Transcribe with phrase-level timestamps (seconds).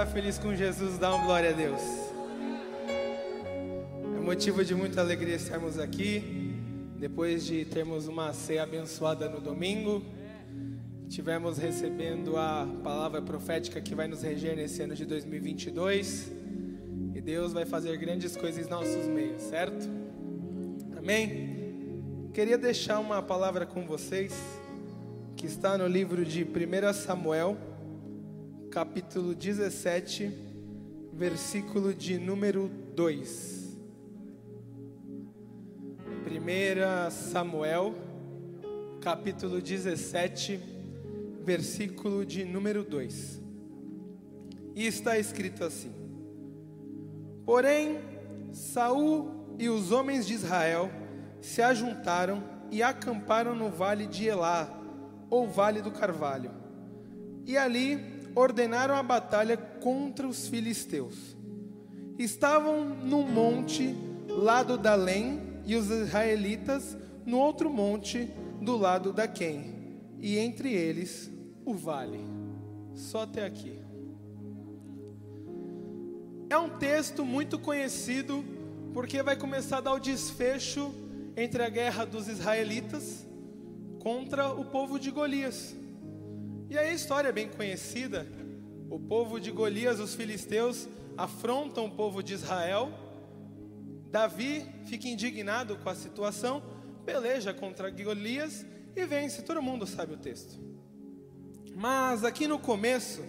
[0.00, 1.82] Está feliz com Jesus, dá uma glória a Deus.
[4.16, 6.54] É motivo de muita alegria estarmos aqui,
[6.98, 10.02] depois de termos uma ceia abençoada no domingo.
[11.06, 16.32] Tivemos recebendo a palavra profética que vai nos reger nesse ano de 2022.
[17.14, 19.86] E Deus vai fazer grandes coisas em nossos meios, certo?
[20.96, 22.30] Amém?
[22.32, 24.32] Queria deixar uma palavra com vocês,
[25.36, 27.58] que está no livro de 1 Samuel
[28.70, 30.32] capítulo 17,
[31.12, 33.76] versículo de número 2.
[36.24, 37.92] 1 Samuel,
[39.00, 40.60] capítulo 17,
[41.42, 43.42] versículo de número 2.
[44.76, 45.92] E está escrito assim:
[47.44, 47.98] Porém,
[48.52, 50.88] Saul e os homens de Israel
[51.40, 54.72] se ajuntaram e acamparam no vale de Elá,
[55.28, 56.52] ou vale do Carvalho.
[57.44, 61.36] E ali ordenaram a batalha contra os filisteus.
[62.18, 63.94] Estavam no monte
[64.28, 70.72] lado da Lém e os israelitas no outro monte do lado da Quem, e entre
[70.72, 71.30] eles
[71.64, 72.20] o vale.
[72.94, 73.80] Só até aqui.
[76.50, 78.44] É um texto muito conhecido
[78.92, 80.92] porque vai começar a dar o desfecho
[81.36, 83.26] entre a guerra dos israelitas
[84.00, 85.76] contra o povo de Golias.
[86.70, 88.28] E aí a história é bem conhecida.
[88.88, 92.92] O povo de Golias, os filisteus, afrontam o povo de Israel.
[94.08, 96.62] Davi fica indignado com a situação,
[97.04, 99.42] peleja contra Golias e vence.
[99.42, 100.60] Todo mundo sabe o texto.
[101.74, 103.20] Mas aqui no começo,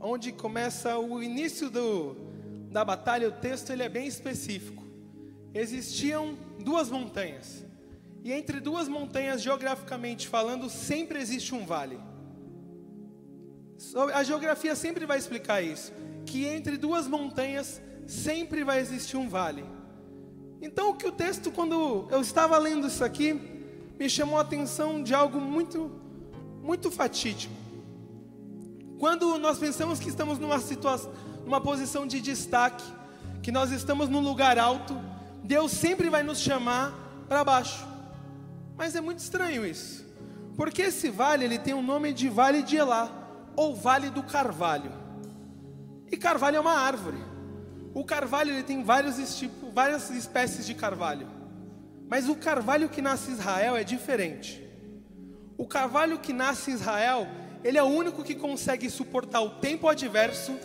[0.00, 2.14] onde começa o início do,
[2.70, 4.84] da batalha, o texto ele é bem específico.
[5.52, 7.64] Existiam duas montanhas.
[8.22, 11.98] E entre duas montanhas, geograficamente falando, sempre existe um vale.
[14.12, 15.92] A geografia sempre vai explicar isso,
[16.26, 19.64] que entre duas montanhas sempre vai existir um vale.
[20.60, 23.34] Então, o que o texto, quando eu estava lendo isso aqui,
[23.96, 25.92] me chamou a atenção de algo muito,
[26.60, 27.54] muito fatídico.
[28.98, 31.12] Quando nós pensamos que estamos numa situação,
[31.44, 32.84] numa posição de destaque,
[33.42, 35.00] que nós estamos num lugar alto,
[35.44, 36.92] Deus sempre vai nos chamar
[37.28, 37.86] para baixo.
[38.76, 40.04] Mas é muito estranho isso,
[40.56, 43.27] porque esse vale ele tem o nome de Vale de Elá
[43.58, 44.92] ou Vale do Carvalho.
[46.12, 47.18] E carvalho é uma árvore.
[47.92, 51.26] O carvalho ele tem vários tipos, várias espécies de carvalho.
[52.08, 54.64] Mas o carvalho que nasce em Israel é diferente.
[55.56, 57.26] O carvalho que nasce em Israel,
[57.64, 60.56] ele é o único que consegue suportar o tempo adverso,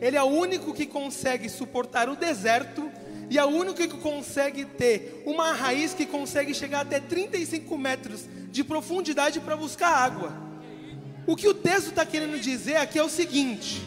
[0.00, 2.90] ele é o único que consegue suportar o deserto
[3.30, 8.28] e é o único que consegue ter uma raiz que consegue chegar até 35 metros
[8.50, 10.49] de profundidade para buscar água.
[11.26, 13.82] O que o texto está querendo dizer aqui é o seguinte: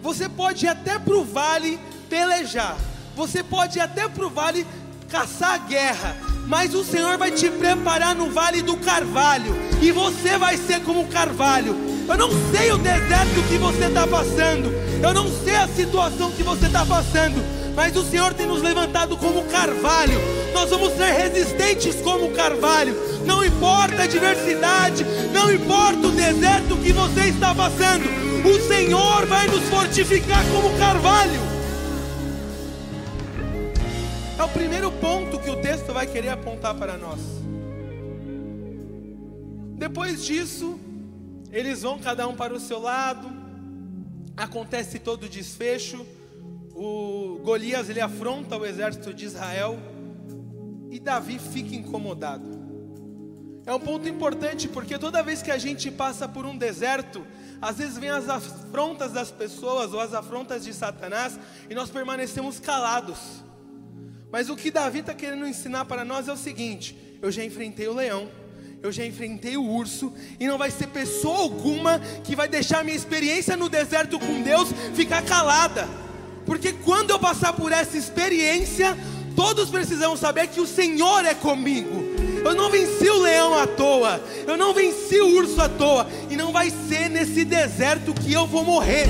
[0.00, 2.76] você pode ir até para o vale pelejar,
[3.16, 4.66] você pode ir até para o vale
[5.08, 6.16] caçar a guerra,
[6.46, 11.02] mas o Senhor vai te preparar no vale do carvalho, e você vai ser como
[11.02, 11.74] o carvalho.
[12.08, 16.42] Eu não sei o deserto que você está passando, eu não sei a situação que
[16.42, 17.36] você está passando,
[17.78, 20.18] mas o Senhor tem nos levantado como carvalho.
[20.52, 22.92] Nós vamos ser resistentes como carvalho.
[23.24, 28.04] Não importa a diversidade, não importa o deserto que você está passando,
[28.44, 31.40] o Senhor vai nos fortificar como carvalho.
[34.36, 37.20] É o primeiro ponto que o texto vai querer apontar para nós.
[39.76, 40.80] Depois disso,
[41.52, 43.30] eles vão cada um para o seu lado,
[44.36, 46.04] acontece todo o desfecho
[46.80, 49.76] o Golias ele afronta o exército de Israel
[50.88, 52.56] e Davi fica incomodado.
[53.66, 57.26] É um ponto importante porque toda vez que a gente passa por um deserto,
[57.60, 61.36] às vezes vem as afrontas das pessoas ou as afrontas de Satanás
[61.68, 63.18] e nós permanecemos calados.
[64.30, 67.88] Mas o que Davi está querendo ensinar para nós é o seguinte: eu já enfrentei
[67.88, 68.28] o leão,
[68.80, 72.96] eu já enfrentei o urso, e não vai ser pessoa alguma que vai deixar minha
[72.96, 76.07] experiência no deserto com Deus ficar calada.
[76.48, 78.96] Porque quando eu passar por essa experiência,
[79.36, 82.02] todos precisam saber que o Senhor é comigo.
[82.42, 86.36] Eu não venci o leão à toa, eu não venci o urso à toa, e
[86.36, 89.06] não vai ser nesse deserto que eu vou morrer.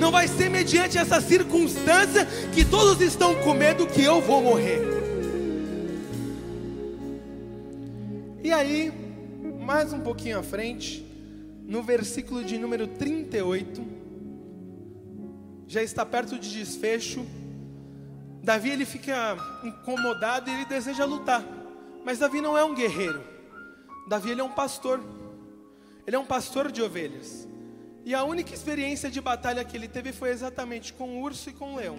[0.00, 4.80] Não vai ser mediante essa circunstância que todos estão com medo que eu vou morrer.
[8.42, 8.92] E aí,
[9.60, 11.06] mais um pouquinho à frente,
[11.68, 13.97] no versículo de número 38,
[15.68, 17.24] já está perto de desfecho.
[18.42, 21.44] Davi ele fica incomodado e ele deseja lutar.
[22.04, 23.22] Mas Davi não é um guerreiro.
[24.08, 25.00] Davi ele é um pastor.
[26.06, 27.46] Ele é um pastor de ovelhas.
[28.02, 31.52] E a única experiência de batalha que ele teve foi exatamente com o urso e
[31.52, 31.98] com o leão.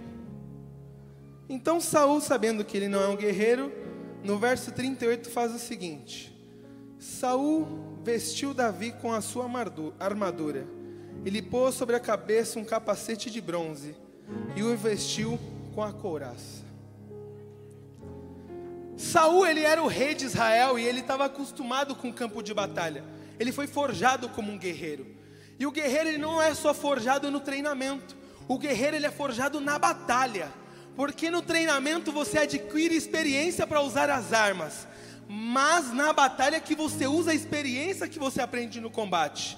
[1.47, 3.71] Então Saul, sabendo que ele não é um guerreiro,
[4.23, 6.35] no verso 38 faz o seguinte:
[6.97, 9.45] Saul vestiu Davi com a sua
[9.99, 10.78] armadura.
[11.25, 13.95] Ele pôs sobre a cabeça um capacete de bronze
[14.55, 15.39] e o vestiu
[15.75, 16.63] com a couraça.
[18.97, 22.53] Saul ele era o rei de Israel e ele estava acostumado com o campo de
[22.53, 23.03] batalha.
[23.39, 25.07] Ele foi forjado como um guerreiro.
[25.57, 28.15] E o guerreiro ele não é só forjado no treinamento.
[28.47, 30.51] O guerreiro ele é forjado na batalha.
[30.95, 34.85] Porque no treinamento você adquire experiência para usar as armas,
[35.29, 39.57] mas na batalha que você usa a experiência que você aprende no combate.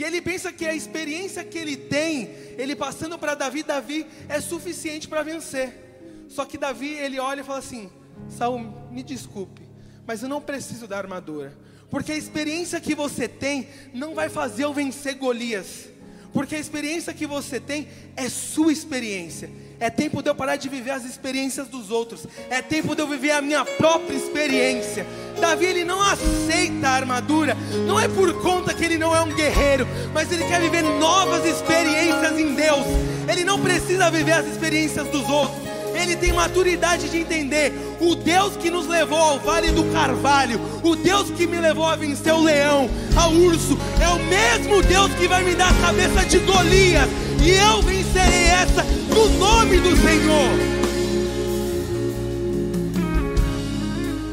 [0.00, 4.40] E ele pensa que a experiência que ele tem, ele passando para Davi, Davi é
[4.40, 6.24] suficiente para vencer.
[6.26, 7.90] Só que Davi, ele olha e fala assim:
[8.26, 8.60] Saul,
[8.90, 9.60] me desculpe,
[10.06, 11.54] mas eu não preciso da armadura,
[11.90, 15.90] porque a experiência que você tem não vai fazer eu vencer Golias,
[16.32, 17.86] porque a experiência que você tem
[18.16, 19.50] é sua experiência.
[19.80, 22.26] É tempo de eu parar de viver as experiências dos outros.
[22.50, 25.06] É tempo de eu viver a minha própria experiência.
[25.40, 29.34] Davi ele não aceita a armadura, não é por conta que ele não é um
[29.34, 32.84] guerreiro, mas ele quer viver novas experiências em Deus.
[33.26, 35.69] Ele não precisa viver as experiências dos outros
[36.02, 40.96] ele tem maturidade de entender o Deus que nos levou ao vale do carvalho, o
[40.96, 45.28] Deus que me levou a vencer o leão, ao urso, é o mesmo Deus que
[45.28, 47.08] vai me dar a cabeça de Golias,
[47.42, 50.80] e eu vencerei essa no nome do Senhor.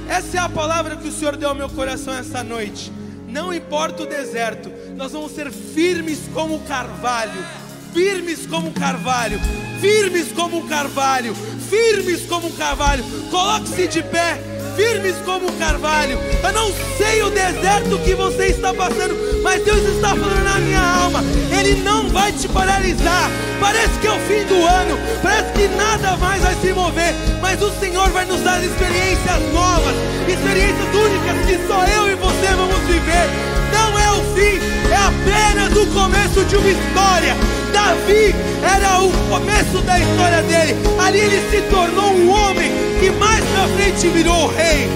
[0.10, 2.92] Essa é a palavra que o Senhor deu ao meu coração essa noite.
[3.28, 7.46] Não importa o deserto, nós vamos ser firmes como o carvalho
[7.94, 9.40] firmes como um carvalho,
[9.80, 11.36] firmes como um carvalho,
[11.70, 13.04] firmes como um carvalho.
[13.30, 14.40] Coloque-se de pé,
[14.78, 16.20] firmes como um carvalho.
[16.44, 20.80] Eu não sei o deserto que você está passando, mas Deus está falando na minha
[20.80, 21.24] alma.
[21.60, 23.32] Ele não vai te paralisar.
[23.60, 27.60] Parece que é o fim do ano, parece que nada mais vai se mover, mas
[27.60, 29.96] o Senhor vai nos dar experiências novas,
[30.28, 34.60] experiências únicas que só eu e você vamos viver não é o fim,
[34.92, 37.36] é apenas o começo de uma história.
[37.74, 40.76] Davi era o começo da história dele.
[41.00, 44.90] Ali ele se tornou um homem que mais na frente virou rei.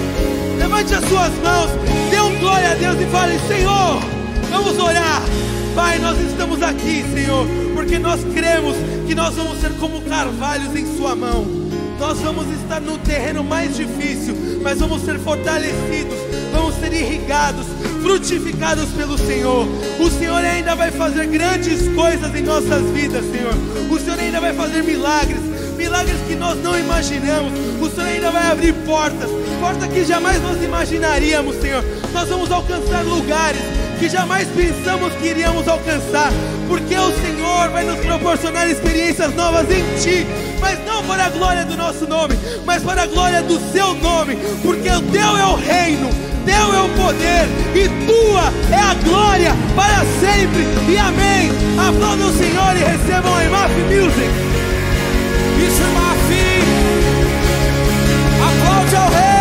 [0.57, 1.71] Levante as suas mãos,
[2.09, 3.99] dê um glória a Deus e fale: Senhor,
[4.49, 5.21] vamos orar.
[5.75, 8.75] Pai, nós estamos aqui, Senhor, porque nós cremos
[9.07, 11.45] que nós vamos ser como carvalhos em Sua mão.
[11.97, 16.17] Nós vamos estar no terreno mais difícil, mas vamos ser fortalecidos,
[16.51, 17.67] vamos ser irrigados,
[18.01, 19.67] frutificados pelo Senhor.
[19.99, 23.53] O Senhor ainda vai fazer grandes coisas em nossas vidas, Senhor.
[23.89, 25.41] O Senhor ainda vai fazer milagres,
[25.81, 27.51] milagres que nós não imaginamos.
[27.81, 31.83] O Senhor ainda vai abrir portas, portas que jamais nós imaginaríamos, Senhor.
[32.13, 33.61] Nós vamos alcançar lugares
[33.99, 36.31] que jamais pensamos que iríamos alcançar,
[36.67, 40.25] porque o Senhor vai nos proporcionar experiências novas em Ti,
[40.59, 44.37] mas não para a glória do nosso nome, mas para a glória do Seu nome,
[44.61, 46.09] porque o Teu é o reino,
[46.45, 50.63] Teu é o poder e Tua é a glória para sempre.
[50.91, 51.51] E amém.
[51.77, 54.50] Aplaudam o Senhor e recebam a IMAF Music.
[55.67, 56.27] Isso, IMAF.
[58.47, 59.31] Aplaude ao Rei.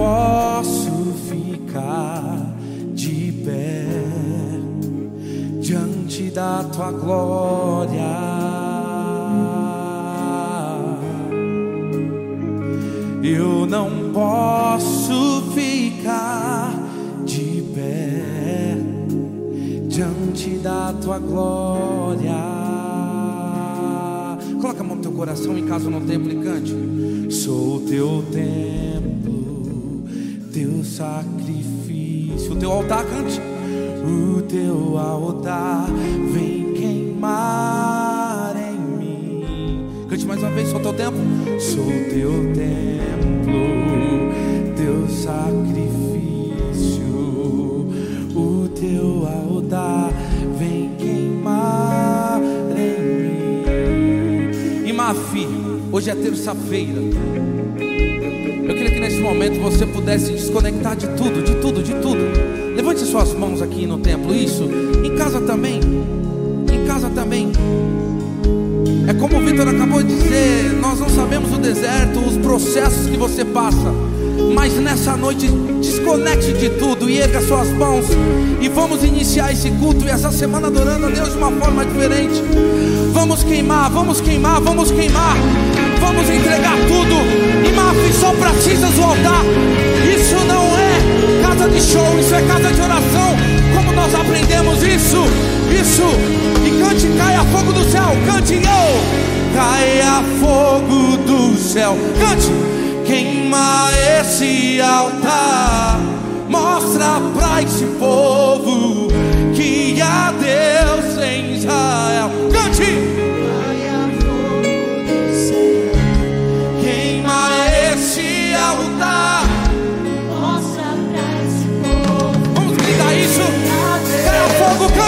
[0.00, 2.54] posso ficar
[2.94, 3.84] de pé
[5.60, 8.00] diante da tua glória.
[13.22, 15.39] Eu não posso
[20.40, 22.32] diante da tua glória.
[24.60, 26.74] Coloca a mão no teu coração em casa no templo e cante.
[27.30, 29.20] Sou teu templo
[30.52, 33.40] teu sacrifício, o teu altar cante.
[34.02, 35.86] O teu altar
[36.32, 39.46] vem queimar em mim.
[40.08, 41.20] Cante mais uma vez, sou teu templo.
[41.60, 43.52] Sou teu templo,
[44.76, 45.80] teu sacrifício.
[48.34, 49.99] O teu altar
[56.00, 56.98] hoje é terça-feira.
[57.78, 62.74] Eu queria que nesse momento você pudesse desconectar de tudo, de tudo, de tudo.
[62.74, 64.66] Levante suas mãos aqui no templo, isso.
[65.04, 65.78] Em casa também.
[66.72, 67.52] Em casa também.
[69.06, 73.18] É como o Vitor acabou de dizer, nós não sabemos o deserto, os processos que
[73.18, 73.92] você passa.
[74.54, 75.48] Mas nessa noite,
[75.82, 78.06] desconecte de tudo e erga suas mãos.
[78.58, 82.42] E vamos iniciar esse culto e essa semana adorando a Deus de uma forma diferente.
[83.12, 85.36] Vamos queimar, vamos queimar, vamos queimar
[86.00, 87.14] vamos entregar tudo.
[87.64, 89.44] E uma aflição precisa o altar.
[90.14, 93.36] Isso não é casa de show, isso é casa de oração.
[93.74, 95.22] Como nós aprendemos isso,
[95.70, 96.02] isso.
[96.64, 99.20] E cante, caia fogo do céu, cante eu.
[99.54, 102.50] Caia fogo do céu, cante.
[103.06, 103.88] Queima
[104.20, 105.98] esse altar,
[106.48, 109.08] mostra pra esse povo
[109.54, 110.99] que há Deus.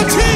[0.09, 0.32] Team!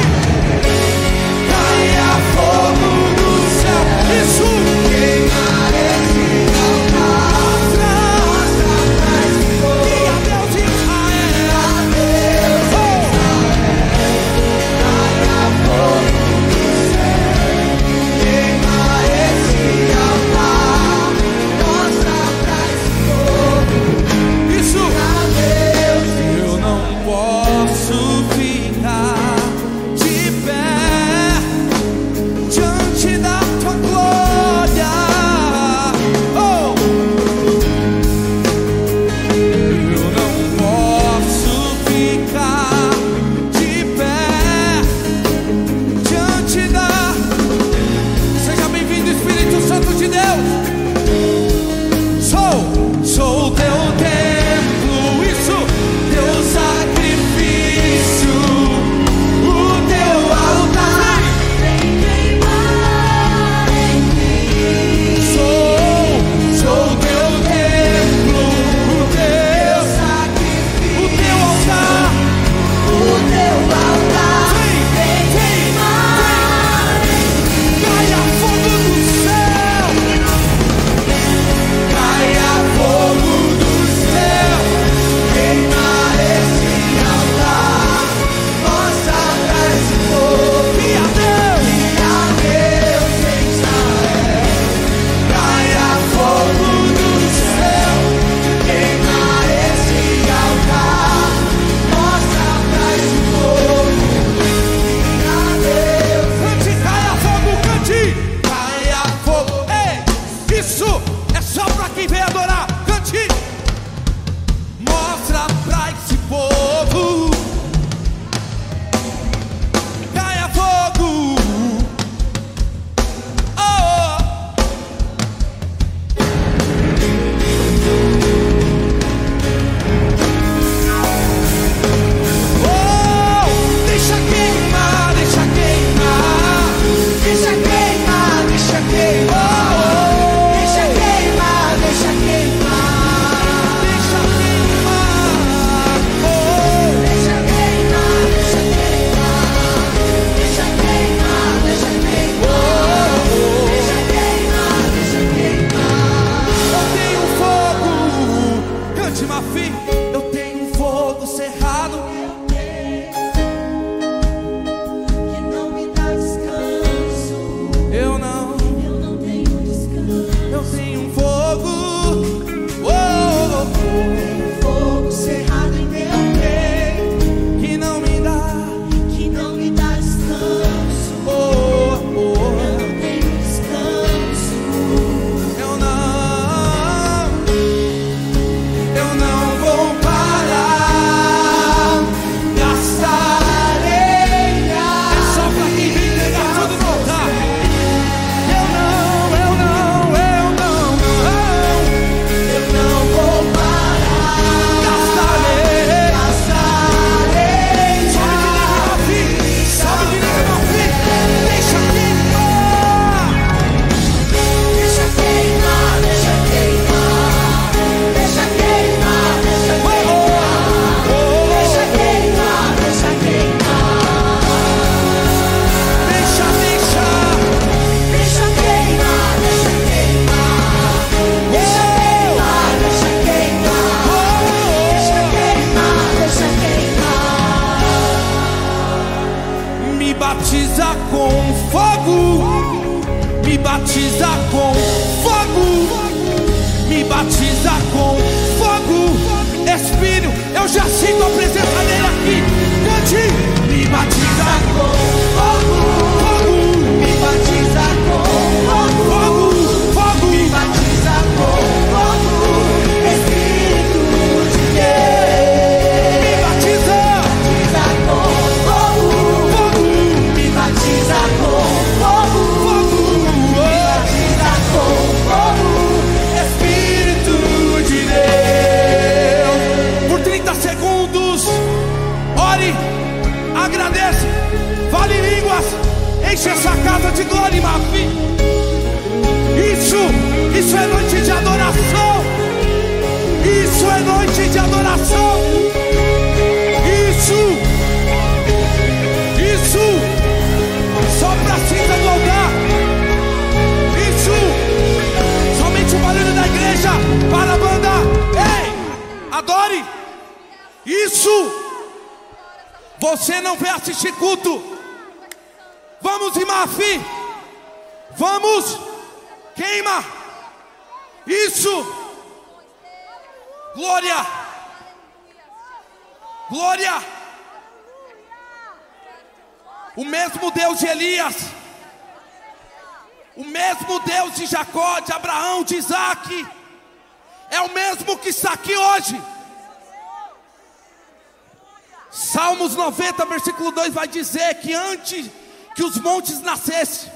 [344.18, 345.30] dizer que antes
[345.76, 347.12] que os montes nascessem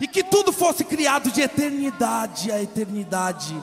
[0.00, 3.56] e que tudo fosse criado de eternidade a eternidade,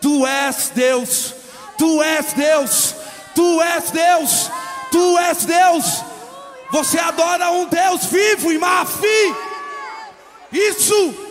[0.00, 1.34] tu és Deus,
[1.78, 2.94] tu és Deus,
[3.34, 4.50] tu és Deus,
[4.90, 6.04] tu és Deus.
[6.72, 9.34] Você adora um Deus vivo e mafim.
[10.52, 11.23] Isso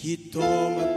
[0.00, 0.89] que toma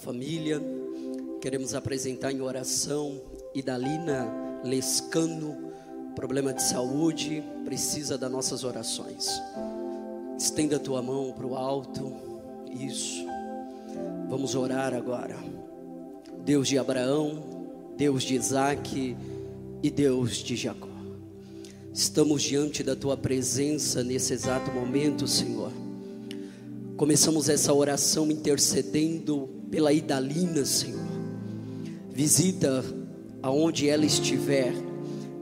[0.00, 0.60] família.
[1.42, 3.20] Queremos apresentar em oração
[3.54, 5.72] Idalina Lescano,
[6.16, 9.28] problema de saúde, precisa das nossas orações.
[10.38, 12.12] Estenda a tua mão para o alto.
[12.70, 13.26] Isso.
[14.28, 15.36] Vamos orar agora.
[16.44, 19.16] Deus de Abraão, Deus de Isaac
[19.82, 20.88] e Deus de Jacó.
[21.92, 25.72] Estamos diante da tua presença nesse exato momento, Senhor.
[26.96, 31.00] Começamos essa oração intercedendo pela Idalina, Senhor.
[32.12, 32.84] Visita
[33.42, 34.74] aonde ela estiver,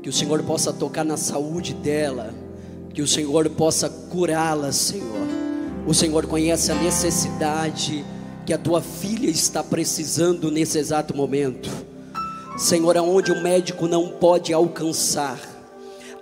[0.03, 2.35] que o Senhor possa tocar na saúde dela,
[2.93, 5.27] que o Senhor possa curá-la, Senhor.
[5.87, 8.05] O Senhor conhece a necessidade
[8.45, 11.71] que a tua filha está precisando nesse exato momento.
[12.57, 15.41] Senhor, aonde o médico não pode alcançar,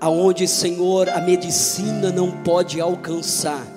[0.00, 3.75] aonde, Senhor, a medicina não pode alcançar.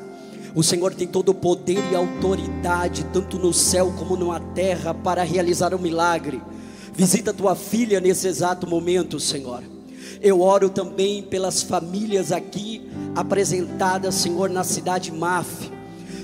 [0.60, 5.24] O Senhor tem todo o poder e autoridade, tanto no céu como na terra, para
[5.24, 6.42] realizar o milagre.
[6.94, 9.64] Visita tua filha nesse exato momento, Senhor.
[10.22, 12.82] Eu oro também pelas famílias aqui
[13.16, 15.72] apresentadas, Senhor, na cidade MAF.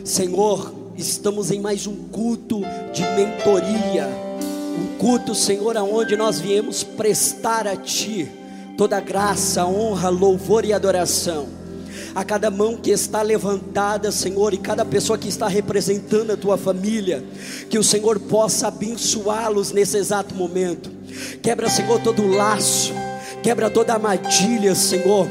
[0.04, 2.60] Senhor, estamos em mais um culto
[2.92, 4.10] de mentoria.
[4.78, 8.30] Um culto, Senhor, aonde nós viemos prestar a Ti
[8.78, 11.55] toda graça, honra, louvor e adoração
[12.16, 16.58] a cada mão que está levantada, Senhor, e cada pessoa que está representando a tua
[16.58, 17.22] família,
[17.70, 20.90] que o Senhor possa abençoá-los nesse exato momento.
[21.42, 22.94] Quebra, Senhor, todo laço,
[23.46, 25.28] quebra toda armadilha, Senhor.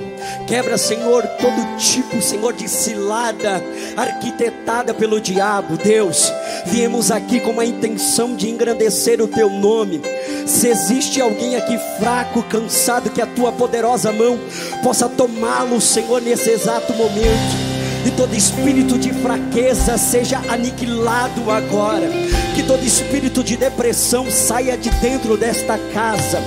[0.47, 3.61] Quebra, Senhor, todo tipo, Senhor, de cilada
[3.97, 5.77] arquitetada pelo diabo.
[5.77, 6.33] Deus,
[6.65, 10.01] viemos aqui com a intenção de engrandecer o teu nome.
[10.47, 14.39] Se existe alguém aqui fraco, cansado, que a tua poderosa mão
[14.81, 17.74] possa tomá-lo, Senhor, nesse exato momento.
[18.07, 22.09] E todo espírito de fraqueza seja aniquilado agora.
[22.55, 26.41] Que todo espírito de depressão saia de dentro desta casa.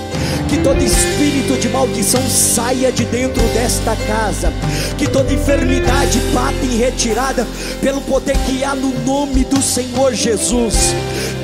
[0.48, 4.52] Que todo espírito de maldição saia de dentro desta casa.
[4.96, 7.46] Que toda enfermidade bata em retirada
[7.80, 10.74] pelo poder que há no nome do Senhor Jesus.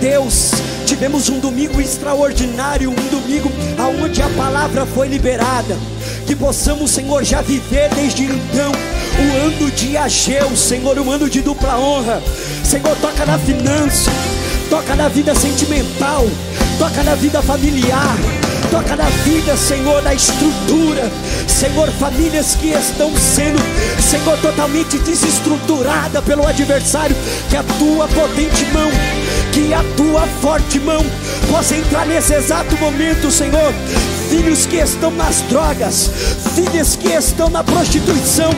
[0.00, 0.50] Deus,
[0.86, 5.76] tivemos um domingo extraordinário, um domingo aonde a palavra foi liberada.
[6.26, 11.40] Que possamos, Senhor, já viver desde então o ano de Ageu, Senhor, um ano de
[11.40, 12.22] dupla honra.
[12.64, 14.10] Senhor, toca na finança,
[14.70, 16.26] toca na vida sentimental,
[16.78, 18.16] toca na vida familiar.
[18.70, 21.10] Toca na vida, Senhor, da estrutura,
[21.46, 23.58] Senhor, famílias que estão sendo,
[24.00, 27.16] Senhor, totalmente desestruturada pelo adversário.
[27.48, 28.90] Que a tua potente mão,
[29.54, 31.06] que a tua forte mão
[31.48, 33.72] possa entrar nesse exato momento, Senhor.
[34.28, 36.10] Filhos que estão nas drogas,
[36.56, 38.50] filhos que estão na prostituição,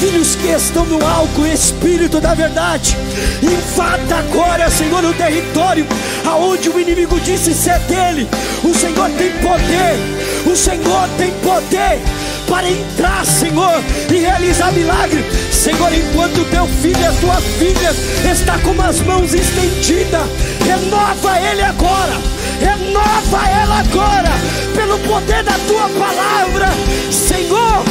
[0.00, 2.96] filhos que estão no álcool, Espírito da verdade,
[3.40, 5.86] invada agora, Senhor, o território
[6.26, 8.28] aonde o inimigo disse ser dele.
[8.64, 12.00] O Senhor tem poder, o Senhor tem poder
[12.48, 15.24] para entrar, Senhor, e realizar milagre.
[15.50, 17.94] Senhor, enquanto teu filho e a tua filha
[18.30, 20.26] está com as mãos estendidas,
[20.64, 22.20] renova ele agora,
[22.60, 24.30] renova ela agora,
[24.74, 26.68] pelo poder da tua palavra.
[27.10, 27.84] Senhor,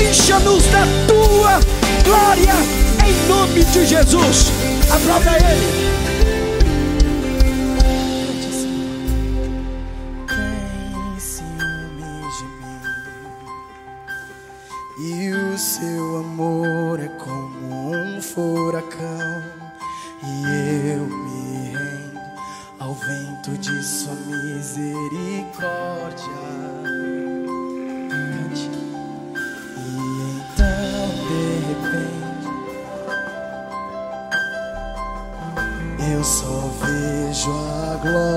[0.00, 1.60] encha-nos da tua
[2.04, 2.54] glória,
[3.06, 4.52] em nome de Jesus.
[4.90, 5.85] Aplauda ele.
[37.46, 38.35] Vejo a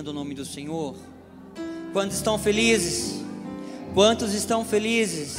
[0.00, 0.96] glorificando o nome do Senhor?
[1.92, 3.22] Quantos estão felizes?
[3.94, 5.36] Quantos estão felizes?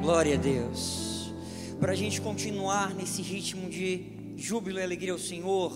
[0.00, 1.32] Glória a Deus.
[1.80, 5.72] Para a gente continuar nesse ritmo de júbilo e alegria ao Senhor,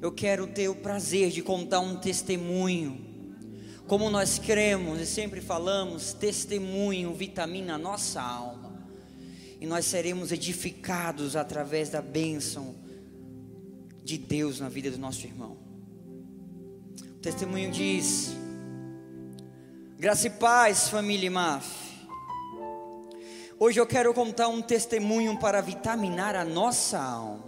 [0.00, 3.00] eu quero ter o prazer de contar um testemunho.
[3.86, 8.72] Como nós cremos e sempre falamos, testemunho vitamina a nossa alma.
[9.60, 12.74] E nós seremos edificados através da bênção
[14.04, 15.51] de Deus na vida do nosso irmão.
[17.22, 18.32] Testemunho diz:
[19.96, 21.64] Graça e paz, família Maf.
[23.60, 27.44] Hoje eu quero contar um testemunho para vitaminar a nossa alma.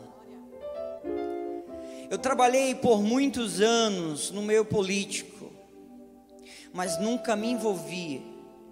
[2.09, 5.51] Eu trabalhei por muitos anos no meio político,
[6.73, 8.23] mas nunca me envolvi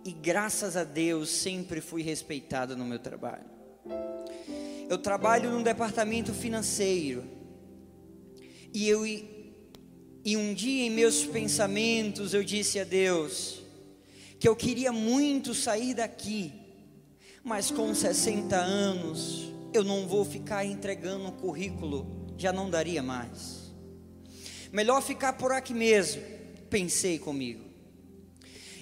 [0.05, 3.51] e graças a Deus sempre fui respeitado no meu trabalho.
[4.89, 7.25] Eu trabalho no departamento financeiro
[8.73, 9.05] e eu
[10.25, 13.61] e um dia em meus pensamentos eu disse a Deus
[14.39, 16.53] que eu queria muito sair daqui,
[17.45, 23.73] mas com 60 anos eu não vou ficar entregando um currículo já não daria mais.
[24.73, 26.23] Melhor ficar por aqui mesmo,
[26.69, 27.65] pensei comigo.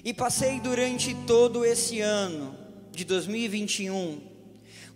[0.03, 2.57] E passei durante todo esse ano
[2.91, 4.21] de 2021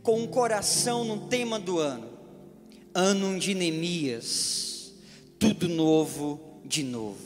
[0.03, 2.11] com o um coração no tema do ano,
[2.95, 4.74] ano de Neemias,
[5.53, 7.19] tudo novo de novo.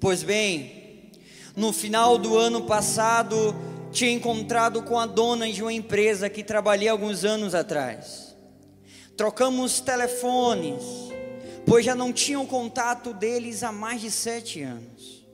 [0.00, 1.12] Pois bem,
[1.54, 3.54] no final do ano passado,
[3.92, 8.34] tinha encontrado com a dona de uma empresa que trabalhei alguns anos atrás.
[9.16, 10.82] Trocamos telefones,
[11.64, 15.24] pois já não tinham contato deles há mais de sete anos.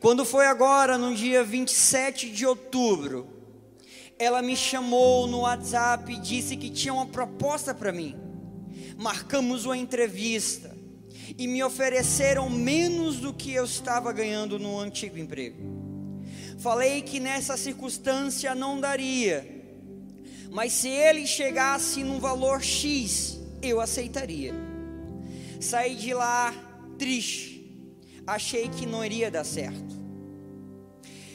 [0.00, 3.28] Quando foi agora, no dia 27 de outubro,
[4.18, 8.27] ela me chamou no WhatsApp e disse que tinha uma proposta para mim.
[8.98, 10.76] Marcamos uma entrevista
[11.38, 15.56] e me ofereceram menos do que eu estava ganhando no antigo emprego.
[16.58, 19.56] Falei que nessa circunstância não daria
[20.50, 24.54] mas se ele chegasse num valor X, eu aceitaria.
[25.60, 26.54] Saí de lá
[26.98, 27.64] triste,
[28.26, 29.98] achei que não iria dar certo.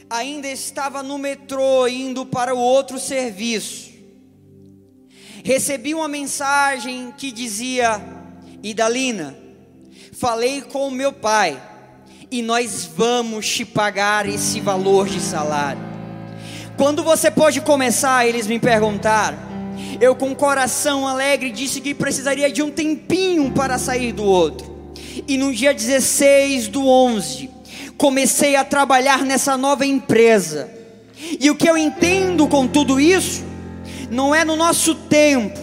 [0.09, 3.92] Ainda estava no metrô indo para o outro serviço.
[5.43, 8.01] Recebi uma mensagem que dizia:
[8.63, 9.35] Idalina,
[10.13, 11.61] falei com o meu pai
[12.31, 15.81] e nós vamos te pagar esse valor de salário.
[16.77, 18.25] Quando você pode começar?
[18.25, 19.37] Eles me perguntaram.
[19.99, 24.93] Eu, com coração alegre, disse que precisaria de um tempinho para sair do outro.
[25.27, 27.49] E no dia 16 do 11,
[27.97, 30.71] comecei a trabalhar nessa nova empresa.
[31.39, 33.43] E o que eu entendo com tudo isso,
[34.13, 35.59] não é no nosso tempo,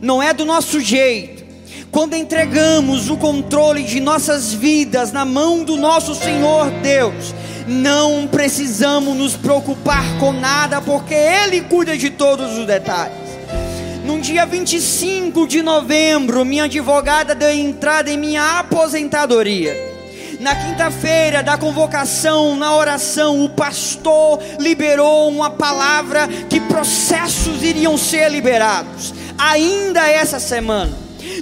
[0.00, 1.42] não é do nosso jeito.
[1.90, 7.34] Quando entregamos o controle de nossas vidas na mão do nosso Senhor Deus,
[7.66, 13.16] não precisamos nos preocupar com nada, porque Ele cuida de todos os detalhes.
[14.04, 19.93] No dia 25 de novembro, minha advogada deu entrada em minha aposentadoria.
[20.44, 28.30] Na quinta-feira da convocação, na oração, o pastor liberou uma palavra que processos iriam ser
[28.30, 30.92] liberados, ainda essa semana.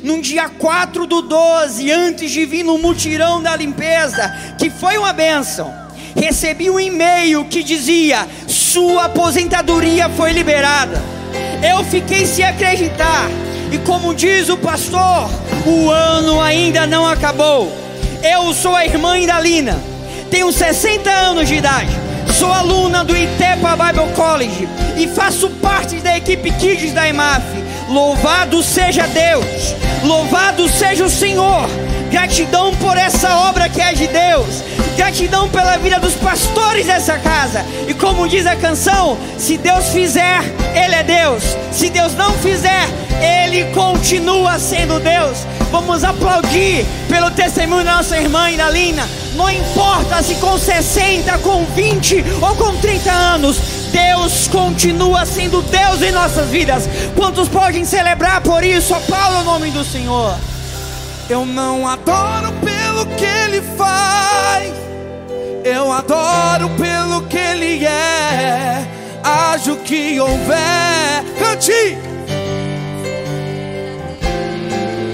[0.04, 5.12] No dia 4 do 12, antes de vir no mutirão da limpeza, que foi uma
[5.12, 5.74] bênção
[6.14, 11.02] recebi um e-mail que dizia: Sua aposentadoria foi liberada.
[11.68, 13.28] Eu fiquei sem acreditar,
[13.72, 15.28] e como diz o pastor,
[15.66, 17.82] o ano ainda não acabou.
[18.22, 19.80] Eu sou a irmã Indalina,
[20.30, 21.90] tenho 60 anos de idade,
[22.32, 27.61] sou aluna do Itepa Bible College e faço parte da equipe Kids da EMAF.
[27.92, 31.68] Louvado seja Deus, louvado seja o Senhor
[32.12, 34.62] Gratidão por essa obra que é de Deus.
[34.98, 37.64] Gratidão pela vida dos pastores dessa casa.
[37.88, 40.42] E como diz a canção, se Deus fizer,
[40.74, 41.42] Ele é Deus.
[41.72, 42.86] Se Deus não fizer,
[43.18, 45.38] Ele continua sendo Deus.
[45.70, 49.08] Vamos aplaudir pelo testemunho da nossa irmã Inalina.
[49.34, 53.56] Não importa se com 60, com 20 ou com 30 anos,
[53.92, 56.88] Deus continua sendo Deus em nossas vidas.
[57.14, 58.94] Quantos podem celebrar por isso?
[58.94, 60.34] Aplauda o nome do Senhor.
[61.28, 64.72] Eu não adoro pelo que ele faz,
[65.64, 68.86] eu adoro pelo que ele é.
[69.22, 71.96] Haja o que houver, cante.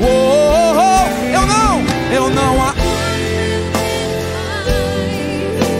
[0.00, 2.58] Oh, oh, oh, eu não, eu não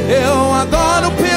[0.09, 1.28] Eu adoro pelo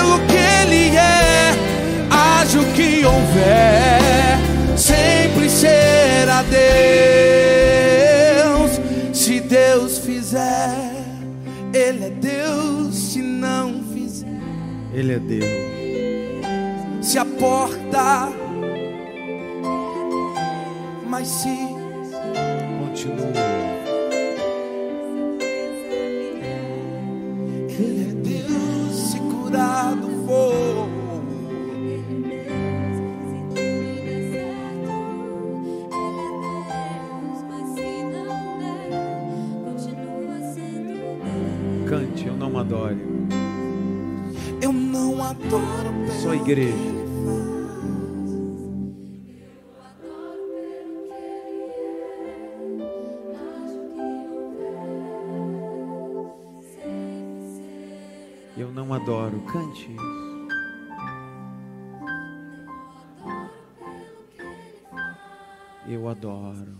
[15.02, 15.46] Ele é Deus.
[17.02, 18.30] Se a porta,
[21.08, 21.50] mas se
[22.80, 23.32] Continua.
[27.80, 30.88] Ele é Deus, se curado for.
[41.90, 43.21] Cante, eu não adoro.
[46.22, 46.42] Só igreja.
[46.44, 47.02] que ele
[58.58, 59.42] Eu não adoro.
[59.52, 60.22] Cante isso.
[65.88, 66.78] Eu adoro.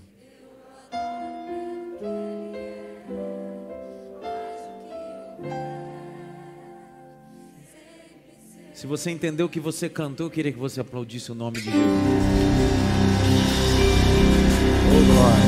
[8.82, 11.66] Se você entendeu o que você cantou, eu queria que você aplaudisse o nome de
[11.66, 11.78] Jesus.
[14.88, 15.46] Oh, glória.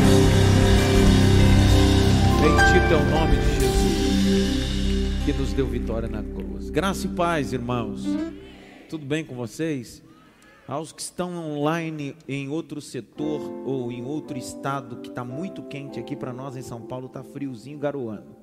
[2.43, 6.69] Bendito é o nome de Jesus, que nos deu vitória na cruz.
[6.69, 8.05] Graça e paz, irmãos.
[8.87, 10.03] Tudo bem com vocês?
[10.67, 15.99] Aos que estão online em outro setor ou em outro estado que está muito quente
[15.99, 18.35] aqui para nós em São Paulo, está friozinho garoando.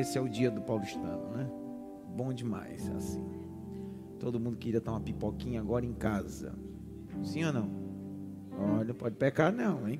[0.00, 1.48] Esse é o dia do paulistano, né?
[2.16, 3.39] Bom demais, assim.
[4.20, 6.54] Todo mundo queria estar uma pipoquinha agora em casa.
[7.24, 7.70] Sim ou não?
[8.78, 9.98] Olha, pode pecar não, hein?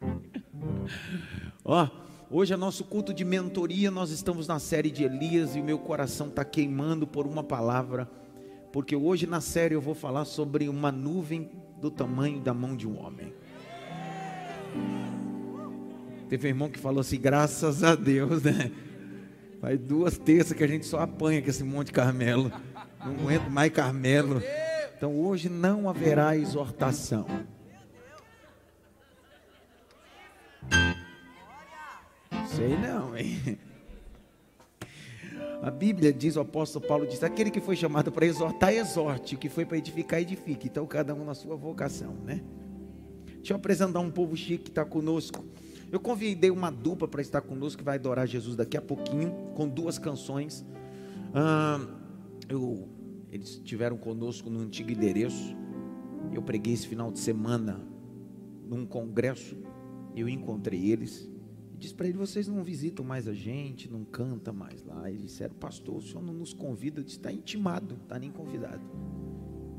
[1.64, 1.88] Ó,
[2.30, 5.78] hoje é nosso culto de mentoria, nós estamos na série de Elias e o meu
[5.78, 8.06] coração está queimando por uma palavra,
[8.70, 12.86] porque hoje na série eu vou falar sobre uma nuvem do tamanho da mão de
[12.86, 13.32] um homem.
[16.28, 18.70] Teve um irmão que falou assim, graças a Deus, né?
[19.58, 22.52] Faz duas terças que a gente só apanha com esse monte de Carmelo.
[23.04, 24.42] Não aguento mais Carmelo.
[24.96, 27.26] Então hoje não haverá exortação.
[32.48, 33.58] Sei não, hein?
[35.62, 39.38] A Bíblia diz, o apóstolo Paulo diz: aquele que foi chamado para exortar, exorte, o
[39.38, 40.68] que foi para edificar, edifique.
[40.68, 42.42] Então, cada um na sua vocação, né?
[43.36, 45.44] Deixa eu apresentar um povo chique que está conosco.
[45.90, 49.68] Eu convidei uma dupla para estar conosco, que vai adorar Jesus daqui a pouquinho, com
[49.68, 50.64] duas canções.
[51.34, 51.80] Ah,
[52.48, 52.88] eu,
[53.34, 55.56] eles estiveram conosco no antigo endereço.
[56.32, 57.80] Eu preguei esse final de semana
[58.64, 59.56] num congresso.
[60.14, 61.28] Eu encontrei eles.
[61.72, 65.10] E disse para eles: vocês não visitam mais a gente, não canta mais lá.
[65.10, 67.00] Eles disseram: pastor, o senhor não nos convida.
[67.00, 68.82] Eu disse: está intimado, está nem convidado.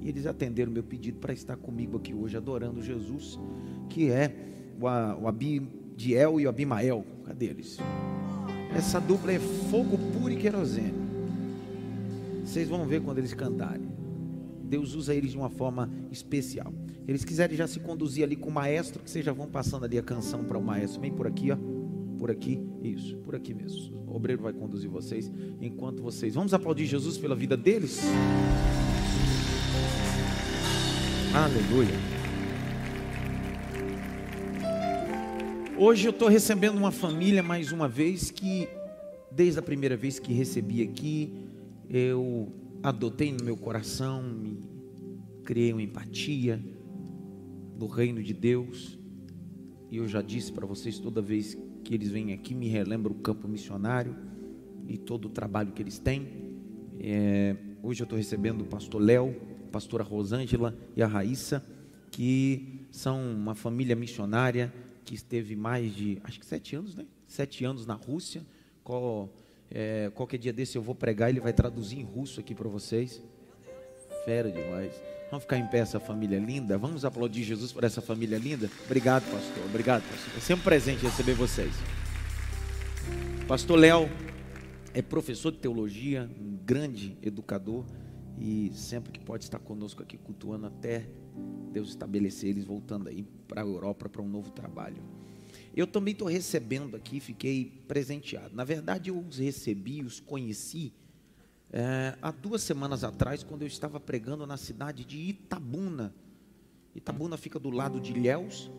[0.02, 3.40] E eles atenderam meu pedido para estar comigo aqui hoje, adorando Jesus,
[3.90, 4.36] que é
[4.78, 7.06] o Abidiel e o Abimael.
[7.24, 7.78] Cadê eles?
[8.76, 11.05] Essa dupla é fogo puro e querosene.
[12.46, 13.90] Vocês vão ver quando eles cantarem.
[14.64, 16.72] Deus usa eles de uma forma especial.
[17.08, 19.98] Eles quiserem já se conduzir ali com o maestro, que vocês já vão passando ali
[19.98, 21.02] a canção para o maestro.
[21.02, 21.58] Vem por aqui, ó.
[22.18, 24.06] Por aqui, isso, por aqui mesmo.
[24.08, 25.30] O obreiro vai conduzir vocês
[25.60, 26.36] enquanto vocês.
[26.36, 28.02] Vamos aplaudir Jesus pela vida deles?
[31.34, 31.96] Aleluia.
[35.78, 38.70] Hoje eu estou recebendo uma família mais uma vez que,
[39.30, 41.45] desde a primeira vez que recebi aqui,
[41.90, 42.52] eu
[42.84, 44.60] adotei no meu coração, me
[45.44, 46.62] criei uma empatia
[47.78, 48.98] do reino de Deus.
[49.92, 53.16] E eu já disse para vocês, toda vez que eles vêm aqui, me relembra o
[53.16, 54.16] campo missionário
[54.88, 56.28] e todo o trabalho que eles têm.
[57.00, 59.36] É, hoje eu estou recebendo o pastor Léo,
[59.68, 61.64] a pastora Rosângela e a Raíssa,
[62.12, 64.74] que são uma família missionária
[65.04, 67.06] que esteve mais de, acho que sete anos, né?
[67.28, 68.46] Sete anos na Rússia.
[68.84, 69.34] Qual,
[69.72, 73.22] é, qualquer dia desse eu vou pregar, ele vai traduzir em russo aqui para vocês.
[74.24, 74.94] Fera demais.
[75.30, 76.78] Vamos ficar em pé essa família linda.
[76.78, 78.70] Vamos aplaudir Jesus por essa família linda.
[78.86, 79.66] Obrigado, pastor.
[79.66, 80.34] Obrigado, pastor.
[80.38, 81.74] É sempre um presente receber vocês.
[83.48, 84.10] Pastor Léo
[84.94, 87.86] é professor de teologia, um grande educador
[88.40, 91.08] e sempre que pode estar conosco aqui cultuando até
[91.72, 95.04] Deus estabelecer eles voltando aí para a Europa para um novo trabalho.
[95.76, 98.56] Eu também estou recebendo aqui, fiquei presenteado.
[98.56, 100.94] Na verdade, eu os recebi, os conheci
[101.70, 106.16] é, há duas semanas atrás, quando eu estava pregando na cidade de Itabuna.
[106.96, 108.72] Itabuna fica do lado de Ilhéus,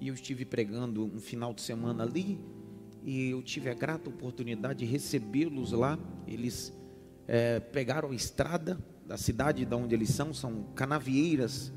[0.00, 2.38] e eu estive pregando um final de semana ali,
[3.02, 5.98] e eu tive a grata oportunidade de recebê-los lá.
[6.28, 6.72] Eles
[7.26, 11.72] é, pegaram a estrada da cidade de onde eles são, são canavieiras,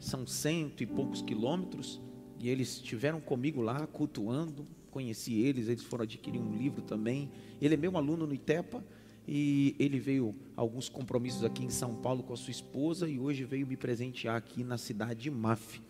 [0.00, 2.00] são cento e poucos quilômetros,
[2.40, 7.30] e eles estiveram comigo lá, cultuando, conheci eles, eles foram adquirir um livro também.
[7.60, 8.82] Ele é meu aluno no ITEPA,
[9.30, 13.44] E ele veio alguns compromissos aqui em São Paulo com a sua esposa e hoje
[13.44, 15.82] veio me presentear aqui na cidade de Maf.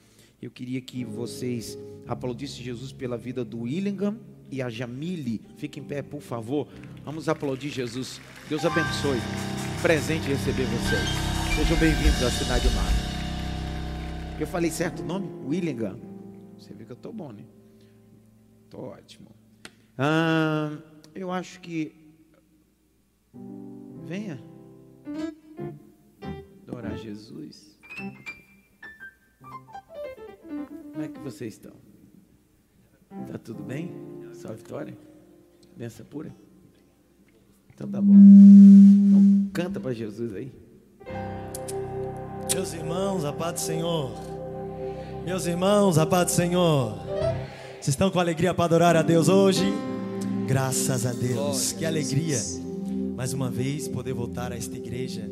[0.43, 4.19] Eu queria que vocês aplaudissem Jesus pela vida do Willingham
[4.51, 5.41] e a Jamile.
[5.57, 6.67] Fiquem em pé, por favor.
[7.05, 8.21] Vamos aplaudir Jesus.
[8.49, 9.19] Deus abençoe.
[9.83, 11.09] Presente receber vocês.
[11.55, 13.09] Sejam bem-vindos à cidade de Maf.
[14.41, 15.29] Eu falei certo o nome?
[15.47, 16.18] Willingham.
[16.69, 17.47] Você vê que eu tô bom, né?
[18.69, 19.31] Tô ótimo.
[19.97, 20.77] Ah,
[21.15, 21.95] eu acho que.
[24.05, 24.39] Venha.
[26.63, 27.79] Adorar Jesus.
[30.93, 31.75] Como é que vocês estão?
[33.33, 33.91] Tá tudo bem?
[34.35, 34.95] Só vitória?
[35.75, 36.35] Benção pura?
[37.73, 38.13] Então tá bom.
[38.13, 40.53] Então canta para Jesus aí.
[42.53, 44.28] Meus irmãos, a paz do Senhor.
[45.29, 46.95] Meus irmãos, a paz do Senhor.
[47.75, 49.63] Vocês estão com alegria para adorar a Deus hoje?
[50.47, 51.71] Graças a Deus.
[51.73, 52.39] que alegria.
[53.15, 55.31] Mais uma vez poder voltar a esta igreja,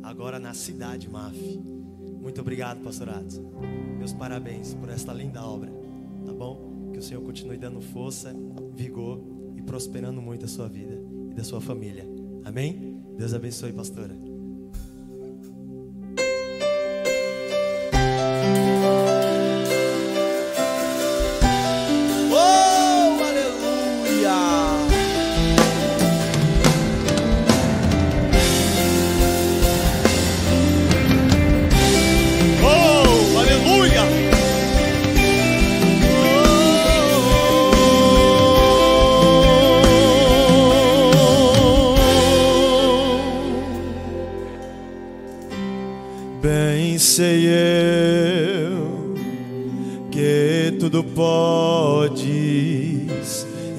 [0.00, 1.60] agora na cidade MAF.
[2.20, 3.26] Muito obrigado, pastorado.
[3.98, 5.72] Meus parabéns por esta linda obra.
[6.24, 6.90] Tá bom?
[6.92, 8.32] Que o Senhor continue dando força,
[8.76, 9.20] vigor
[9.56, 12.06] e prosperando muito a sua vida e da sua família.
[12.44, 13.02] Amém?
[13.18, 14.14] Deus abençoe, pastora.
[46.42, 49.14] Bem sei eu
[50.10, 52.26] que tudo podes,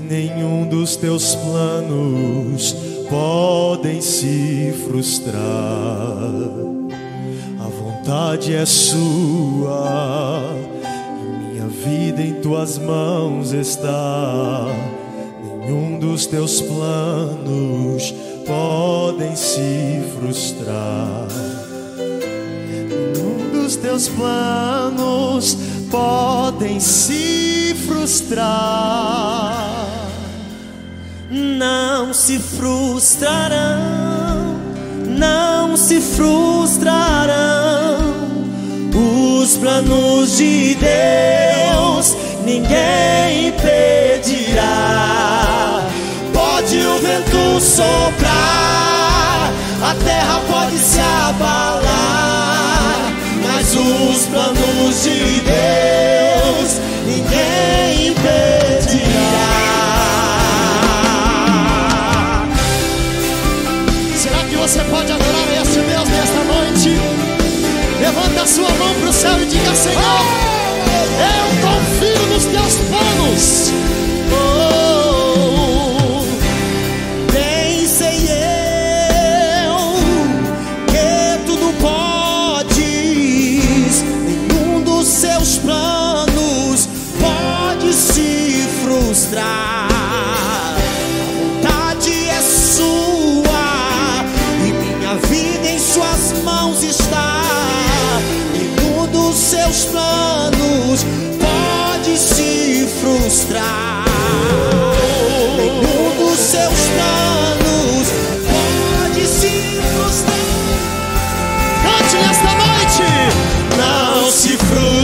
[0.10, 2.74] nenhum dos teus planos
[3.10, 5.42] podem se frustrar.
[7.60, 10.56] A vontade é sua,
[11.22, 14.68] e minha vida em tuas mãos está.
[15.44, 18.16] Nenhum dos teus planos
[18.48, 21.63] podem se frustrar.
[23.84, 25.58] Teus planos
[25.92, 29.54] podem se frustrar.
[31.30, 33.60] Não se frustrarão,
[35.06, 37.44] não se frustrarão
[39.44, 42.16] os planos de Deus,
[42.46, 44.62] ninguém impedirá.
[46.32, 49.52] Pode o vento soprar,
[49.84, 51.83] a terra pode se abalar,
[53.84, 59.44] os planos de Deus, ninguém impedirá.
[64.16, 66.98] Será que você pode adorar a esse Deus nesta noite?
[68.00, 70.22] Levanta a sua mão para o céu e diga: Senhor,
[71.20, 73.74] eu confio nos teus planos.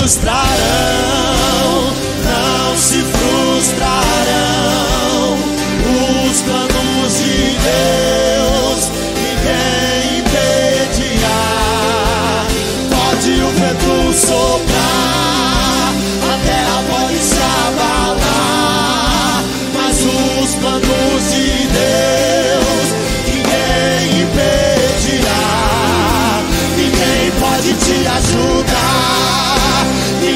[0.10, 0.99] Frustrarão,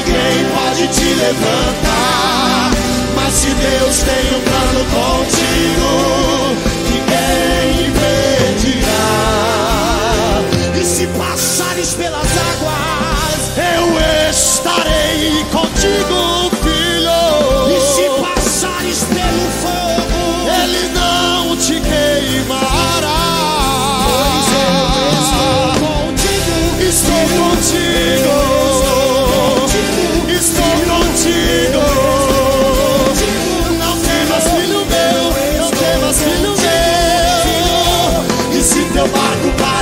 [0.04, 2.70] ninguém pode te levantar.
[3.14, 6.73] Mas se Deus tem um plano contigo,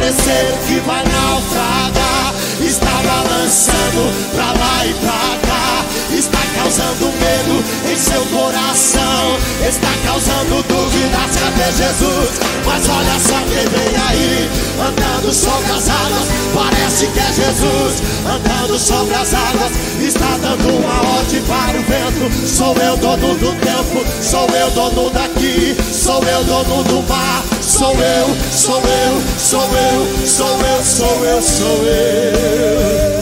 [0.02, 2.34] parecer que vai naufragar.
[2.60, 5.84] Está balançando pra lá e pra cá.
[6.12, 9.38] Está causando medo em seu coração.
[9.66, 12.30] Está causando dúvidas até Jesus.
[12.66, 14.50] Mas olha só quem vem aí,
[14.80, 16.28] andando sobre as águas.
[16.52, 19.72] Parece que é Jesus, andando sobre as águas.
[20.00, 22.48] Está dando uma ordem para o vento.
[22.48, 27.51] Sou eu dono do tempo, sou eu dono daqui, sou eu dono do mar.
[27.82, 33.18] Sou eu, sou eu, sou eu, sou eu, sou eu, sou eu.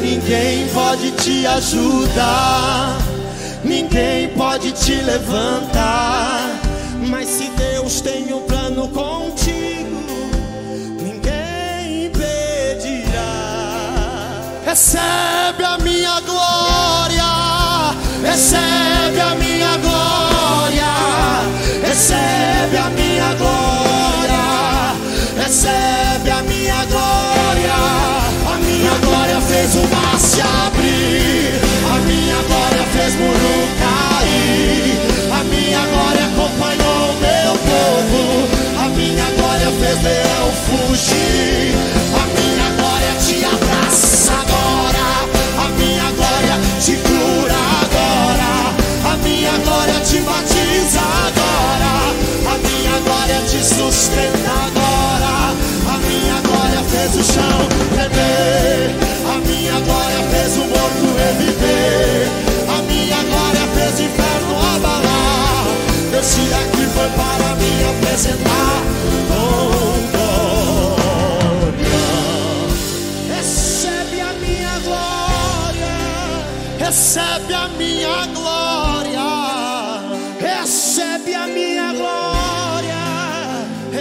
[0.00, 2.96] Ninguém pode te ajudar,
[3.62, 6.48] ninguém pode te levantar.
[7.10, 10.02] Mas se Deus tem um plano contigo,
[10.98, 13.20] ninguém impedirá.
[14.64, 17.01] Recebe a minha glória,
[18.52, 20.92] recebe a minha glória,
[21.86, 24.94] recebe a minha glória,
[25.42, 27.32] recebe a minha glória.
[28.52, 31.60] A minha glória fez o mar se abrir,
[31.94, 35.00] a minha glória fez muro cair,
[35.32, 38.48] a minha glória acompanhou meu povo,
[38.84, 41.74] a minha glória fez leão fugir,
[50.12, 54.61] te batiza agora, a minha glória te sustenta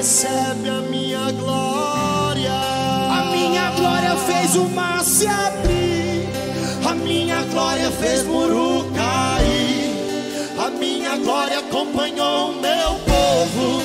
[0.02, 2.52] recebe a minha glória.
[2.52, 6.28] A minha glória fez o mar se abrir,
[6.90, 9.91] a minha glória fez muro cair.
[10.57, 13.84] A minha glória acompanhou o meu povo.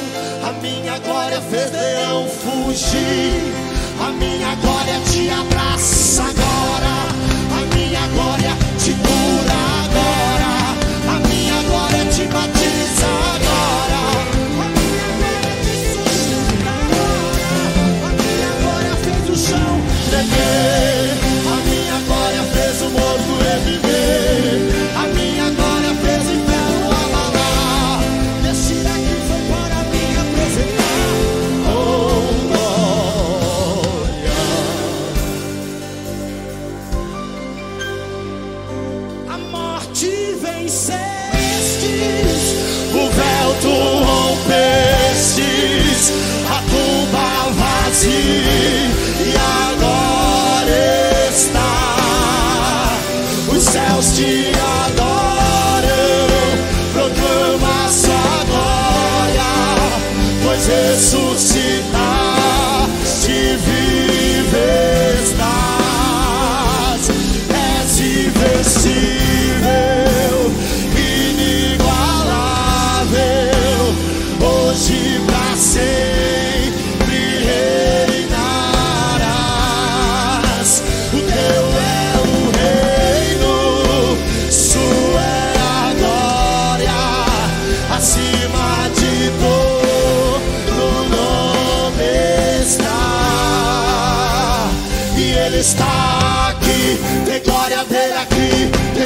[0.49, 3.53] A minha glória fez leão fugir.
[4.01, 6.97] A minha glória te abraça agora.
[7.61, 8.56] A minha glória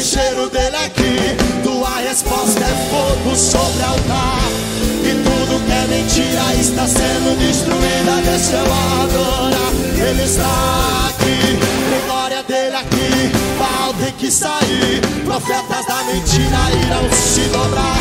[0.02, 1.36] cheiro dele aqui.
[1.62, 4.40] Tua resposta é fogo sobre altar.
[5.05, 8.20] E tudo que é mentira está sendo destruída.
[8.24, 8.64] Deixa eu
[9.02, 9.72] adorar.
[10.09, 11.59] Ele está aqui,
[11.90, 13.31] tem glória dele aqui.
[13.59, 15.01] Baal tem que sair.
[15.24, 18.01] Profetas da mentira irão se dobrar,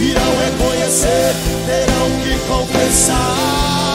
[0.00, 1.34] irão reconhecer,
[1.66, 3.85] terão que confessar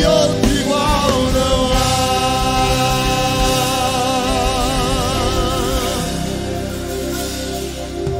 [0.00, 1.80] e outro igual não há.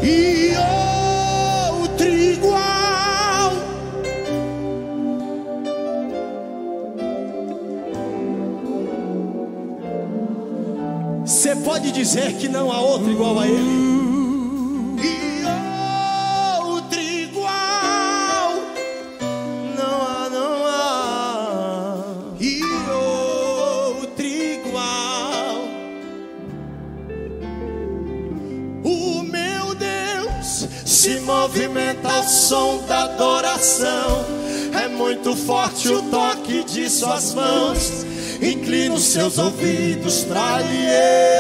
[0.02, 0.52] E
[1.80, 3.52] outro igual.
[11.24, 13.99] Você pode dizer que não há outro igual a ele?
[32.20, 34.24] O som da adoração.
[34.82, 38.04] É muito forte o toque de suas mãos.
[38.40, 40.86] Inclina os seus ouvidos pra lhe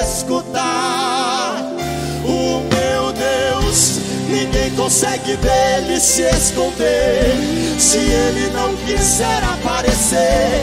[0.02, 1.62] escutar.
[2.24, 3.98] O meu Deus,
[4.28, 7.34] ninguém consegue dele se esconder.
[7.78, 10.62] Se ele não quiser aparecer,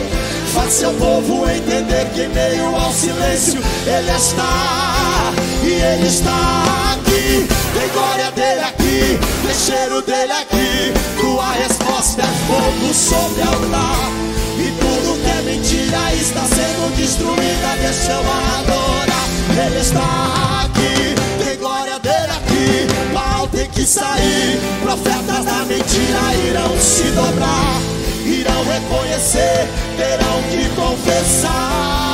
[0.52, 5.32] faz seu povo entender que em meio ao silêncio ele está.
[5.62, 7.46] E ele está aqui,
[7.98, 10.92] glória dele aqui, tem cheiro dele aqui.
[11.20, 14.10] Tua resposta é fogo sobre altar.
[14.58, 17.68] E tudo que é mentira está sendo destruída.
[17.80, 19.28] Deixa eu adorar.
[19.66, 23.12] Ele está aqui, tem glória dele aqui.
[23.12, 24.60] Mal tem que sair.
[24.82, 27.80] Profetas da mentira irão se dobrar,
[28.24, 32.07] irão reconhecer, terão que confessar.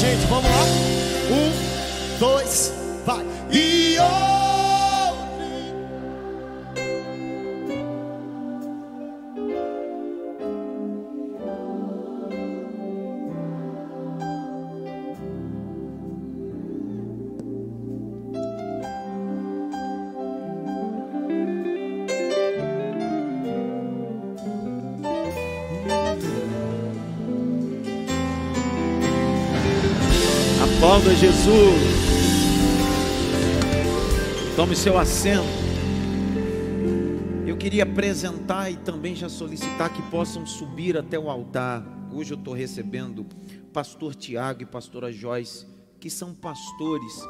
[0.00, 0.26] Gente.
[0.28, 0.64] Vamos lá?
[1.30, 2.79] Um, dois, vai.
[31.00, 31.80] Aplauda Jesus.
[34.54, 35.46] Tome seu assento.
[37.46, 41.82] Eu queria apresentar e também já solicitar que possam subir até o altar.
[42.12, 43.26] Hoje eu estou recebendo
[43.72, 45.66] pastor Tiago e pastora Joyce,
[45.98, 47.22] que são pastores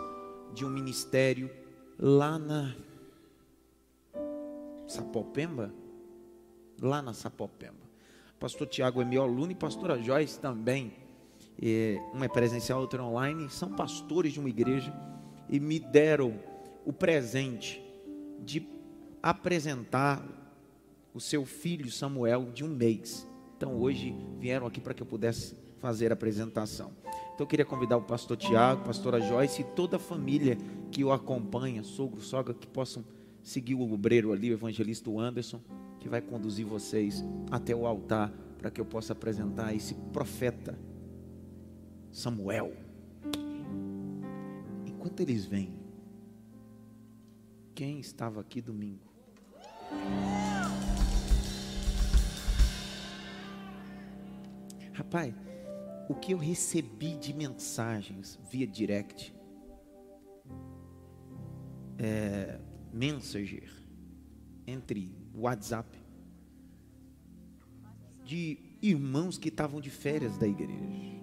[0.52, 1.48] de um ministério
[1.96, 2.74] lá na
[4.88, 5.72] Sapopemba.
[6.82, 7.88] Lá na Sapopemba.
[8.40, 10.99] Pastor Tiago é meu aluno e pastora Joyce também.
[11.62, 13.50] É, um é presencial, outro é online.
[13.50, 14.92] São pastores de uma igreja
[15.48, 16.34] e me deram
[16.84, 17.82] o presente
[18.44, 18.66] de
[19.22, 20.24] apresentar
[21.12, 23.26] o seu filho Samuel de um mês.
[23.56, 26.92] Então hoje vieram aqui para que eu pudesse fazer a apresentação.
[27.04, 30.56] Então eu queria convidar o pastor Tiago, pastora Joyce e toda a família
[30.90, 33.04] que o acompanha, sogro, sogra, que possam
[33.42, 35.60] seguir o obreiro ali, o evangelista Anderson,
[35.98, 40.78] que vai conduzir vocês até o altar para que eu possa apresentar esse profeta
[42.10, 42.76] Samuel.
[44.86, 45.78] Enquanto eles vêm,
[47.74, 49.08] quem estava aqui domingo?
[54.92, 55.34] Rapaz,
[56.08, 59.34] o que eu recebi de mensagens via direct,
[61.98, 62.60] é,
[62.92, 63.70] Messenger,
[64.66, 65.98] entre WhatsApp,
[68.24, 71.19] de irmãos que estavam de férias da igreja.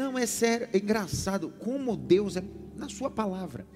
[0.00, 2.42] Não, é sério, é engraçado como Deus é
[2.74, 3.66] na sua palavra.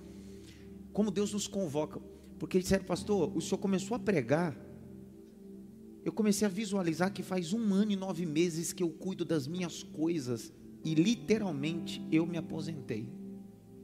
[0.90, 2.00] Como Deus nos convoca.
[2.38, 4.56] Porque eles disseram, pastor, o senhor começou a pregar.
[6.02, 9.46] Eu comecei a visualizar que faz um ano e nove meses que eu cuido das
[9.46, 10.50] minhas coisas.
[10.82, 13.12] E literalmente eu me aposentei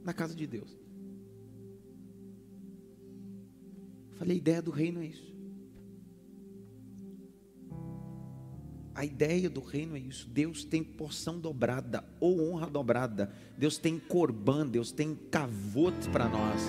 [0.03, 0.75] na casa de Deus.
[4.13, 5.30] Falei, a ideia do reino é isso.
[9.01, 10.29] A ideia do reino é isso.
[10.29, 13.33] Deus tem porção dobrada ou honra dobrada.
[13.57, 16.61] Deus tem corban, Deus tem cavote para nós.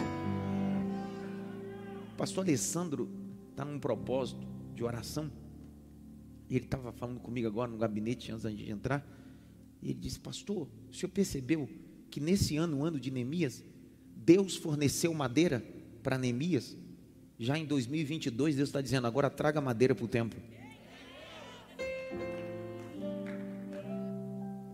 [2.11, 3.07] O pastor Alessandro
[3.51, 4.41] está num propósito
[4.75, 5.31] de oração.
[6.49, 9.07] E ele estava falando comigo agora no gabinete antes gente entrar.
[9.83, 11.69] E ele disse: Pastor, o senhor percebeu
[12.11, 13.63] que nesse ano, o ano de Neemias,
[14.17, 15.63] Deus forneceu madeira
[16.03, 16.79] para Neemias?
[17.39, 20.41] Já em 2022, Deus está dizendo: agora traga madeira para o templo.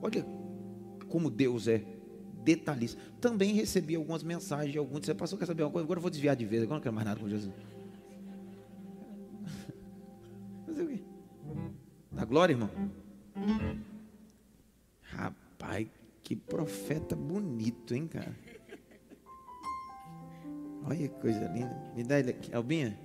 [0.03, 0.25] Olha
[1.09, 1.85] como Deus é
[2.45, 3.01] detalhista.
[3.21, 5.05] Também recebi algumas mensagens de alguns.
[5.05, 5.85] Você passou, quer saber uma coisa?
[5.85, 7.53] Agora eu vou desviar de vez, agora não quero mais nada com Jesus.
[10.67, 11.01] Fazer o quê?
[12.13, 12.71] Dá glória, irmão?
[15.03, 15.87] Rapaz,
[16.23, 18.35] que profeta bonito, hein, cara?
[20.85, 21.93] Olha que coisa linda.
[21.95, 22.55] Me dá ele aqui.
[22.55, 22.99] Albinha,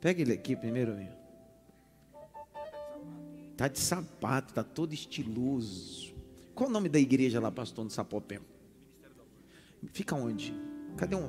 [0.00, 1.17] pega ele aqui primeiro, Albinha.
[3.58, 6.14] Tá de sapato, tá todo estiloso.
[6.54, 8.40] Qual o nome da igreja lá, pastor, no Sapopé?
[9.92, 10.54] Fica onde?
[10.96, 11.28] Cadê um?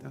[0.00, 0.10] Tá.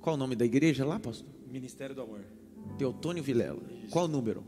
[0.00, 1.28] Qual o nome da igreja lá, pastor?
[1.48, 2.24] Ministério do Amor.
[2.78, 3.60] Teotônio Vilela.
[3.90, 4.46] Qual o número?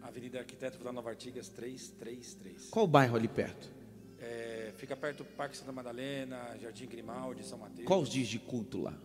[0.00, 2.70] Avenida Arquiteto da Nova Artigas 333.
[2.70, 3.68] Qual o bairro ali perto?
[4.16, 7.84] É, fica perto do Parque Santa Madalena, Jardim Grimaldi, São Mateus.
[7.84, 8.96] Qual os dias de culto lá?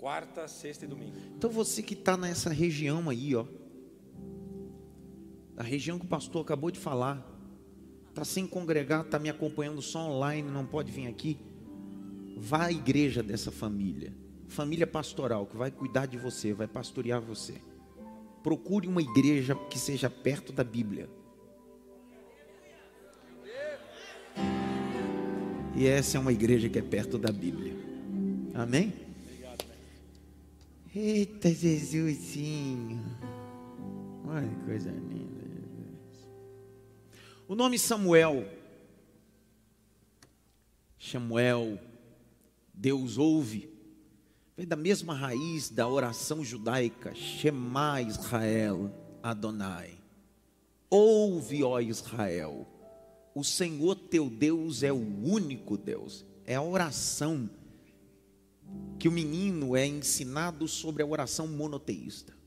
[0.00, 1.12] Quarta, sexta e domingo.
[1.36, 3.44] Então você que está nessa região aí, ó,
[5.58, 7.22] a região que o pastor acabou de falar,
[8.08, 11.36] está sem congregar, está me acompanhando só online, não pode vir aqui,
[12.34, 14.14] vá à igreja dessa família,
[14.48, 17.60] família pastoral que vai cuidar de você, vai pastorear você.
[18.42, 21.10] Procure uma igreja que seja perto da Bíblia.
[25.76, 27.74] E essa é uma igreja que é perto da Bíblia.
[28.54, 29.09] Amém?
[30.94, 33.00] Eita Jesusinho.
[34.26, 35.40] Olha que coisa linda.
[35.48, 36.28] Jesus.
[37.46, 38.44] O nome Samuel.
[40.98, 41.78] Samuel.
[42.74, 43.70] Deus ouve.
[44.56, 47.14] Vem da mesma raiz da oração judaica.
[47.14, 48.92] Shema Israel
[49.22, 49.96] Adonai.
[50.90, 52.66] Ouve, ó Israel.
[53.32, 56.26] O Senhor teu Deus é o único Deus.
[56.44, 57.48] É a oração
[58.98, 62.38] que o menino é ensinado sobre a oração monoteísta.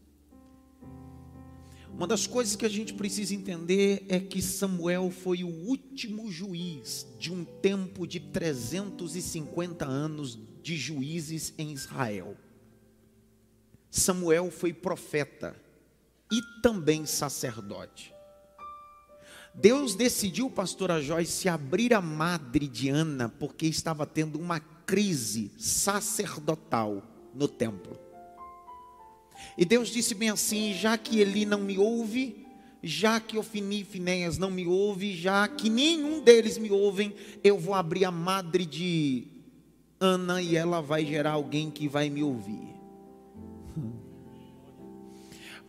[1.96, 7.06] Uma das coisas que a gente precisa entender é que Samuel foi o último juiz
[7.20, 12.36] de um tempo de 350 anos de juízes em Israel.
[13.92, 15.56] Samuel foi profeta
[16.32, 18.12] e também sacerdote.
[19.54, 27.04] Deus decidiu, pastora Joyce, abrir a madre de Ana, porque estava tendo uma crise sacerdotal
[27.34, 27.98] no templo.
[29.58, 32.46] E Deus disse bem assim: já que Eli não me ouve,
[32.82, 37.58] já que Ofini e Finéias não me ouve, já que nenhum deles me ouvem, eu
[37.58, 39.28] vou abrir a madre de
[40.00, 42.74] Ana e ela vai gerar alguém que vai me ouvir.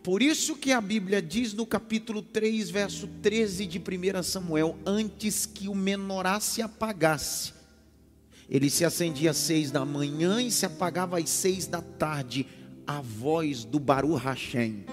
[0.03, 5.45] Por isso que a Bíblia diz no capítulo 3, verso 13 de 1 Samuel: Antes
[5.45, 7.53] que o menorá se apagasse,
[8.49, 12.45] ele se acendia às seis da manhã e se apagava às seis da tarde,
[12.85, 14.85] a voz do Baru Hashem.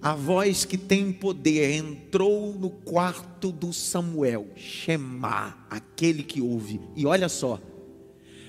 [0.00, 6.80] A voz que tem poder entrou no quarto do Samuel, Shema, aquele que ouve.
[6.94, 7.60] E olha só,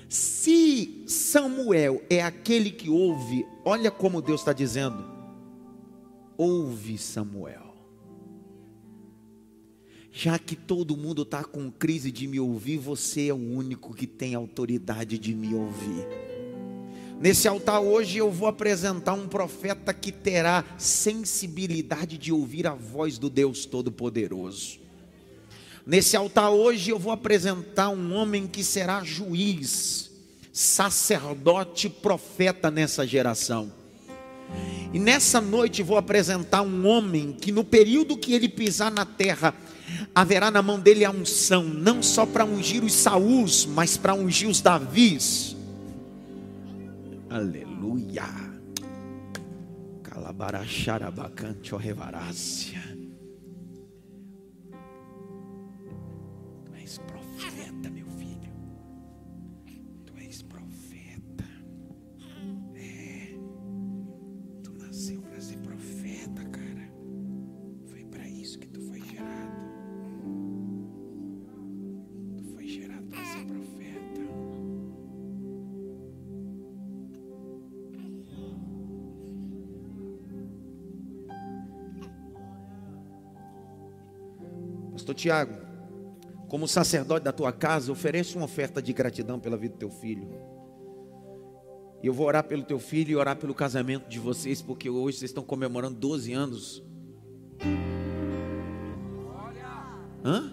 [0.08, 5.04] se Samuel é aquele que ouve, olha como Deus está dizendo:
[6.36, 7.59] ouve Samuel.
[10.12, 14.06] Já que todo mundo está com crise de me ouvir, você é o único que
[14.06, 16.06] tem autoridade de me ouvir.
[17.20, 23.18] Nesse altar hoje eu vou apresentar um profeta que terá sensibilidade de ouvir a voz
[23.18, 24.80] do Deus Todo-Poderoso.
[25.86, 30.10] Nesse altar hoje eu vou apresentar um homem que será juiz,
[30.52, 33.72] sacerdote, profeta nessa geração.
[34.92, 39.54] E nessa noite vou apresentar um homem que no período que ele pisar na terra,
[40.14, 44.48] haverá na mão dele a unção, não só para ungir os Saús, mas para ungir
[44.48, 45.56] os Davis.
[47.28, 48.24] Aleluia.
[50.02, 52.99] Calabaracharabacante, ó revarácia.
[85.20, 85.54] Tiago,
[86.48, 90.28] como sacerdote da tua casa, oferece uma oferta de gratidão pela vida do teu filho.
[92.02, 95.18] E eu vou orar pelo teu filho e orar pelo casamento de vocês, porque hoje
[95.18, 96.82] vocês estão comemorando 12 anos.
[100.24, 100.52] Hã?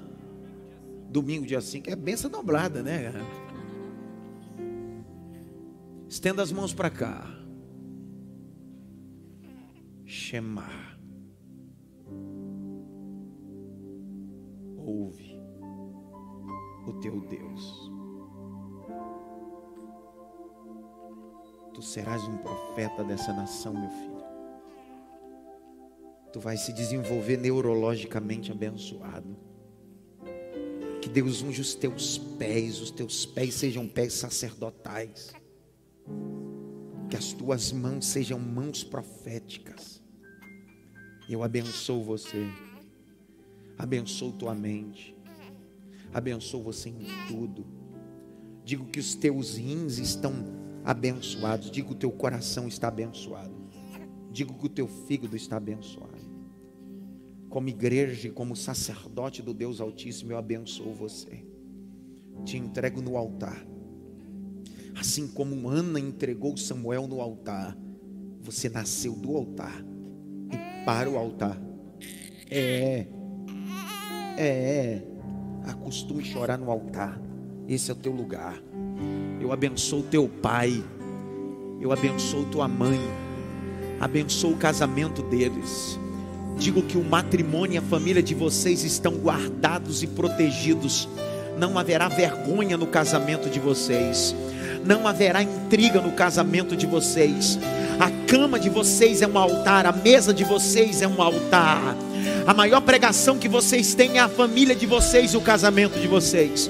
[1.09, 3.13] Domingo, dia 5, é benção dobrada, né?
[6.09, 7.25] Estenda as mãos para cá.
[10.05, 10.86] Shema.
[14.87, 15.37] Ouve
[16.87, 17.91] o teu Deus.
[21.73, 24.23] Tu serás um profeta dessa nação, meu filho.
[26.31, 29.35] Tu vais se desenvolver neurologicamente abençoado.
[31.01, 35.33] Que Deus unja os teus pés, os teus pés sejam pés sacerdotais.
[37.09, 40.01] Que as tuas mãos sejam mãos proféticas.
[41.29, 42.47] Eu abençoo você.
[43.77, 45.15] Abençoo tua mente.
[46.13, 46.97] Abençoo você em
[47.27, 47.65] tudo.
[48.63, 50.33] Digo que os teus rins estão
[50.83, 51.69] abençoados.
[51.69, 53.55] Digo que o teu coração está abençoado.
[54.31, 56.17] Digo que o teu fígado está abençoado.
[57.49, 61.45] como igreja e como sacerdote do Deus Altíssimo, eu abençoo você.
[62.43, 63.65] Te entrego no altar.
[64.99, 67.77] Assim como Ana entregou Samuel no altar,
[68.41, 69.83] você nasceu do altar
[70.51, 71.59] e para o altar.
[72.49, 73.07] É,
[74.37, 75.01] é,
[75.65, 77.19] acostume chorar no altar.
[77.67, 78.57] Esse é o teu lugar.
[79.41, 80.83] Eu abençoo teu pai.
[81.81, 82.99] Eu abençoo tua mãe.
[83.99, 85.99] Abençoo o casamento deles.
[86.57, 91.09] Digo que o matrimônio e a família de vocês estão guardados e protegidos.
[91.57, 94.35] Não haverá vergonha no casamento de vocês.
[94.85, 97.59] Não haverá intriga no casamento de vocês.
[97.99, 101.95] A cama de vocês é um altar, a mesa de vocês é um altar.
[102.45, 106.07] A maior pregação que vocês têm é a família de vocês e o casamento de
[106.07, 106.69] vocês.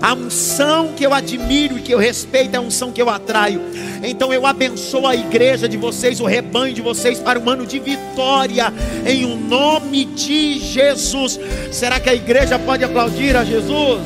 [0.00, 3.60] A unção que eu admiro e que eu respeito é a unção que eu atraio.
[4.02, 7.80] Então eu abençoo a igreja de vocês, o rebanho de vocês, para um ano de
[7.80, 8.72] vitória,
[9.04, 11.38] em o nome de Jesus.
[11.72, 14.00] Será que a igreja pode aplaudir a Jesus?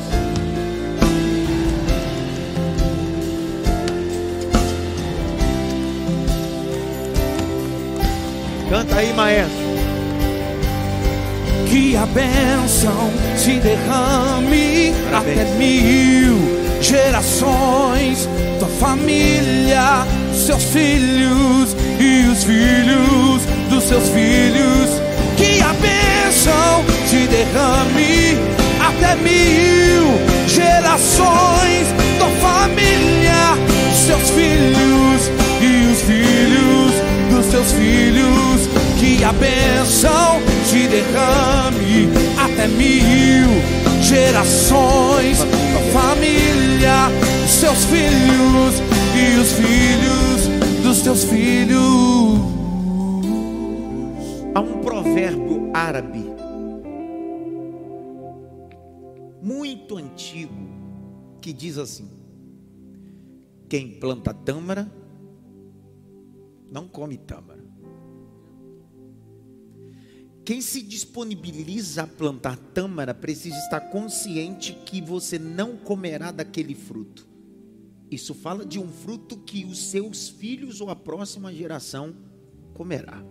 [8.67, 9.62] Canta aí, maestro.
[11.73, 16.37] Que a bênção se derrame até mil
[16.79, 18.29] gerações,
[18.59, 20.05] tua família,
[20.35, 23.41] seus filhos e os filhos
[23.71, 25.01] dos seus filhos.
[25.35, 28.37] Que a bênção se derrame
[28.79, 31.87] até mil gerações,
[32.19, 33.57] tua família,
[33.95, 36.92] seus filhos e os filhos
[37.53, 38.67] seus filhos.
[38.99, 43.47] Que a bênção se derrame até mil
[44.01, 47.09] gerações, tua família,
[47.47, 48.81] seus filhos
[49.13, 52.39] e os filhos dos teus filhos.
[54.55, 56.25] Há um provérbio árabe
[59.41, 60.69] muito antigo
[61.39, 62.09] que diz assim:
[63.69, 65.02] Quem planta tâmara
[66.73, 67.63] não come tâmara.
[70.43, 77.25] Quem se disponibiliza a plantar tâmara precisa estar consciente que você não comerá daquele fruto.
[78.11, 82.15] Isso fala de um fruto que os seus filhos ou a próxima geração
[82.73, 83.23] comerá.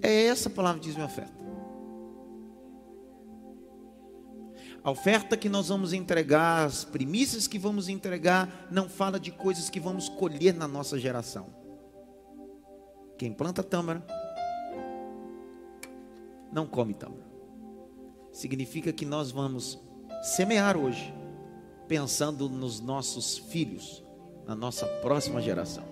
[0.00, 1.47] É essa palavra que diz minha oferta.
[4.88, 9.68] A oferta que nós vamos entregar, as primícias que vamos entregar, não fala de coisas
[9.68, 11.48] que vamos colher na nossa geração.
[13.18, 14.02] Quem planta tâmara
[16.50, 17.22] não come tâmara.
[18.32, 19.78] Significa que nós vamos
[20.22, 21.12] semear hoje,
[21.86, 24.02] pensando nos nossos filhos,
[24.46, 25.84] na nossa próxima geração.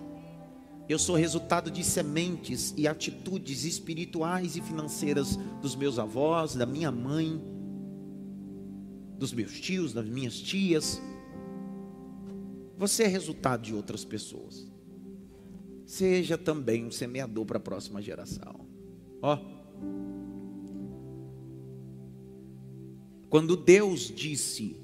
[0.89, 6.91] Eu sou resultado de sementes e atitudes espirituais e financeiras dos meus avós, da minha
[6.91, 7.56] mãe,
[9.17, 11.01] dos meus tios, das minhas tias.
[12.77, 14.67] Você é resultado de outras pessoas.
[15.85, 18.67] Seja também um semeador para a próxima geração.
[19.21, 19.39] Ó.
[23.29, 24.77] Quando Deus disse: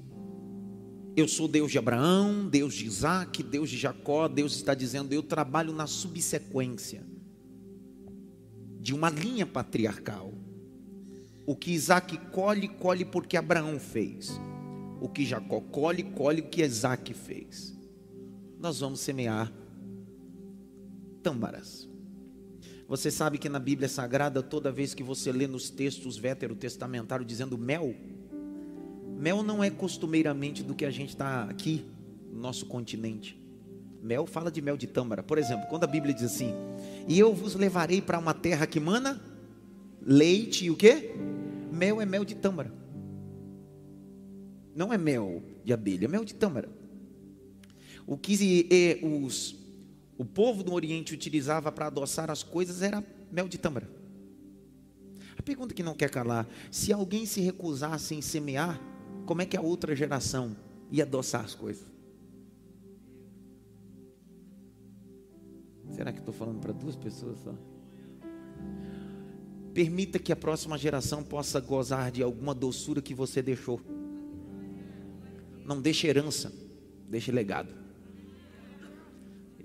[1.16, 5.22] Eu sou Deus de Abraão, Deus de Isaac, Deus de Jacó, Deus está dizendo: Eu
[5.22, 7.04] trabalho na subsequência
[8.80, 10.32] de uma linha patriarcal.
[11.46, 14.40] O que Isaac colhe, colhe porque Abraão fez.
[15.00, 17.76] O que Jacó colhe, colhe o que Isaac fez.
[18.58, 19.52] Nós vamos semear
[21.22, 21.88] tâmaras.
[22.88, 27.58] Você sabe que na Bíblia Sagrada, toda vez que você lê nos textos veterotestamentários dizendo
[27.58, 27.94] mel,
[29.18, 31.84] mel não é costumeiramente do que a gente está aqui,
[32.30, 33.40] no nosso continente.
[34.02, 35.22] Mel fala de mel de tâmara.
[35.22, 36.52] Por exemplo, quando a Bíblia diz assim:
[37.08, 39.18] E eu vos levarei para uma terra que mana
[40.04, 41.14] leite e o que?
[41.72, 42.72] Mel é mel de tâmara.
[44.74, 46.68] Não é mel de abelha, é mel de tâmara.
[48.06, 49.56] O que os,
[50.18, 53.02] o povo do Oriente utilizava para adoçar as coisas era
[53.32, 53.88] mel de tâmara.
[55.38, 58.80] A pergunta que não quer calar: se alguém se recusasse em semear,
[59.26, 60.56] como é que a outra geração
[60.90, 61.86] ia adoçar as coisas?
[65.90, 67.54] Será que estou falando para duas pessoas só?
[69.74, 73.80] Permita que a próxima geração possa gozar de alguma doçura que você deixou.
[75.64, 76.52] Não deixe herança,
[77.08, 77.74] deixe legado.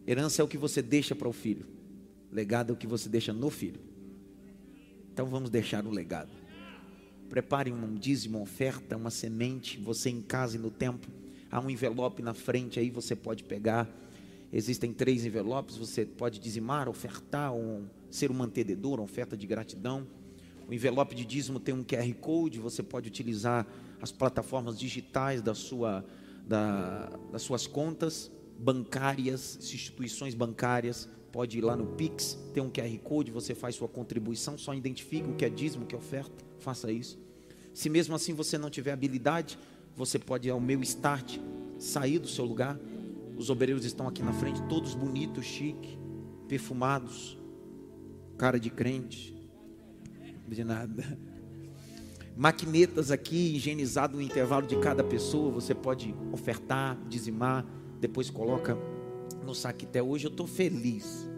[0.08, 1.68] Herança é o que você deixa para o filho,
[2.32, 3.80] legado é o que você deixa no filho.
[5.14, 6.32] Então vamos deixar o legado.
[7.30, 11.12] Prepare um dízimo, uma oferta, uma semente, você em casa e no templo.
[11.52, 13.88] Há um envelope na frente aí, você pode pegar
[14.52, 20.08] Existem três envelopes, você pode dizimar, ofertar, ou ser um mantenedor, uma oferta de gratidão.
[20.68, 23.66] O envelope de dízimo tem um QR Code, você pode utilizar
[24.02, 26.06] as plataformas digitais da sua,
[26.48, 32.98] da, das suas contas bancárias, instituições bancárias, pode ir lá no Pix, tem um QR
[33.00, 36.44] Code, você faz sua contribuição, só identifica o que é dízimo, o que é oferta,
[36.60, 37.18] faça isso.
[37.74, 39.58] Se mesmo assim você não tiver habilidade,
[39.96, 41.38] você pode ir ao meu start,
[41.78, 42.78] sair do seu lugar.
[43.38, 45.98] Os obreiros estão aqui na frente, todos bonitos, chique,
[46.48, 47.38] perfumados,
[48.40, 49.36] cara de crente,
[50.48, 51.20] de nada.
[52.38, 57.66] Maquinetas aqui, higienizado o intervalo de cada pessoa, você pode ofertar, dizimar,
[58.00, 58.78] depois coloca
[59.46, 60.08] no saquetel.
[60.08, 61.30] Hoje eu estou feliz,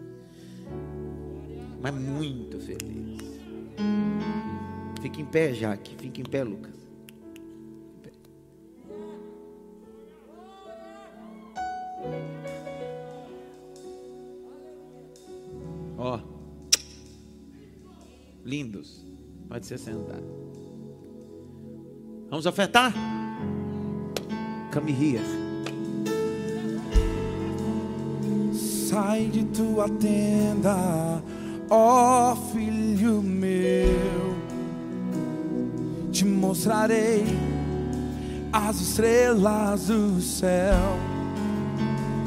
[1.82, 3.20] mas muito feliz.
[5.02, 5.96] Fica em pé, Jaque.
[5.96, 6.81] Fica em pé, Lucas.
[18.52, 19.06] Lindos.
[19.48, 20.20] Pode se sentar.
[22.28, 22.92] Vamos ofertar?
[24.72, 25.24] Come here.
[28.52, 31.22] Sai de tua tenda,
[31.70, 34.36] ó filho meu.
[36.10, 37.24] Te mostrarei
[38.52, 40.98] as estrelas do céu.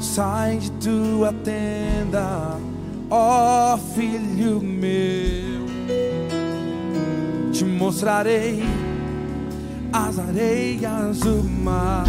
[0.00, 2.58] Sai de tua tenda,
[3.08, 5.45] ó filho meu.
[7.78, 8.62] Mostrarei
[9.92, 12.06] as areias do mar.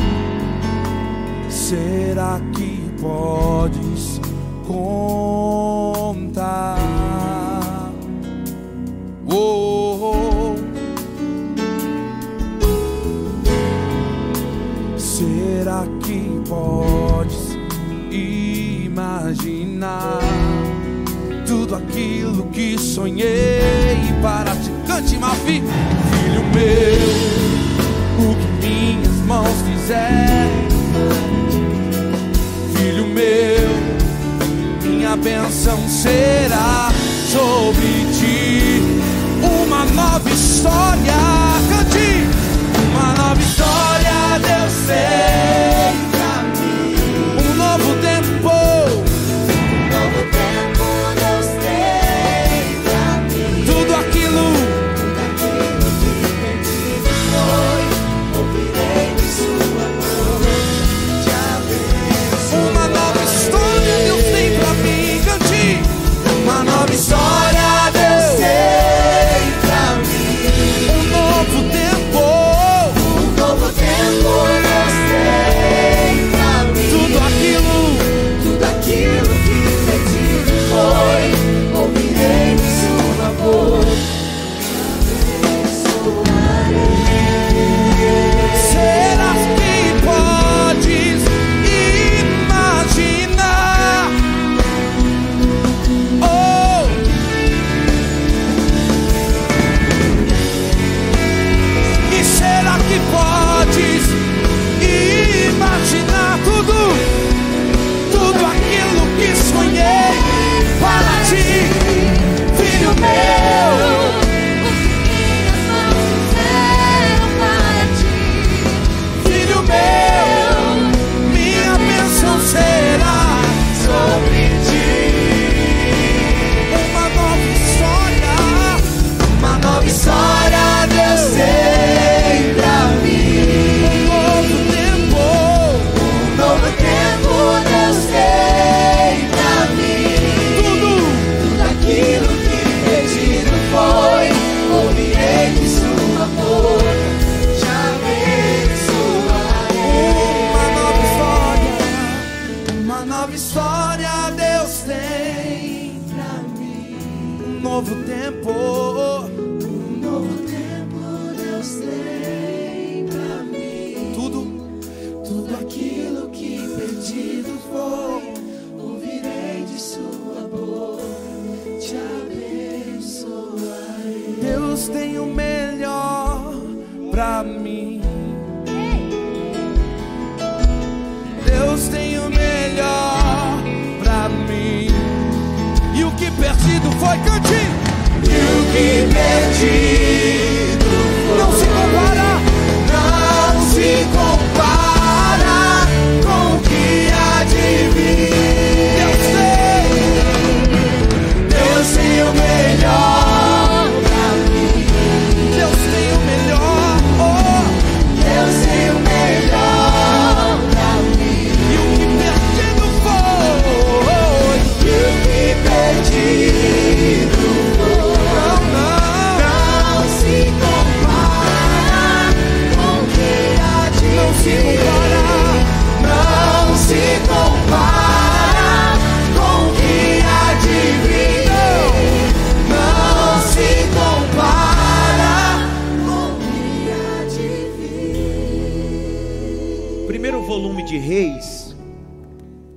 [1.49, 4.21] Será que podes
[4.65, 6.77] contar?
[9.29, 10.55] Oh,
[14.97, 17.57] será que podes
[18.09, 20.21] imaginar
[21.45, 24.66] tudo aquilo que sonhei para te
[24.97, 25.15] cante,
[25.45, 27.07] filho meu,
[28.19, 30.67] o que minhas mãos fizerem
[32.75, 33.69] filho meu,
[34.81, 36.89] minha bênção será
[37.31, 38.81] sobre ti.
[39.43, 41.13] Uma nova história,
[41.69, 42.27] cante,
[42.91, 46.06] uma nova história, Deus tem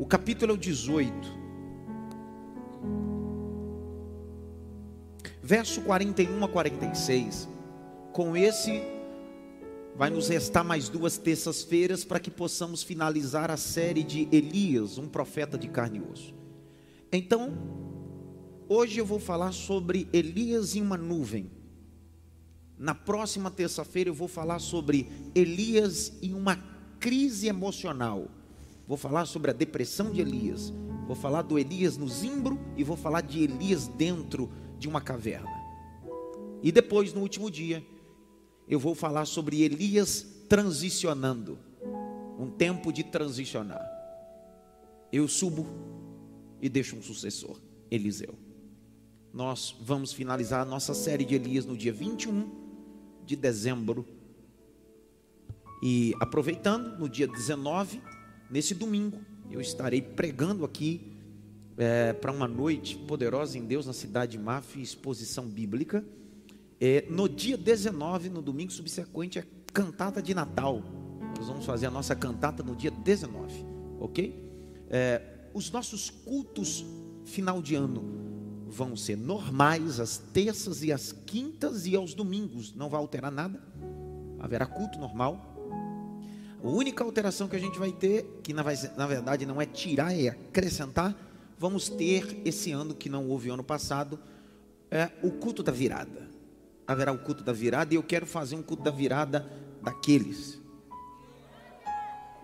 [0.00, 1.12] o capítulo é o 18,
[5.42, 7.46] verso 41 a 46.
[8.10, 8.80] Com esse,
[9.94, 15.06] vai nos restar mais duas terças-feiras para que possamos finalizar a série de Elias, um
[15.06, 16.34] profeta de carne e osso.
[17.12, 17.52] Então,
[18.70, 21.50] hoje eu vou falar sobre Elias em uma nuvem.
[22.78, 26.56] Na próxima terça-feira eu vou falar sobre Elias em uma
[26.98, 28.39] crise emocional.
[28.90, 30.74] Vou falar sobre a depressão de Elias.
[31.06, 34.50] Vou falar do Elias no zimbro e vou falar de Elias dentro
[34.80, 35.48] de uma caverna.
[36.60, 37.86] E depois, no último dia,
[38.66, 41.56] eu vou falar sobre Elias transicionando.
[42.36, 43.80] Um tempo de transicionar.
[45.12, 45.68] Eu subo
[46.60, 47.60] e deixo um sucessor,
[47.92, 48.34] Eliseu.
[49.32, 52.50] Nós vamos finalizar a nossa série de Elias no dia 21
[53.24, 54.04] de dezembro.
[55.80, 58.09] E aproveitando, no dia 19,
[58.50, 59.18] nesse domingo,
[59.50, 61.12] eu estarei pregando aqui
[61.76, 66.04] é, para uma noite poderosa em Deus na cidade de Maf, exposição bíblica.
[66.80, 70.82] É, no dia 19, no domingo subsequente, é cantata de Natal.
[71.36, 73.64] Nós vamos fazer a nossa cantata no dia 19,
[73.98, 74.50] ok?
[74.90, 75.22] É,
[75.54, 76.84] os nossos cultos
[77.24, 78.30] final de ano
[78.68, 83.60] vão ser normais às terças e às quintas e aos domingos, não vai alterar nada.
[84.38, 85.49] Haverá culto normal.
[86.62, 88.62] A única alteração que a gente vai ter, que na,
[88.96, 91.16] na verdade não é tirar, é acrescentar,
[91.58, 94.18] vamos ter esse ano que não houve ano passado,
[94.90, 96.28] é o culto da virada.
[96.86, 99.50] Haverá o culto da virada e eu quero fazer um culto da virada
[99.82, 100.60] daqueles.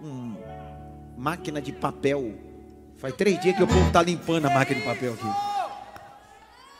[0.00, 0.34] Um
[1.16, 2.34] máquina de papel.
[2.98, 5.56] Faz três dias que o povo está limpando a máquina de papel aqui.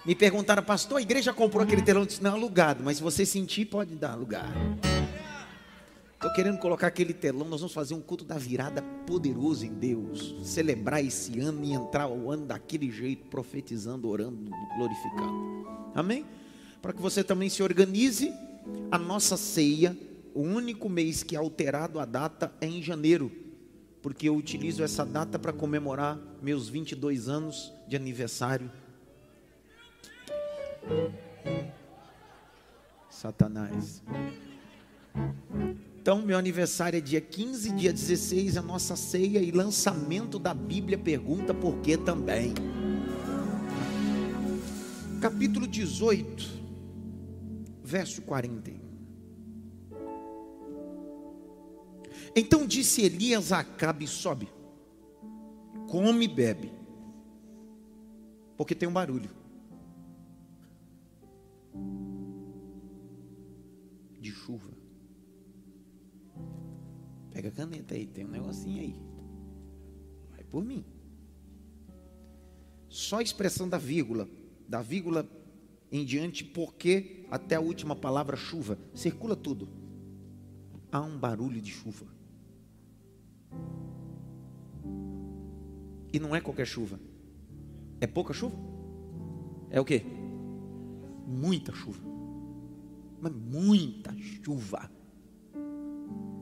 [0.06, 2.02] Me perguntaram, pastor, a igreja comprou aquele telão?
[2.02, 4.52] Eu disse, não, alugado, mas se você sentir, pode dar lugar.
[6.16, 10.34] Estou querendo colocar aquele telão, nós vamos fazer um culto da virada poderoso em Deus.
[10.42, 15.66] Celebrar esse ano e entrar o ano daquele jeito, profetizando, orando, glorificando.
[15.94, 16.24] Amém?
[16.80, 18.32] Para que você também se organize,
[18.90, 19.96] a nossa ceia,
[20.34, 23.30] o único mês que é alterado a data é em janeiro.
[24.00, 28.70] Porque eu utilizo essa data para comemorar meus 22 anos de aniversário
[33.10, 34.02] Satanás.
[36.06, 40.96] Então, meu aniversário é dia 15, dia 16, a nossa ceia e lançamento da Bíblia
[40.96, 42.54] pergunta por que também.
[45.20, 46.48] Capítulo 18,
[47.82, 48.78] verso 41.
[52.36, 54.48] Então disse Elias a Acabe: sobe,
[55.88, 56.72] come e bebe,
[58.56, 59.30] porque tem um barulho.
[67.36, 68.96] Pega a caneta aí, tem um negocinho aí.
[70.30, 70.82] Vai por mim.
[72.88, 74.26] Só a expressão da vírgula,
[74.66, 75.28] da vírgula
[75.92, 79.68] em diante, porque até a última palavra chuva, circula tudo.
[80.90, 82.06] Há um barulho de chuva.
[86.10, 86.98] E não é qualquer chuva.
[88.00, 88.56] É pouca chuva?
[89.68, 90.02] É o que?
[91.26, 92.16] Muita chuva
[93.20, 94.90] mas muita chuva.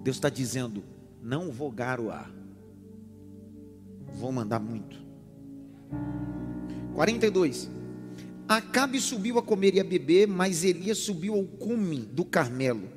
[0.04, 0.84] Deus está dizendo:
[1.20, 2.30] não vou garoar,
[4.16, 5.02] vou mandar muito.
[6.94, 7.68] 42.
[8.46, 12.88] Acabe subiu a comer e a beber, mas Elias subiu ao cume do Carmelo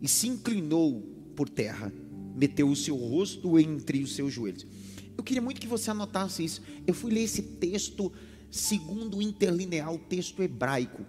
[0.00, 1.02] e se inclinou
[1.34, 1.92] por terra,
[2.36, 4.64] meteu o seu rosto entre os seus joelhos.
[5.16, 6.62] Eu queria muito que você anotasse isso.
[6.86, 8.12] Eu fui ler esse texto
[8.48, 11.04] segundo o interlinear, texto hebraico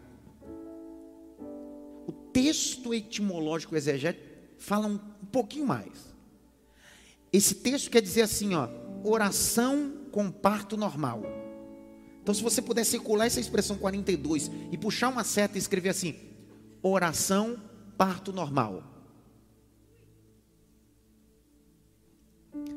[2.34, 4.26] texto etimológico exegético
[4.58, 5.00] fala um
[5.30, 6.14] pouquinho mais.
[7.32, 8.68] Esse texto quer dizer assim, ó,
[9.04, 11.24] oração com parto normal.
[12.22, 16.16] Então, se você puder circular essa expressão 42 e puxar uma seta e escrever assim:
[16.82, 17.58] oração,
[17.98, 18.84] parto normal.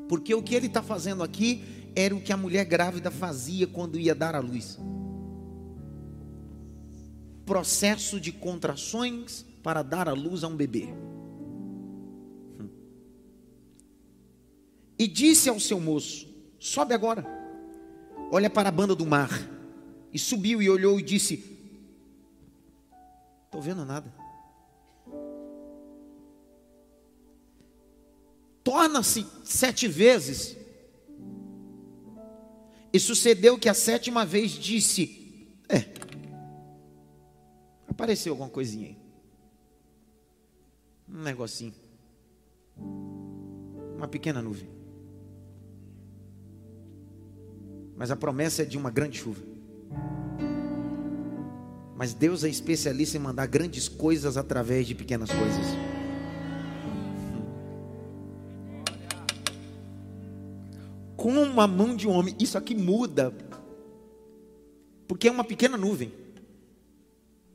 [0.07, 1.63] Porque o que ele está fazendo aqui
[1.95, 4.79] era o que a mulher grávida fazia quando ia dar à luz
[7.45, 10.89] processo de contrações para dar à luz a um bebê.
[14.97, 16.27] E disse ao seu moço:
[16.59, 17.25] Sobe agora,
[18.31, 19.29] olha para a banda do mar.
[20.11, 21.43] E subiu e olhou e disse:
[23.45, 24.13] Estou vendo nada.
[28.63, 30.57] Torna-se sete vezes.
[32.91, 35.93] E sucedeu que a sétima vez disse: É,
[37.93, 38.97] Apareceu alguma coisinha aí.
[41.07, 41.73] Um negocinho.
[43.95, 44.82] Uma pequena nuvem.
[47.95, 49.41] Mas a promessa é de uma grande chuva.
[51.95, 55.65] Mas Deus é especialista em mandar grandes coisas através de pequenas coisas.
[61.15, 63.33] Com a mão de um homem, isso aqui muda.
[65.07, 66.11] Porque é uma pequena nuvem.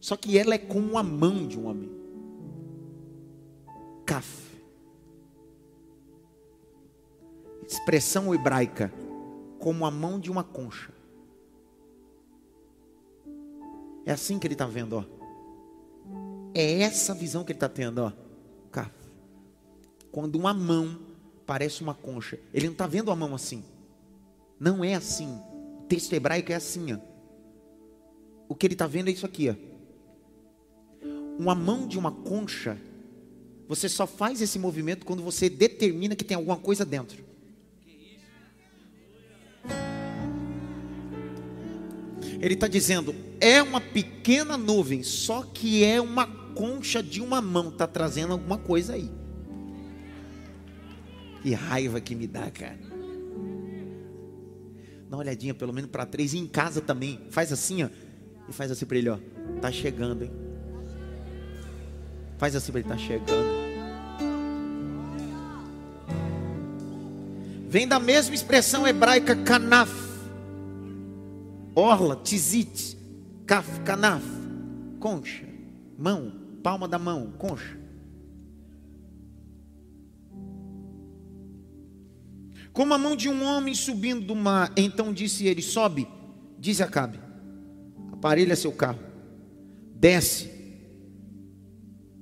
[0.00, 1.90] Só que ela é com a mão de um homem.
[4.06, 4.48] Kaf.
[7.66, 8.90] Expressão hebraica.
[9.68, 10.94] Como a mão de uma concha.
[14.06, 15.04] É assim que ele está vendo, ó.
[16.54, 18.10] É essa visão que ele está tendo, ó.
[18.72, 18.90] Kaf.
[20.10, 20.98] Quando uma mão
[21.44, 22.40] parece uma concha.
[22.54, 23.62] Ele não está vendo a mão assim.
[24.58, 25.38] Não é assim.
[25.80, 26.98] O texto hebraico é assim, ó.
[28.48, 29.54] O que ele está vendo é isso aqui, ó.
[31.38, 32.80] Uma mão de uma concha,
[33.68, 37.27] você só faz esse movimento quando você determina que tem alguma coisa dentro.
[42.40, 47.68] Ele está dizendo, é uma pequena nuvem, só que é uma concha de uma mão,
[47.68, 49.10] está trazendo alguma coisa aí.
[51.42, 52.78] Que raiva que me dá, cara.
[55.08, 57.20] Dá uma olhadinha pelo menos para três e em casa também.
[57.30, 57.88] Faz assim, ó.
[58.48, 59.18] E faz assim para ele, ó.
[59.60, 60.30] Tá chegando, hein?
[62.36, 63.68] Faz assim para ele, tá chegando.
[67.68, 70.07] Vem da mesma expressão hebraica kanaf.
[71.78, 72.98] Orla, tizit,
[73.46, 74.24] kaf, kanaf.
[74.98, 75.44] Concha,
[75.96, 77.78] mão, palma da mão, concha.
[82.72, 86.08] Como a mão de um homem subindo do mar, então disse ele: Sobe,
[86.58, 87.20] diz Acabe,
[88.10, 88.98] aparelha seu carro,
[89.94, 90.50] desce,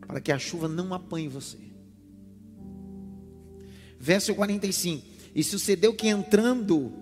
[0.06, 1.56] para que a chuva não apanhe você.
[3.98, 5.02] Verso 45:
[5.34, 6.92] E sucedeu que entrando,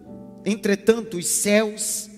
[0.45, 2.14] entretanto, os céus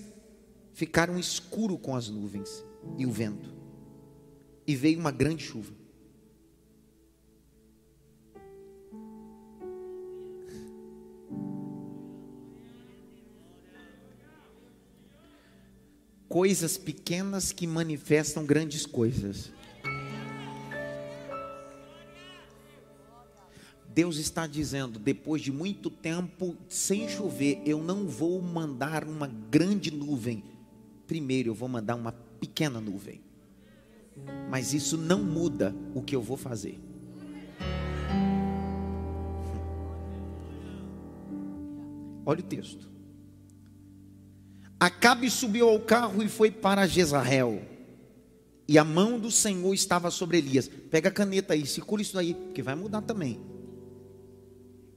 [0.77, 2.63] ficaram escuros com as nuvens
[2.99, 3.51] e o vento,
[4.67, 5.73] e veio uma grande chuva.
[16.29, 19.51] Coisas pequenas que manifestam grandes coisas.
[23.89, 29.89] Deus está dizendo, depois de muito tempo sem chover, eu não vou mandar uma grande
[29.89, 30.56] nuvem.
[31.07, 33.21] Primeiro eu vou mandar uma pequena nuvem.
[34.49, 36.79] Mas isso não muda o que eu vou fazer.
[42.25, 42.89] Olha o texto.
[44.79, 47.61] Acabe subiu ao carro e foi para Jezarel.
[48.67, 50.67] E a mão do Senhor estava sobre Elias.
[50.67, 53.39] Pega a caneta aí, circula isso aí, que vai mudar também.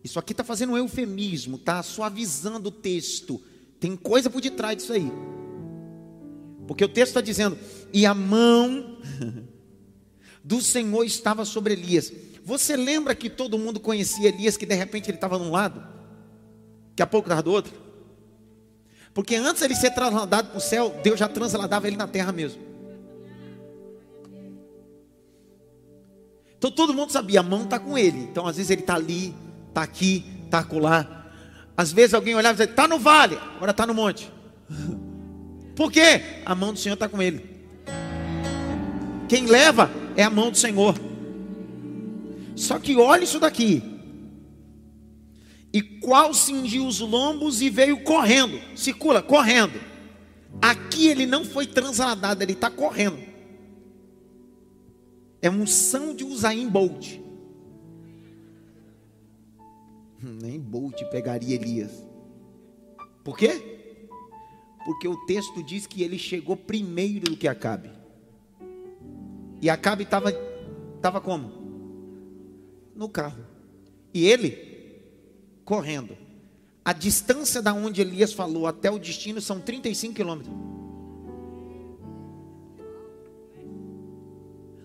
[0.02, 3.40] Isso aqui está fazendo um eufemismo, está suavizando o texto.
[3.78, 5.10] Tem coisa por detrás disso aí.
[6.70, 7.58] Porque o texto está dizendo:
[7.92, 8.98] e a mão
[10.44, 12.12] do Senhor estava sobre Elias.
[12.44, 15.80] Você lembra que todo mundo conhecia Elias, que de repente ele estava num lado,
[16.90, 17.72] daqui a pouco estava do outro?
[19.12, 22.62] Porque antes ele ser trasladado para o céu, Deus já transladava ele na terra mesmo.
[26.56, 28.20] Então todo mundo sabia, a mão está com ele.
[28.20, 29.34] Então às vezes ele está ali,
[29.70, 31.32] está aqui, está acolá.
[31.76, 34.32] Às vezes alguém olhava e dizia, está no vale, agora está no monte.
[35.80, 36.20] Por quê?
[36.44, 37.42] A mão do Senhor está com ele.
[39.26, 40.94] Quem leva é a mão do Senhor.
[42.54, 43.82] Só que olha isso daqui.
[45.72, 48.60] E qual cingiu os lombos e veio correndo.
[48.76, 49.80] Circula, correndo.
[50.60, 53.18] Aqui ele não foi transladado, ele está correndo.
[55.40, 57.18] É unção de Usain Bolt.
[60.20, 62.04] Nem Bolt pegaria Elias.
[63.24, 63.79] Por quê?
[64.84, 67.90] Porque o texto diz que ele chegou primeiro do que Acabe.
[69.60, 70.32] E Acabe estava
[71.00, 71.50] tava como?
[72.94, 73.44] No carro.
[74.12, 74.70] E ele
[75.64, 76.16] correndo.
[76.84, 80.54] A distância da onde Elias falou até o destino são 35 quilômetros.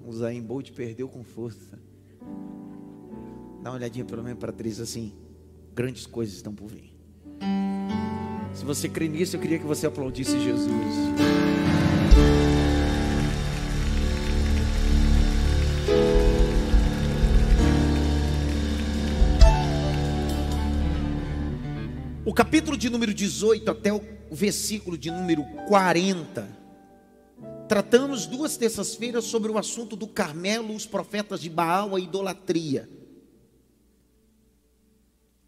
[0.06, 1.80] O Zayn Bolt perdeu com força.
[3.64, 5.14] Dá uma olhadinha pelo menos para três assim.
[5.74, 6.94] Grandes coisas estão por vir.
[8.56, 10.82] Se você crê nisso, eu queria que você aplaudisse Jesus.
[22.26, 24.02] O capítulo de número 18 até o
[24.32, 26.48] versículo de número 40.
[27.68, 32.90] Tratamos duas terças-feiras sobre o assunto do Carmelo, os profetas de Baal, a idolatria.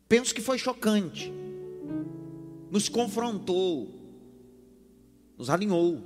[0.09, 1.46] Penso que foi chocante.
[2.69, 3.93] Nos confrontou.
[5.37, 6.01] Nos alinhou.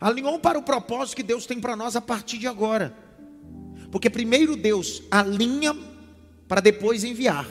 [0.00, 2.96] Alinhou para o propósito que Deus tem para nós a partir de agora.
[3.90, 5.76] Porque primeiro Deus alinha
[6.48, 7.48] para depois enviar.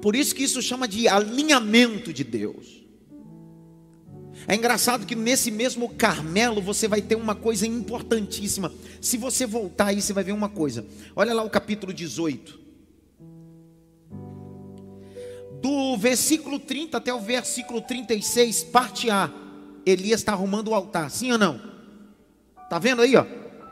[0.00, 2.82] Por isso que isso chama de alinhamento de Deus.
[4.48, 8.72] É engraçado que nesse mesmo Carmelo você vai ter uma coisa importantíssima.
[9.00, 10.86] Se você voltar aí, você vai ver uma coisa.
[11.14, 12.61] Olha lá o capítulo 18.
[15.62, 19.30] Do versículo 30 até o versículo 36, parte A.
[19.86, 21.60] Elias está arrumando o altar, sim ou não?
[22.68, 23.24] Tá vendo aí, ó?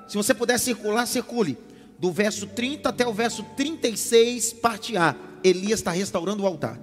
[0.06, 1.58] Se você puder circular, circule.
[1.98, 5.16] Do verso 30 até o verso 36, parte A.
[5.42, 6.80] Elias está restaurando o altar.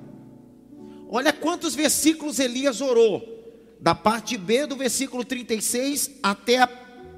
[1.09, 3.35] Olha quantos versículos Elias orou.
[3.79, 6.69] Da parte B do versículo 36 até a,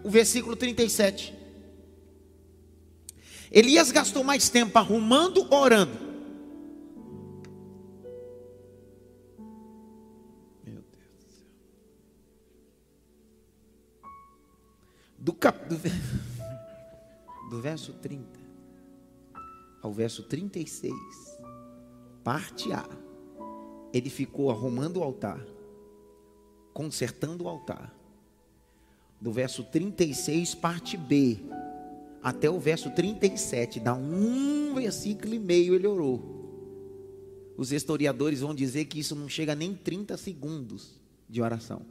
[0.04, 1.34] o versículo 37.
[3.52, 6.09] Elias gastou mais tempo arrumando orando?
[15.30, 18.26] Do, cap, do, verso 30
[19.80, 20.92] ao verso 36,
[22.24, 22.84] parte A,
[23.94, 25.40] ele ficou arrumando o altar,
[26.74, 27.96] consertando o altar.
[29.22, 31.38] Do verso 36, parte B,
[32.24, 37.54] até o verso 37, dá um versículo e meio ele orou.
[37.56, 41.00] Os historiadores vão dizer que isso não chega nem 30 segundos
[41.30, 41.84] de oração.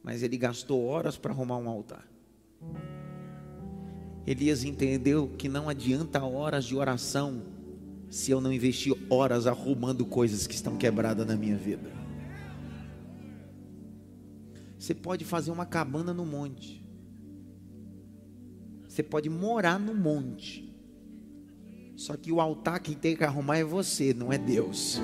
[0.00, 2.09] Mas ele gastou horas para arrumar um altar.
[4.26, 7.42] Elias entendeu que não adianta horas de oração
[8.10, 11.90] se eu não investir horas arrumando coisas que estão quebradas na minha vida.
[14.78, 16.84] Você pode fazer uma cabana no monte.
[18.88, 20.74] Você pode morar no monte.
[21.96, 24.98] Só que o altar quem tem que arrumar é você, não é Deus.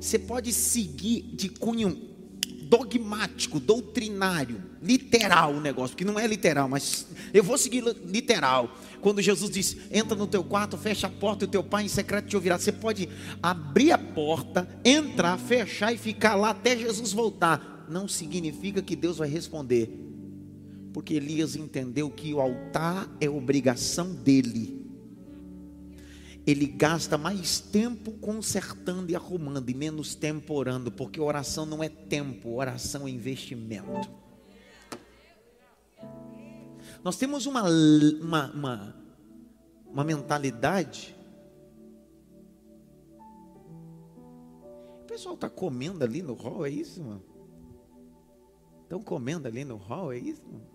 [0.00, 2.15] Você pode seguir de cunho
[2.68, 8.76] dogmático, doutrinário, literal o negócio, porque não é literal, mas eu vou seguir literal.
[9.00, 11.88] Quando Jesus diz: entra no teu quarto, fecha a porta e o teu pai em
[11.88, 12.58] secreto te ouvirá.
[12.58, 13.08] Você pode
[13.42, 17.86] abrir a porta, entrar, fechar e ficar lá até Jesus voltar.
[17.88, 19.90] Não significa que Deus vai responder,
[20.92, 24.85] porque Elias entendeu que o altar é obrigação dele
[26.46, 31.88] ele gasta mais tempo consertando e arrumando e menos tempo orando, porque oração não é
[31.88, 34.08] tempo, oração é investimento.
[37.02, 38.96] Nós temos uma, uma, uma,
[39.86, 41.16] uma mentalidade.
[45.02, 47.24] O pessoal está comendo ali no hall, é isso, mano?
[48.84, 50.42] Estão comendo ali no hall, é isso?
[50.46, 50.66] Mano?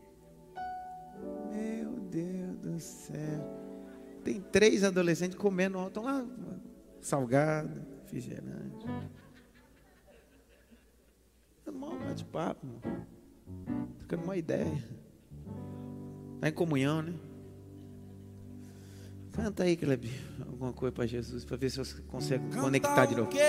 [1.50, 3.61] Meu Deus do céu.
[4.24, 6.26] Tem três adolescentes comendo, estão lá,
[7.02, 8.86] salgado, refrigerante.
[11.66, 12.68] É mal bate-papo,
[14.00, 14.84] ficando uma ideia.
[16.36, 17.14] Está em comunhão, né?
[19.32, 20.12] Canta aí, Clebi,
[20.46, 23.30] alguma coisa para Jesus, para ver se você consegue Cantar conectar de novo.
[23.30, 23.40] O quê?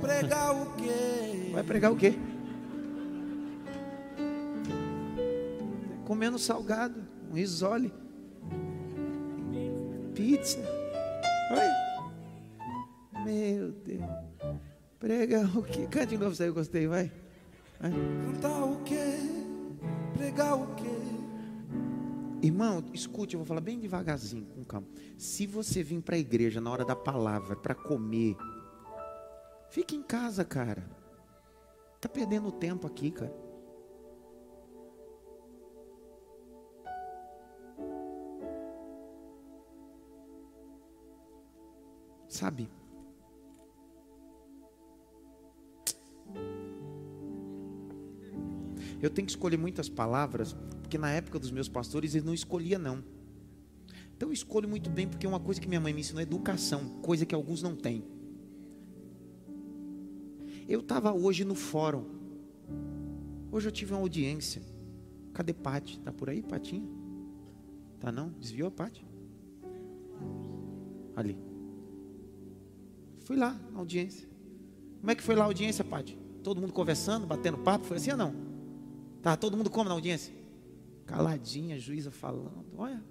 [0.00, 1.50] Pregar o quê?
[1.52, 2.14] Vai pregar o quê?
[6.06, 7.92] Comendo salgado, um risole
[10.18, 10.58] pizza.
[11.52, 13.24] Oi.
[13.24, 14.02] Meu Deus.
[14.98, 15.86] Prega o que?
[15.86, 17.12] Cante de novo, eu gostei, vai.
[17.78, 17.92] vai.
[17.92, 19.14] Cantar o quê?
[20.14, 20.90] Pregar o quê?
[22.42, 24.88] Irmão, escute, eu vou falar bem devagarzinho, com calma.
[25.16, 28.36] Se você vir para a igreja na hora da palavra, para comer,
[29.70, 30.84] fique em casa, cara.
[32.00, 33.47] Tá perdendo tempo aqui, cara.
[42.28, 42.68] Sabe?
[49.00, 52.78] Eu tenho que escolher muitas palavras, porque na época dos meus pastores eles não escolhia
[52.78, 53.02] não.
[54.16, 56.24] Então eu escolho muito bem, porque é uma coisa que minha mãe me ensinou é
[56.24, 58.04] educação, coisa que alguns não têm.
[60.68, 62.04] Eu estava hoje no fórum.
[63.50, 64.60] Hoje eu tive uma audiência.
[65.32, 66.00] Cadê Pati?
[66.00, 66.86] Tá por aí, Patinha?
[68.00, 68.30] Tá não?
[68.30, 69.06] Desviou a Pati?
[71.14, 71.47] Ali.
[73.28, 74.26] Fui lá na audiência.
[75.00, 76.18] Como é que foi lá a audiência, Pati?
[76.42, 78.34] Todo mundo conversando, batendo papo, foi assim ou não?
[79.20, 80.32] Tá todo mundo como na audiência?
[81.04, 82.64] Caladinha, juíza falando.
[82.74, 83.04] Olha.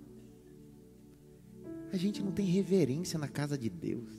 [1.93, 4.11] A gente não tem reverência na casa de Deus.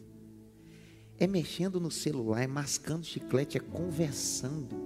[1.18, 4.76] É mexendo no celular, é mascando chiclete, é conversando,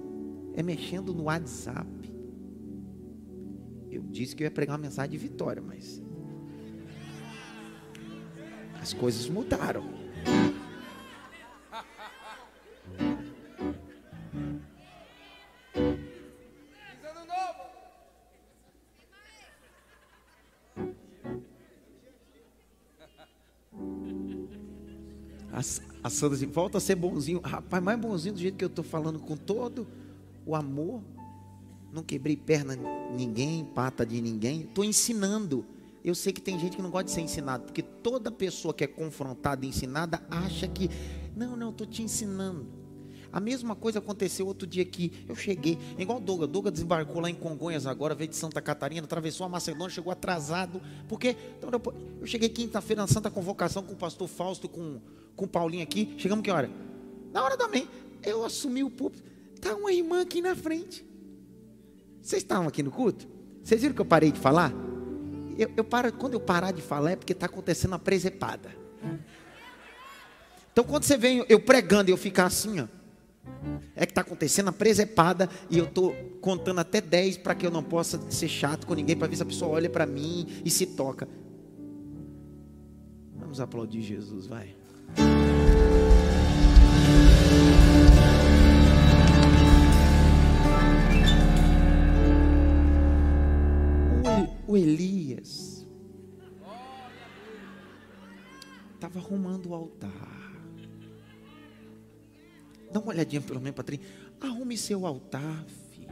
[0.55, 2.11] é mexendo no WhatsApp.
[3.91, 6.01] Eu disse que eu ia pregar uma mensagem de vitória, mas
[8.81, 10.02] As coisas mudaram.
[26.23, 27.41] Sandra assim, volta a ser bonzinho.
[27.41, 29.85] Rapaz, mais bonzinho do jeito que eu estou falando, com todo
[30.45, 31.01] o amor.
[31.91, 32.83] Não quebrei perna de
[33.13, 34.61] ninguém, pata de ninguém.
[34.61, 35.65] Estou ensinando.
[36.03, 38.83] Eu sei que tem gente que não gosta de ser ensinado, porque toda pessoa que
[38.83, 40.89] é confrontada e ensinada acha que,
[41.35, 42.65] não, não, estou te ensinando.
[43.31, 45.11] A mesma coisa aconteceu outro dia aqui.
[45.27, 46.47] Eu cheguei, igual o Doga.
[46.47, 50.81] Doga desembarcou lá em Congonhas agora, veio de Santa Catarina, atravessou a Macedônia, chegou atrasado.
[51.07, 51.69] Porque então,
[52.21, 54.99] eu cheguei quinta-feira na Santa Convocação com o pastor Fausto, com,
[55.35, 56.15] com o Paulinho aqui.
[56.17, 56.69] Chegamos que hora?
[57.31, 57.87] Na hora também.
[58.23, 59.23] Eu assumi o púlpito.
[59.55, 61.05] Está uma irmã aqui na frente.
[62.21, 63.27] Vocês estavam aqui no culto?
[63.63, 64.73] Vocês viram que eu parei de falar?
[65.57, 68.75] Eu, eu paro, quando eu parar de falar é porque está acontecendo uma presepada.
[70.71, 72.87] Então quando você vem eu pregando e eu ficar assim, ó,
[73.95, 77.71] é que está acontecendo a presepada e eu estou contando até 10 para que eu
[77.71, 80.69] não possa ser chato com ninguém, para ver se a pessoa olha para mim e
[80.69, 81.27] se toca.
[83.35, 84.75] Vamos aplaudir Jesus, vai.
[94.65, 95.85] O Elias
[98.95, 100.33] estava arrumando o altar.
[102.91, 104.01] Dá uma olhadinha pelo menos, Patrinho.
[104.41, 106.09] Arrume seu altar, filho.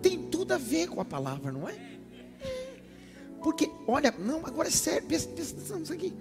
[0.00, 1.93] Tem tudo a ver com a palavra, não é?
[3.44, 6.14] Porque, olha, não, agora é sério, presta atenção nisso aqui.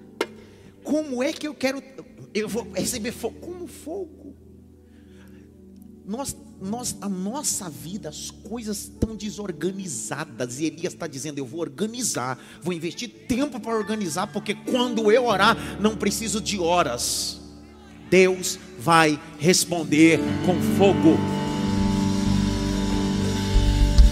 [0.83, 1.81] Como é que eu quero.
[2.33, 3.39] Eu vou receber fogo?
[3.39, 4.35] Como fogo?
[6.05, 10.59] Nós, nós, a nossa vida, as coisas estão desorganizadas.
[10.59, 15.23] E Elias está dizendo: Eu vou organizar, vou investir tempo para organizar, porque quando eu
[15.23, 17.39] orar, não preciso de horas.
[18.09, 21.42] Deus vai responder com fogo.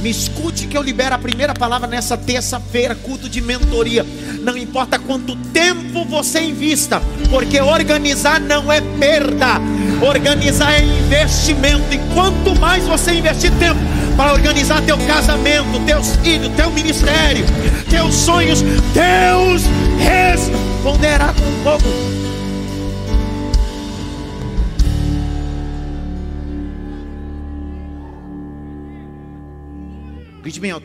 [0.02, 4.04] Me escute que eu libero a primeira palavra nessa terça-feira, culto de mentoria.
[4.42, 7.00] Não importa quanto tempo você invista,
[7.30, 9.62] porque organizar não é perda,
[10.02, 11.94] organizar é investimento.
[11.94, 13.80] E quanto mais você investir tempo
[14.18, 17.46] para organizar teu casamento, teus filhos, teu ministério,
[17.88, 18.62] teus sonhos,
[18.94, 19.64] Deus
[20.00, 22.21] responderá com fogo.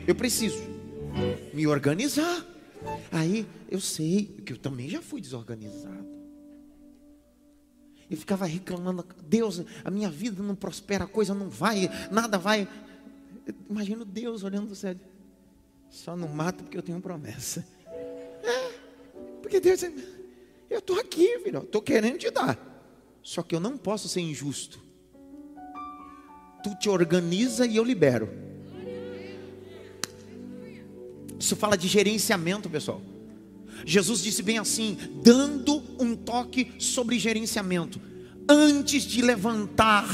[0.07, 0.63] Eu preciso
[1.53, 2.45] me organizar.
[3.11, 6.07] Aí eu sei que eu também já fui desorganizado.
[8.09, 12.69] Eu ficava reclamando, Deus, a minha vida não prospera, a coisa não vai, nada vai.
[13.69, 14.95] Imagino Deus olhando do céu.
[15.91, 17.67] Só não mato porque eu tenho promessa.
[18.45, 18.73] É,
[19.43, 19.83] porque Deus,
[20.71, 22.57] eu estou aqui, filho, estou querendo te dar.
[23.21, 24.81] Só que eu não posso ser injusto.
[26.63, 28.46] Tu te organiza e eu libero.
[31.39, 33.03] Isso fala de gerenciamento, pessoal.
[33.85, 38.01] Jesus disse bem assim, dando um toque sobre gerenciamento.
[38.49, 40.07] Antes de levantar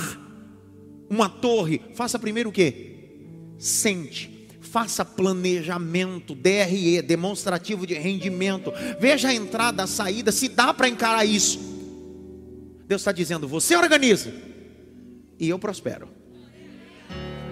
[1.09, 2.97] uma torre, faça primeiro o quê?
[3.59, 4.31] Sente.
[4.61, 8.73] Faça planejamento, DRE, demonstrativo de rendimento.
[8.99, 11.59] Veja a entrada, a saída, se dá para encarar isso.
[12.86, 14.32] Deus está dizendo: você organiza
[15.39, 16.09] e eu prospero.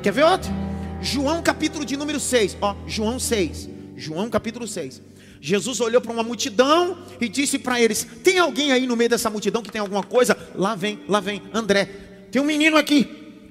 [0.03, 0.70] Quer ver outro?
[1.03, 3.69] João capítulo de número 6, ó, João 6.
[3.97, 5.01] João capítulo 6.
[5.41, 9.31] Jesus olhou para uma multidão e disse para eles: Tem alguém aí no meio dessa
[9.31, 10.37] multidão que tem alguma coisa?
[10.55, 11.87] Lá vem, lá vem, André.
[12.31, 13.05] Tem um menino aqui,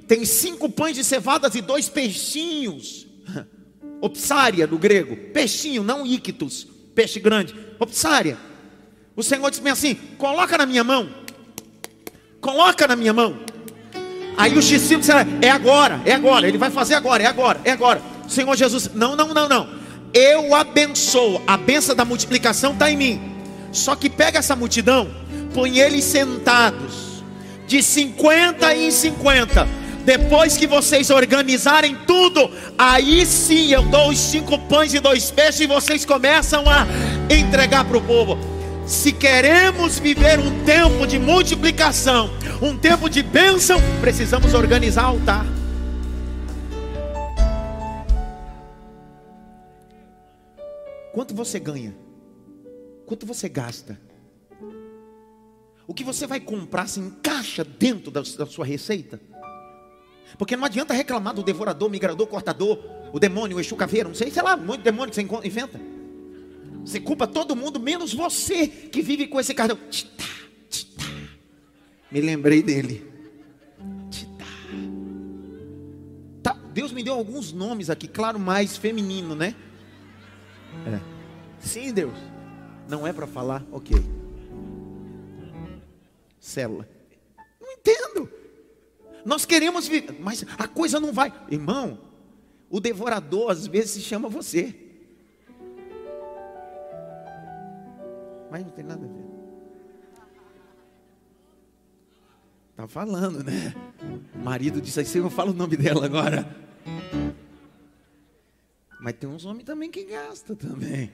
[0.07, 3.07] tem cinco pães de cevadas e dois peixinhos.
[4.01, 7.55] Opsária do grego, peixinho, não ictus, peixe grande.
[7.79, 8.37] Opsária.
[9.15, 11.09] O Senhor disse assim: Coloca na minha mão.
[12.39, 13.39] Coloca na minha mão.
[14.39, 17.71] Aí os discípulos disseram: É agora, é agora, ele vai fazer agora, é agora, é
[17.71, 18.01] agora.
[18.25, 19.67] Senhor Jesus, não, não, não, não.
[20.13, 23.21] Eu abençoo, a benção da multiplicação está em mim.
[23.73, 25.09] Só que pega essa multidão,
[25.53, 27.21] põe eles sentados,
[27.67, 29.67] de 50 em 50.
[30.05, 35.59] Depois que vocês organizarem tudo, aí sim eu dou os cinco pães e dois peixes
[35.59, 36.87] e vocês começam a
[37.29, 38.39] entregar para o povo.
[38.89, 45.45] Se queremos viver um tempo de multiplicação, um tempo de bênção, precisamos organizar altar.
[51.13, 51.95] Quanto você ganha?
[53.05, 54.01] Quanto você gasta?
[55.85, 59.21] O que você vai comprar se encaixa dentro da, sua receita?
[60.35, 62.79] Porque não adianta reclamar do devorador, migrador, cortador,
[63.13, 65.98] o demônio, o Exu caveiro, não sei, sei lá, de demônio que você inventa.
[66.85, 69.77] Você culpa todo mundo, menos você que vive com esse cartão.
[69.89, 70.23] Titá,
[70.69, 71.05] titá.
[72.11, 73.07] Me lembrei dele.
[74.09, 74.45] Titá.
[76.41, 79.55] Tá, Deus me deu alguns nomes aqui, claro, mais feminino, né?
[80.87, 80.99] É.
[81.59, 82.17] Sim, Deus.
[82.87, 83.63] Não é para falar?
[83.71, 83.95] Ok.
[86.39, 86.89] Célula.
[87.61, 88.29] Não entendo.
[89.25, 91.31] Nós queremos viver, mas a coisa não vai.
[91.51, 91.99] Irmão,
[92.69, 94.88] o devorador às vezes se chama você.
[98.49, 99.39] Mas não tem nada a ver.
[102.75, 103.75] Tá falando, né?
[104.33, 106.55] O marido disse assim, eu falo o nome dela agora.
[109.01, 111.11] Mas tem uns homens também que gastam também.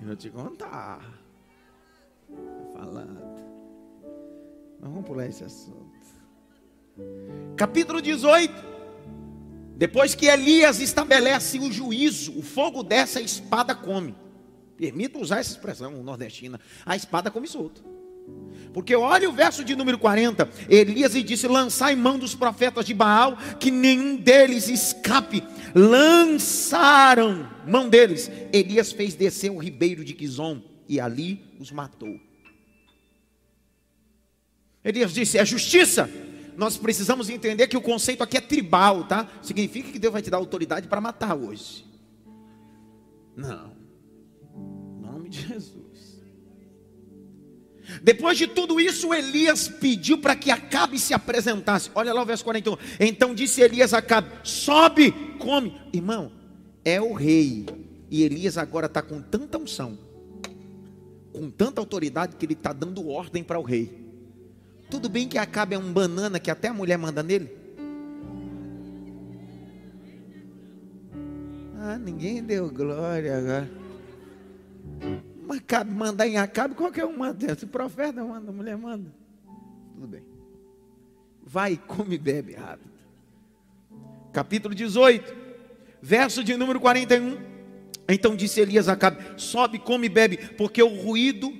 [0.00, 1.00] Eu vou te contar.
[2.28, 3.20] Tô falando.
[4.80, 5.92] Mas vamos pular esse assunto.
[7.56, 8.52] Capítulo 18.
[9.76, 14.14] Depois que Elias estabelece o juízo, o fogo dessa espada come.
[14.82, 16.60] Permito usar essa expressão nordestina.
[16.84, 17.84] A espada come solto.
[18.74, 20.50] Porque olha o verso de número 40.
[20.68, 25.44] Elias disse: Lançai mão dos profetas de Baal, que nenhum deles escape.
[25.72, 28.28] Lançaram mão deles.
[28.52, 32.18] Elias fez descer o ribeiro de Quizon e ali os matou.
[34.84, 36.10] Elias disse: É justiça.
[36.56, 39.28] Nós precisamos entender que o conceito aqui é tribal, tá?
[39.42, 41.86] Significa que Deus vai te dar autoridade para matar hoje.
[43.36, 43.71] Não.
[45.32, 46.20] De Jesus.
[48.02, 51.90] Depois de tudo isso, Elias pediu para que Acabe se apresentasse.
[51.94, 52.76] Olha lá o verso 41.
[53.00, 55.80] Então disse Elias a Acabe: Sobe, come.
[55.92, 56.30] Irmão,
[56.84, 57.64] é o rei.
[58.10, 59.98] E Elias agora está com tanta unção,
[61.32, 63.90] com tanta autoridade, que ele está dando ordem para o rei.
[64.90, 67.50] Tudo bem que Acabe é um banana que até a mulher manda nele?
[71.78, 73.81] Ah, ninguém deu glória agora.
[75.94, 77.54] Mandar em Acabe, qualquer um manda.
[77.54, 79.12] Se profeta manda, mulher manda.
[79.94, 80.22] Tudo bem.
[81.44, 82.92] Vai, come e bebe rápido.
[84.32, 85.34] Capítulo 18,
[86.00, 87.38] verso de número 41.
[88.08, 91.52] Então disse Elias a Acabe: Sobe, come e bebe, porque o ruído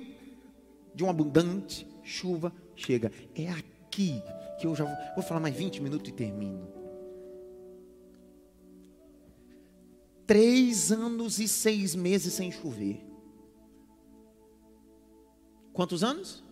[0.94, 3.12] de uma abundante chuva chega.
[3.34, 4.22] É aqui
[4.58, 6.66] que eu já vou, vou falar mais 20 minutos e termino.
[10.26, 13.11] Três anos e seis meses sem chover.
[15.72, 16.42] Quantos anos?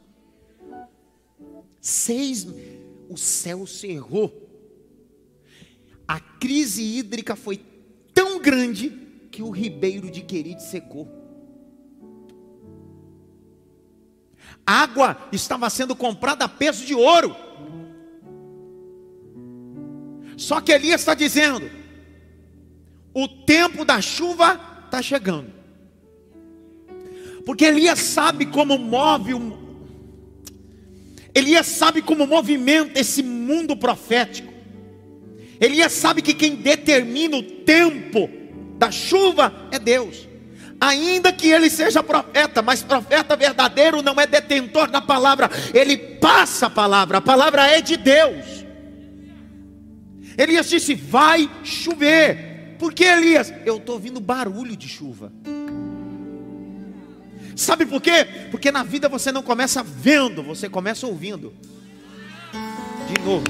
[1.80, 2.46] Seis.
[3.08, 4.48] O céu cerrou.
[6.06, 7.60] A crise hídrica foi
[8.14, 8.90] tão grande
[9.30, 11.08] que o ribeiro de Querite secou.
[14.66, 17.34] A água estava sendo comprada a peso de ouro.
[20.36, 21.70] Só que Elias está dizendo:
[23.12, 25.59] o tempo da chuva está chegando.
[27.50, 29.34] Porque Elias sabe como move
[31.34, 34.52] Elias sabe como movimenta esse mundo profético.
[35.60, 38.30] Elias sabe que quem determina o tempo
[38.78, 40.28] da chuva é Deus.
[40.80, 46.66] Ainda que ele seja profeta, mas profeta verdadeiro não é detentor da palavra, ele passa
[46.66, 48.64] a palavra, a palavra é de Deus.
[50.38, 52.76] Elias disse: Vai chover.
[52.78, 53.52] Por que Elias?
[53.66, 55.32] Eu estou ouvindo barulho de chuva.
[57.60, 58.26] Sabe por quê?
[58.50, 61.52] Porque na vida você não começa vendo, você começa ouvindo.
[63.06, 63.44] De novo.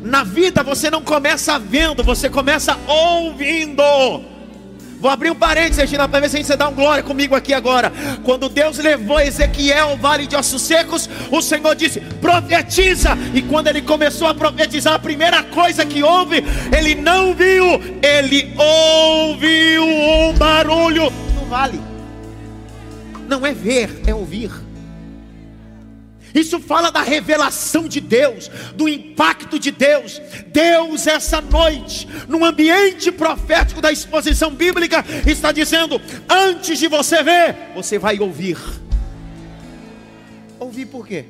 [0.00, 3.82] Na vida você não começa vendo, você começa ouvindo.
[5.00, 7.92] Vou abrir um parênteses, Regina, para ver se você dá um glória comigo aqui agora.
[8.22, 13.18] Quando Deus levou Ezequiel ao vale de ossos secos, o Senhor disse: profetiza.
[13.34, 17.64] E quando ele começou a profetizar, a primeira coisa que houve, ele não viu,
[18.00, 21.97] ele ouviu um barulho no vale.
[23.28, 24.50] Não é ver, é ouvir.
[26.34, 30.20] Isso fala da revelação de Deus, do impacto de Deus.
[30.46, 37.56] Deus, essa noite, no ambiente profético da exposição bíblica, está dizendo: antes de você ver,
[37.74, 38.58] você vai ouvir.
[40.58, 41.26] Ouvir por quê?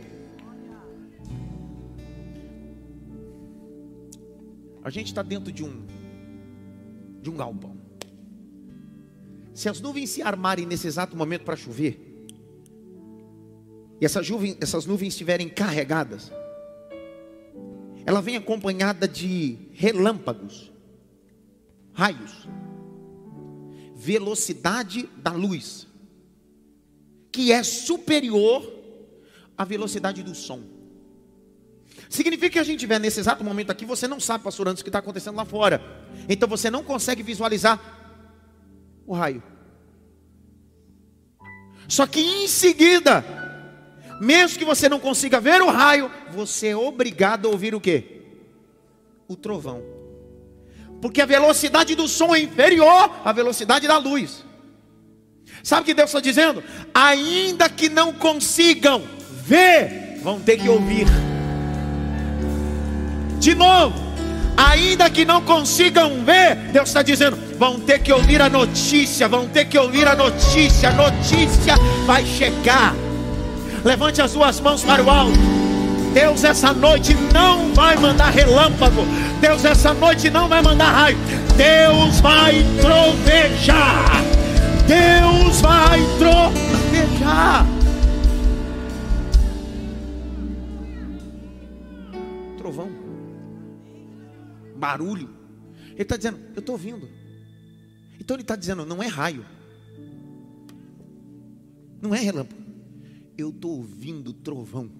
[4.82, 5.86] A gente está dentro de um
[7.20, 7.88] de um galpão.
[9.59, 11.98] Se as nuvens se armarem nesse exato momento para chover,
[14.01, 16.30] e essas nuvens, essas nuvens estiverem carregadas,
[18.06, 20.70] ela vem acompanhada de relâmpagos,
[21.93, 22.48] raios,
[23.97, 25.89] velocidade da luz,
[27.32, 28.62] que é superior
[29.56, 30.62] à velocidade do som.
[32.09, 34.85] Significa que a gente estiver nesse exato momento aqui, você não sabe, pastor Anderson, o
[34.85, 35.82] que está acontecendo lá fora.
[36.28, 37.97] Então você não consegue visualizar
[39.09, 39.43] o raio.
[41.89, 43.24] Só que em seguida,
[44.20, 48.22] mesmo que você não consiga ver o raio, você é obrigado a ouvir o quê?
[49.26, 49.82] O trovão.
[51.01, 54.44] Porque a velocidade do som é inferior à velocidade da luz.
[55.62, 56.62] Sabe o que Deus está dizendo?
[56.93, 59.02] Ainda que não consigam
[59.43, 61.06] ver, vão ter que ouvir.
[63.39, 64.07] De novo,
[64.59, 69.47] ainda que não consigam ver, Deus está dizendo, vão ter que ouvir a notícia, vão
[69.47, 72.93] ter que ouvir a notícia, a notícia vai chegar.
[73.85, 75.39] Levante as suas mãos para o alto.
[76.12, 79.06] Deus essa noite não vai mandar relâmpago.
[79.40, 81.18] Deus essa noite não vai mandar raio.
[81.56, 84.24] Deus vai trovejar.
[84.86, 87.77] Deus vai trovejar.
[94.78, 95.28] Barulho.
[95.92, 97.09] Ele está dizendo, eu estou ouvindo.
[98.20, 99.44] Então ele está dizendo, não é raio.
[102.00, 102.62] Não é relâmpago.
[103.36, 104.90] Eu estou ouvindo trovão.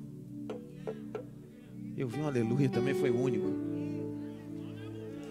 [1.97, 3.47] Eu vi um aleluia, também foi o único.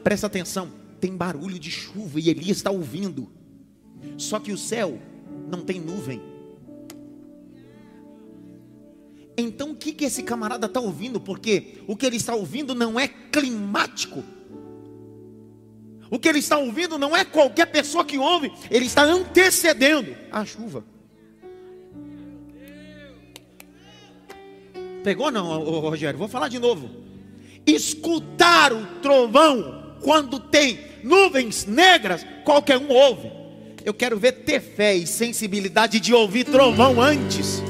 [0.04, 3.30] Presta atenção, tem barulho de chuva e Elias está ouvindo.
[4.18, 5.00] Só que o céu
[5.50, 6.22] não tem nuvem.
[9.38, 11.20] Então o que, que esse camarada está ouvindo?
[11.20, 14.24] Porque o que ele está ouvindo não é climático.
[16.10, 20.46] O que ele está ouvindo não é qualquer pessoa que ouve, ele está antecedendo a
[20.46, 20.84] chuva.
[25.04, 26.20] Pegou não, Rogério?
[26.20, 26.90] Vou falar de novo.
[27.66, 33.32] Escutar o trovão quando tem nuvens negras, qualquer um ouve.
[33.84, 37.62] Eu quero ver ter fé e sensibilidade de ouvir trovão antes.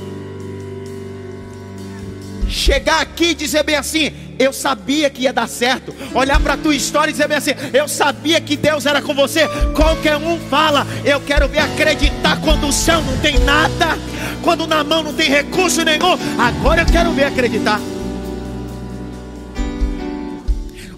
[2.50, 5.94] Chegar aqui e dizer bem assim: eu sabia que ia dar certo.
[6.14, 9.14] Olhar para a tua história e dizer bem assim: eu sabia que Deus era com
[9.14, 9.48] você.
[9.76, 13.98] Qualquer um fala, eu quero ver acreditar quando o céu não tem nada,
[14.44, 16.18] quando na mão não tem recurso nenhum.
[16.38, 17.80] Agora eu quero ver acreditar.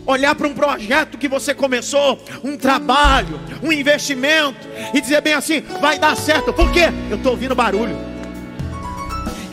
[0.05, 5.61] Olhar para um projeto que você começou, um trabalho, um investimento, e dizer bem assim:
[5.79, 6.51] vai dar certo.
[6.51, 6.85] Por quê?
[7.09, 8.08] Eu estou ouvindo barulho.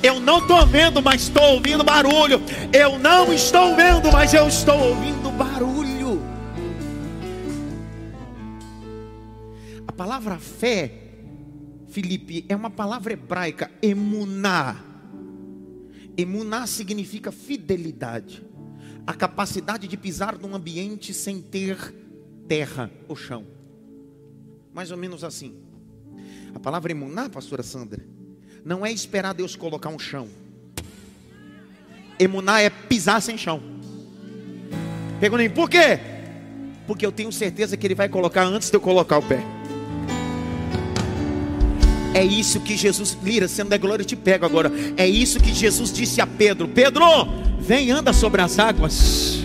[0.06, 2.40] Eu não estou vendo, mas estou ouvindo barulho.
[2.72, 6.22] Eu não estou vendo, mas eu estou ouvindo barulho.
[9.84, 10.92] A palavra fé,
[11.88, 14.76] Felipe, é uma palavra hebraica, emuná.
[16.16, 18.46] Emuná significa fidelidade,
[19.04, 21.76] a capacidade de pisar num ambiente sem ter
[22.46, 23.44] terra ou chão.
[24.72, 25.56] Mais ou menos assim.
[26.54, 28.06] A palavra emuná, pastora Sandra,
[28.66, 30.26] não é esperar Deus colocar um chão.
[32.18, 33.62] Emuná é pisar sem chão.
[35.20, 36.00] Pegou nem por quê?
[36.84, 39.40] Porque eu tenho certeza que Ele vai colocar antes de eu colocar o pé.
[42.12, 44.72] É isso que Jesus, Lira, sendo da glória, eu te pego agora.
[44.96, 47.04] É isso que Jesus disse a Pedro: Pedro,
[47.60, 49.44] vem, anda sobre as águas.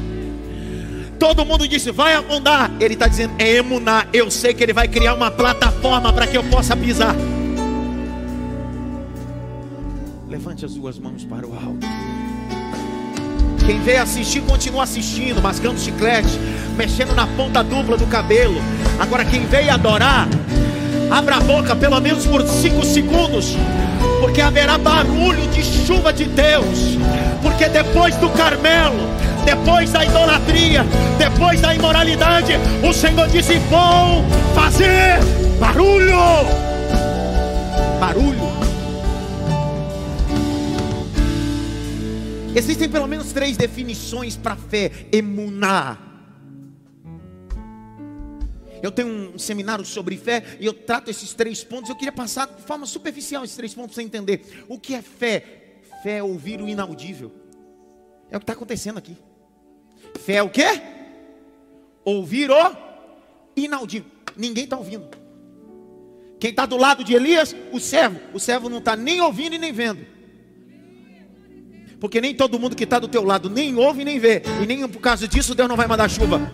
[1.20, 2.72] Todo mundo disse, vai afundar.
[2.80, 4.08] Ele está dizendo, é emuná.
[4.12, 7.16] Eu sei que ele vai criar uma plataforma para que eu possa pisar.
[10.42, 11.86] Levante as duas mãos para o alto.
[13.64, 16.32] Quem veio assistir, continua assistindo, mascando chiclete,
[16.76, 18.60] mexendo na ponta dupla do cabelo.
[19.00, 20.28] Agora, quem veio adorar,
[21.12, 23.56] abra a boca pelo menos por cinco segundos,
[24.20, 26.98] porque haverá barulho de chuva de Deus.
[27.44, 28.98] Porque depois do Carmelo,
[29.46, 30.84] depois da idolatria,
[31.20, 32.54] depois da imoralidade,
[32.84, 35.20] o Senhor disse: Vou fazer
[35.60, 36.18] barulho.
[38.00, 38.61] Barulho.
[42.54, 45.98] Existem pelo menos três definições para fé: emuná.
[48.84, 51.90] Eu tenho um seminário sobre fé e eu trato esses três pontos.
[51.90, 54.66] Eu queria passar de forma superficial esses três pontos para você entender.
[54.68, 55.44] O que é fé?
[56.04, 57.32] Fé é ouvir o inaudível.
[58.30, 59.16] É o que está acontecendo aqui.
[60.20, 60.82] Fé é o quê?
[62.04, 62.78] Ouvir o
[63.56, 64.10] inaudível.
[64.36, 65.08] Ninguém está ouvindo.
[66.40, 67.56] Quem está do lado de Elias?
[67.72, 68.20] O servo.
[68.34, 70.06] O servo não está nem ouvindo e nem vendo.
[72.02, 74.42] Porque nem todo mundo que está do teu lado nem ouve nem vê.
[74.60, 76.52] E nem por causa disso Deus não vai mandar chuva.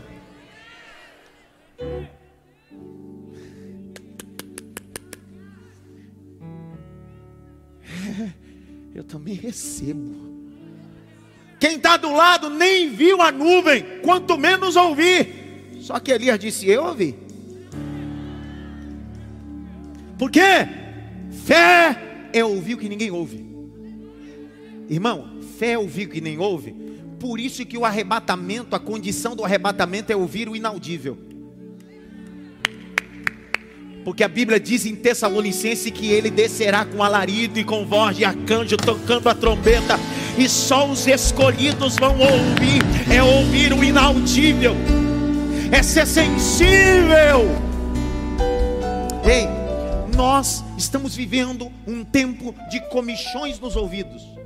[8.94, 10.36] Eu também recebo.
[11.57, 15.78] Quem está do lado nem viu a nuvem, quanto menos ouvir.
[15.80, 17.15] Só que Elias disse: Eu ouvi.
[20.19, 20.68] Por quê?
[21.45, 23.48] Fé é ouvir o que ninguém ouve.
[24.90, 26.76] Irmão, fé é ouvir que nem ouve.
[27.20, 31.18] Por isso que o arrebatamento, a condição do arrebatamento é ouvir o inaudível.
[34.06, 38.24] Porque a Bíblia diz em Tessalonicense que ele descerá com alarido e com voz de
[38.24, 40.00] arcanjo, tocando a trombeta,
[40.38, 42.84] e só os escolhidos vão ouvir.
[43.14, 44.76] É ouvir o inaudível,
[45.72, 47.50] é ser sensível.
[49.26, 49.48] Ei,
[50.16, 54.37] nós estamos vivendo um tempo de comichões nos ouvidos.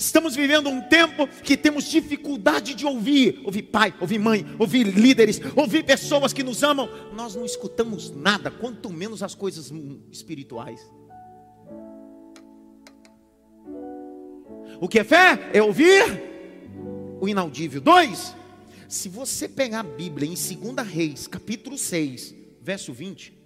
[0.00, 5.38] Estamos vivendo um tempo que temos dificuldade de ouvir, ouvir pai, ouvir mãe, ouvir líderes,
[5.54, 6.88] ouvir pessoas que nos amam.
[7.12, 9.70] Nós não escutamos nada, quanto menos as coisas
[10.10, 10.80] espirituais.
[14.80, 15.50] O que é fé?
[15.52, 16.02] É ouvir
[17.20, 17.82] o inaudível.
[17.82, 18.34] Dois,
[18.88, 23.38] se você pegar a Bíblia em 2 Reis, capítulo 6, verso 20,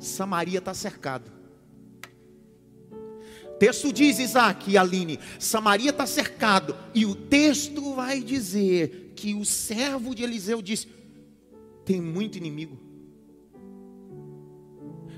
[0.00, 1.39] Samaria está cercado.
[3.60, 6.74] Texto diz, Isaac e Aline, Samaria está cercado.
[6.94, 10.88] E o texto vai dizer que o servo de Eliseu disse:
[11.84, 12.78] tem muito inimigo.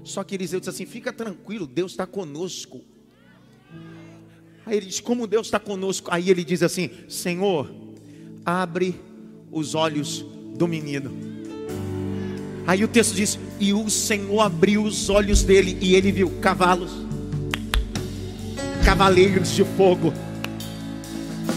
[0.03, 2.81] Só que Eliseu disse assim: fica tranquilo, Deus está conosco.
[4.67, 6.09] Aí ele diz: como Deus está conosco?
[6.11, 7.73] Aí ele diz assim: Senhor,
[8.45, 9.01] abre
[9.53, 11.13] os olhos do menino.
[12.67, 17.02] Aí o texto diz: E o Senhor abriu os olhos dele, e ele viu cavalos,
[18.85, 20.13] cavaleiros de fogo.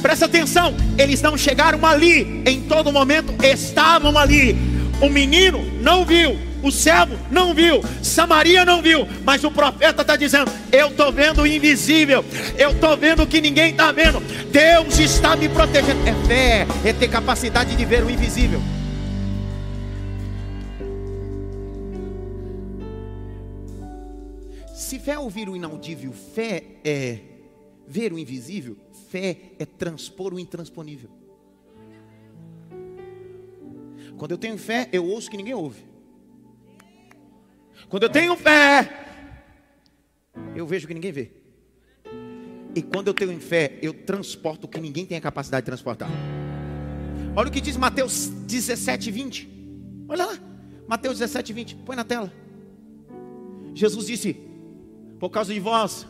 [0.01, 4.55] Presta atenção, eles não chegaram ali, em todo momento estavam ali.
[5.01, 10.15] O menino não viu, o servo não viu, Samaria não viu, mas o profeta está
[10.15, 12.23] dizendo: Eu estou vendo o invisível,
[12.57, 14.19] eu estou vendo o que ninguém está vendo.
[14.51, 16.07] Deus está me protegendo.
[16.07, 18.61] É fé, é ter capacidade de ver o invisível.
[25.05, 27.19] Fé é ouvir o inaudível, fé é
[27.87, 28.75] ver o invisível,
[29.11, 31.11] fé é transpor o intransponível.
[34.17, 35.85] Quando eu tenho fé, eu ouço que ninguém ouve.
[37.87, 39.05] Quando eu tenho fé,
[40.55, 41.31] eu vejo que ninguém vê.
[42.73, 46.09] E quando eu tenho fé, eu transporto o que ninguém tem a capacidade de transportar.
[47.35, 49.49] Olha o que diz Mateus 17, 20.
[50.09, 50.39] Olha lá.
[50.87, 51.75] Mateus 17, 20.
[51.75, 52.33] Põe na tela.
[53.75, 54.54] Jesus disse:
[55.25, 56.05] Por causa de vós.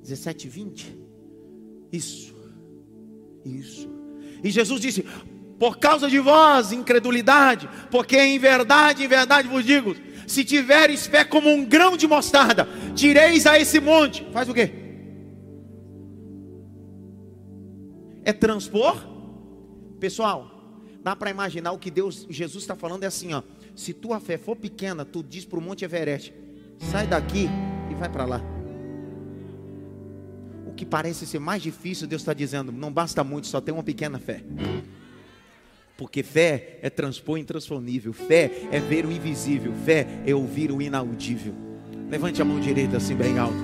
[0.00, 0.98] 17, 20.
[1.92, 2.34] Isso.
[3.44, 3.86] Isso.
[4.42, 5.04] E Jesus disse:
[5.58, 7.68] Por causa de vós, incredulidade.
[7.90, 9.94] Porque em verdade, em verdade vos digo:
[10.26, 14.26] Se tiveres fé como um grão de mostarda, direis a esse monte.
[14.32, 14.72] Faz o quê?
[18.24, 18.96] É transpor?
[20.00, 20.50] Pessoal,
[21.02, 23.42] dá para imaginar o que Deus, Jesus está falando é assim, ó.
[23.76, 26.32] Se tua fé for pequena, tu diz para o Monte Everest:
[26.90, 27.50] sai daqui
[28.02, 28.42] vai para lá.
[30.66, 33.82] O que parece ser mais difícil, Deus está dizendo: não basta muito, só tem uma
[33.82, 34.42] pequena fé.
[35.96, 41.54] Porque fé é transpor intransponível, fé é ver o invisível, fé é ouvir o inaudível.
[42.10, 43.54] Levante a mão direita assim bem alto.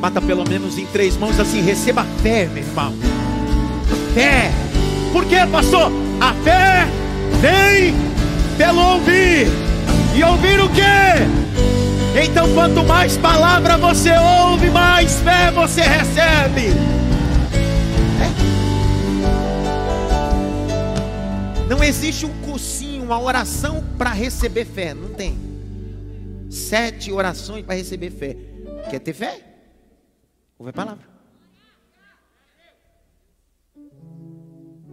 [0.00, 2.92] Bata pelo menos em três mãos assim, receba fé, meu irmão.
[4.14, 4.50] Fé.
[5.12, 5.90] Por quê, pastor?
[6.20, 6.86] A fé
[7.40, 7.94] vem
[8.56, 9.48] pelo ouvir.
[10.14, 11.89] E ouvir o quê?
[12.12, 16.66] Então, quanto mais palavra você ouve, mais fé você recebe.
[18.20, 18.30] É.
[21.68, 24.92] Não existe um cursinho, uma oração para receber fé.
[24.92, 25.38] Não tem.
[26.50, 28.36] Sete orações para receber fé.
[28.90, 29.40] Quer ter fé?
[30.58, 31.08] Ouve a palavra.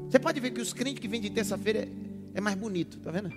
[0.07, 1.87] Você pode ver que os crentes que vêm de terça-feira é,
[2.35, 3.33] é mais bonito, tá vendo?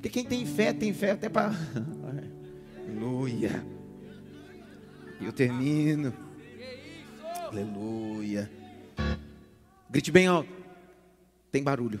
[0.00, 1.52] Porque quem tem fé, tem fé até para.
[2.88, 3.62] Aleluia.
[5.20, 6.10] E eu termino.
[7.46, 8.50] Aleluia.
[9.90, 10.48] Grite bem alto.
[11.52, 12.00] Tem barulho.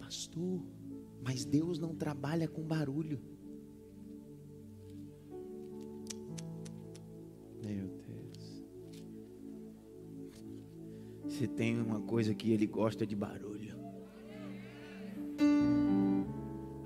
[0.00, 0.60] Pastor,
[1.22, 3.20] mas Deus não trabalha com barulho.
[7.62, 8.64] Meu Deus.
[11.28, 13.85] Se tem uma coisa que ele gosta de barulho.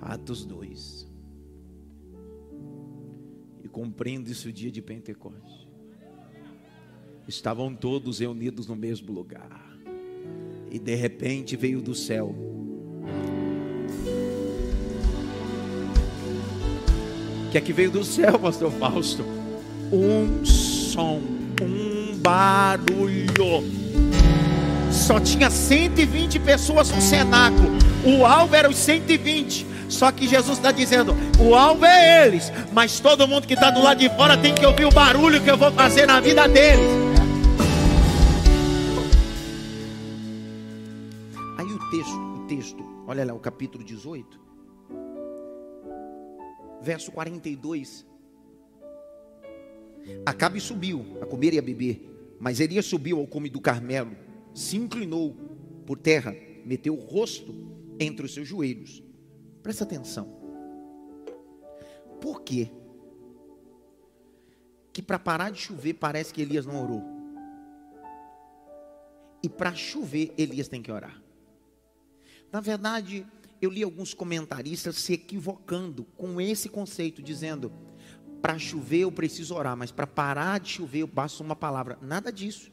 [0.01, 1.09] Atos 2.
[3.63, 5.69] E compreendo isso o dia de Pentecostes.
[7.29, 9.79] Estavam todos reunidos no mesmo lugar.
[10.71, 12.35] E de repente veio do céu.
[17.51, 19.25] Que é que veio do céu, pastor Fausto?
[19.93, 21.21] Um som,
[21.61, 23.80] um barulho.
[25.11, 27.69] Só tinha 120 pessoas no cenáculo.
[28.07, 29.67] O alvo era os 120.
[29.89, 33.83] Só que Jesus está dizendo: o alvo é eles, mas todo mundo que está do
[33.83, 36.87] lado de fora tem que ouvir o barulho que eu vou fazer na vida deles.
[43.05, 44.41] Olha lá, o capítulo 18,
[46.81, 48.07] verso 42.
[50.25, 52.09] Acabe subiu a comer e a beber,
[52.39, 55.35] mas Elias subiu ao cume do Carmelo, se inclinou
[55.87, 57.55] por terra, meteu o rosto
[57.99, 59.03] entre os seus joelhos.
[59.63, 60.41] Presta atenção.
[62.21, 62.71] Por quê?
[64.93, 67.03] Que para parar de chover parece que Elias não orou.
[69.43, 71.23] E para chover, Elias tem que orar.
[72.53, 73.27] Na verdade,
[73.61, 77.73] eu li alguns comentaristas se equivocando com esse conceito, dizendo:
[78.43, 81.99] para chover eu preciso orar, mas para parar de chover eu basto uma palavra.
[82.03, 82.71] Nada disso.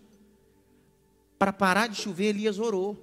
[1.37, 2.97] Para parar de chover, Elias orou.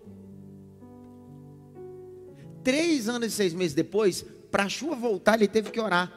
[2.63, 6.13] Três anos e seis meses depois, para a chuva voltar, ele teve que orar.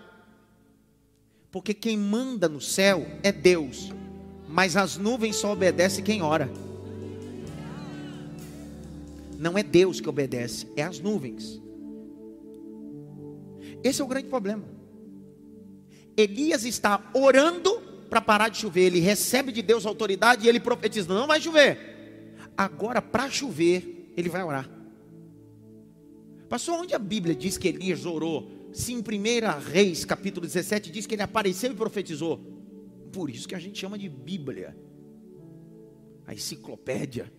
[1.52, 3.91] Porque quem manda no céu é Deus,
[4.48, 6.49] mas as nuvens só obedecem quem ora.
[9.38, 11.61] Não é Deus que obedece, é as nuvens.
[13.84, 14.64] Esse é o grande problema.
[16.15, 17.80] Elias está orando
[18.10, 21.96] para parar de chover, ele recebe de Deus autoridade e ele profetiza: não vai chover.
[22.57, 24.67] Agora, para chover, ele vai orar.
[26.49, 28.49] Pastor, onde a Bíblia diz que Elias orou?
[28.73, 29.01] Se em 1
[29.71, 32.39] Reis, capítulo 17, diz que ele apareceu e profetizou.
[33.11, 34.75] Por isso que a gente chama de Bíblia.
[36.25, 37.31] A enciclopédia.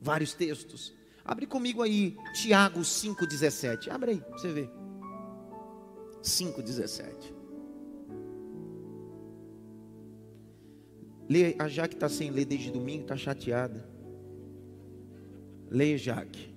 [0.00, 0.92] Vários textos.
[1.24, 3.88] Abre comigo aí, Tiago 5,17.
[3.90, 4.70] Abre aí, você ver.
[6.22, 7.32] 5,17.
[11.28, 13.93] Lê, a Jaque está sem ler desde domingo, está chateada.
[15.70, 16.54] Leia, Jaque.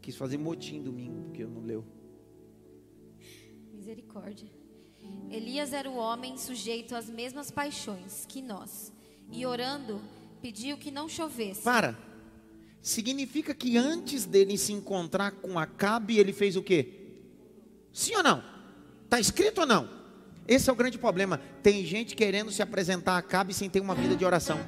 [0.00, 1.84] Quis fazer motim domingo, porque eu não leu.
[3.72, 4.48] Misericórdia.
[5.30, 8.92] Elias era o homem sujeito às mesmas paixões que nós.
[9.32, 10.00] E orando,
[10.40, 11.62] pediu que não chovesse.
[11.62, 11.98] Para.
[12.80, 17.18] Significa que antes dele se encontrar com Acabe, ele fez o quê?
[17.92, 18.44] Sim ou não?
[19.04, 19.88] Está escrito ou não?
[20.46, 21.38] Esse é o grande problema.
[21.62, 24.60] Tem gente querendo se apresentar a Acabe sem ter uma vida de oração.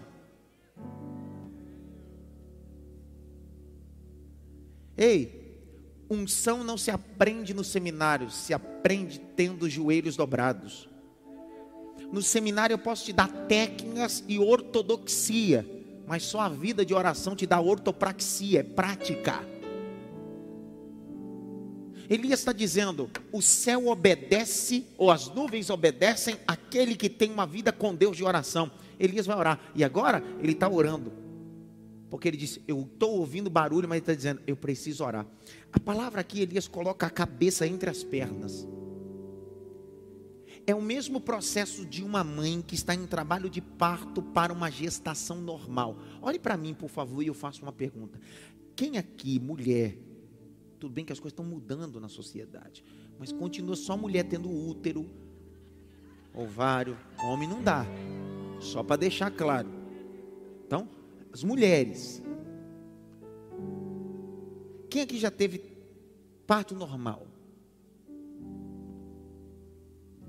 [4.97, 5.61] Ei,
[6.09, 10.89] unção não se aprende no seminário, se aprende tendo os joelhos dobrados.
[12.13, 15.67] No seminário eu posso te dar técnicas e ortodoxia,
[16.07, 19.45] mas só a vida de oração te dá ortopraxia, é prática.
[22.09, 27.73] Elias está dizendo: o céu obedece, ou as nuvens obedecem, aquele que tem uma vida
[27.73, 28.71] com Deus de oração.
[28.99, 31.13] Elias vai orar, e agora ele está orando,
[32.17, 35.27] porque ele disse: Eu estou ouvindo barulho, mas ele está dizendo: Eu preciso orar.
[35.71, 38.67] A palavra aqui, Elias coloca a cabeça entre as pernas.
[40.67, 44.71] É o mesmo processo de uma mãe que está em trabalho de parto para uma
[44.71, 45.99] gestação normal.
[46.23, 48.19] Olhe para mim, por favor, e eu faço uma pergunta.
[48.75, 49.99] Quem aqui, mulher,
[50.81, 52.83] tudo bem que as coisas estão mudando na sociedade,
[53.19, 55.07] mas continua só mulher tendo útero,
[56.33, 57.85] ovário, homem não dá.
[58.59, 59.69] Só para deixar claro.
[60.67, 60.96] Então,
[61.37, 62.23] as mulheres.
[64.89, 65.59] Quem aqui já teve
[66.47, 67.27] parto normal?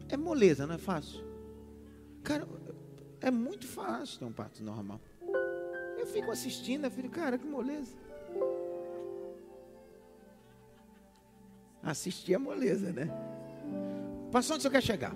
[0.10, 1.24] É moleza, não é fácil?
[2.24, 2.46] Cara,
[3.22, 5.00] é muito fácil ter um parto normal.
[5.98, 7.96] Eu fico assistindo, eu fico, cara, que moleza.
[11.82, 13.08] Assistir é moleza, né?
[14.30, 15.16] Passou onde você quer chegar?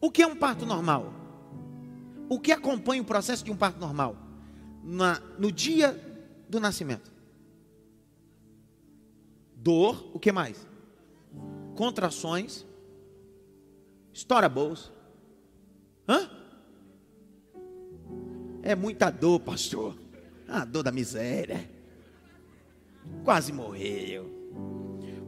[0.00, 1.23] O que é um parto normal?
[2.34, 4.16] O que acompanha o processo de um parto normal?
[4.82, 5.92] Na, no dia
[6.48, 7.12] do nascimento.
[9.54, 10.66] Dor, o que mais?
[11.76, 12.66] Contrações.
[14.12, 14.90] Estoura bolsa.
[16.08, 16.28] Hã?
[18.64, 19.96] É muita dor, pastor.
[20.48, 21.70] A dor da miséria.
[23.22, 24.28] Quase morreu.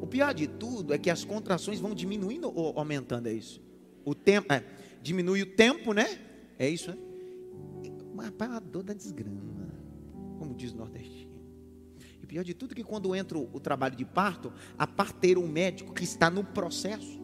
[0.00, 3.62] O pior de tudo é que as contrações vão diminuindo ou aumentando, é isso?
[4.04, 4.64] O tempo, é,
[5.00, 6.26] diminui o tempo, né?
[6.58, 6.98] É isso, né?
[8.14, 9.40] Mas é uma dor da desgrama,
[10.38, 11.36] como diz o nordestino.
[12.22, 15.38] E pior de tudo é que quando entra o, o trabalho de parto, a parteira,
[15.38, 17.20] o médico que está no processo,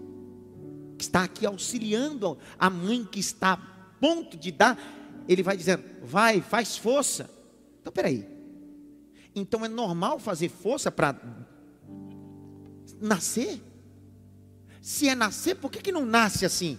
[0.98, 3.56] que está aqui auxiliando a mãe que está a
[4.00, 4.78] ponto de dar,
[5.26, 7.30] ele vai dizendo, vai, faz força.
[7.80, 8.26] Então, peraí.
[9.34, 11.18] Então é normal fazer força para
[13.00, 13.60] nascer?
[14.80, 16.78] Se é nascer, por que, que não nasce assim?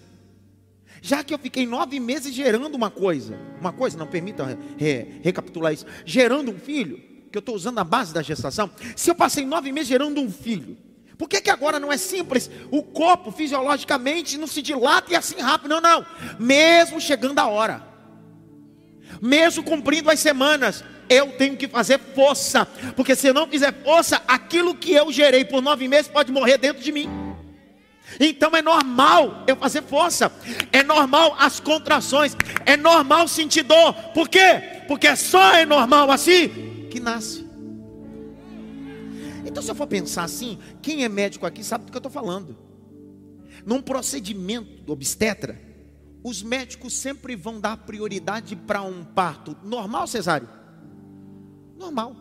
[1.06, 5.74] Já que eu fiquei nove meses gerando uma coisa, uma coisa, não permita re, recapitular
[5.74, 6.98] isso, gerando um filho,
[7.30, 8.72] que eu estou usando a base da gestação.
[8.96, 10.78] Se eu passei nove meses gerando um filho,
[11.18, 12.50] por que, que agora não é simples?
[12.72, 16.06] O corpo fisiologicamente não se dilata e assim rápido, não, não.
[16.40, 17.86] Mesmo chegando a hora.
[19.22, 22.66] Mesmo cumprindo as semanas, eu tenho que fazer força,
[22.96, 26.58] porque se eu não fizer força, aquilo que eu gerei por nove meses pode morrer
[26.58, 27.23] dentro de mim.
[28.20, 30.32] Então é normal eu fazer força,
[30.72, 32.36] é normal as contrações,
[32.66, 33.94] é normal sentir dor.
[34.14, 34.84] Por quê?
[34.88, 37.44] Porque só é normal assim que nasce.
[39.46, 42.12] Então, se eu for pensar assim, quem é médico aqui sabe do que eu estou
[42.12, 42.58] falando.
[43.66, 45.60] Num procedimento obstetra,
[46.24, 50.50] os médicos sempre vão dar prioridade para um parto normal, cesáreo?
[51.78, 52.16] Normal.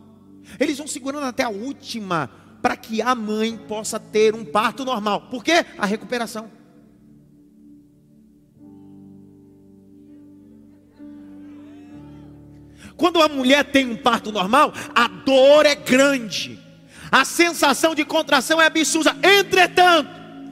[0.58, 2.28] Eles vão segurando até a última
[2.62, 5.22] para que a mãe possa ter um parto normal.
[5.22, 5.66] Por quê?
[5.76, 6.48] A recuperação.
[12.96, 16.58] Quando a mulher tem um parto normal, a dor é grande,
[17.10, 19.16] a sensação de contração é absurda.
[19.22, 20.08] Entretanto,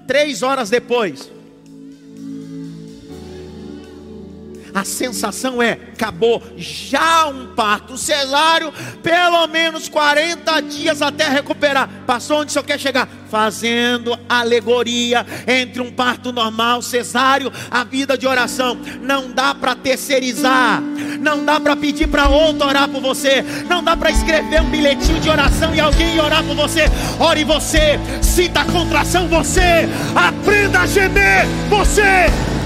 [0.06, 1.30] três horas depois,
[4.74, 6.42] a sensação é: acabou.
[6.56, 8.72] Já um parto cesário,
[9.02, 11.88] pelo menos 40 dias até recuperar.
[12.06, 13.08] Passou onde o senhor quer chegar?
[13.30, 18.76] Fazendo alegoria entre um parto normal, cesáreo, a vida de oração.
[19.00, 20.80] Não dá para terceirizar,
[21.20, 25.20] não dá para pedir para outro orar por você, não dá para escrever um bilhetinho
[25.20, 26.84] de oração e alguém orar por você.
[27.18, 32.59] Ore você, sinta a contração você, aprenda a gemer você.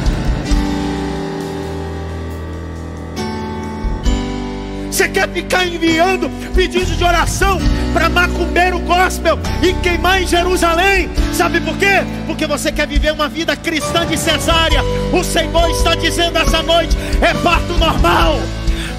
[5.04, 7.58] Você quer ficar enviando pedidos de oração
[7.92, 11.10] para macumbeiro gospel e queimar em Jerusalém?
[11.34, 12.02] Sabe por quê?
[12.26, 14.80] Porque você quer viver uma vida cristã de cesárea.
[15.12, 18.40] O Senhor está dizendo essa noite: é parto normal.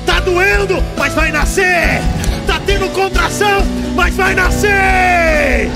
[0.05, 1.99] Tá doendo, mas vai nascer.
[2.45, 3.63] Tá tendo contração,
[3.95, 5.71] mas vai nascer.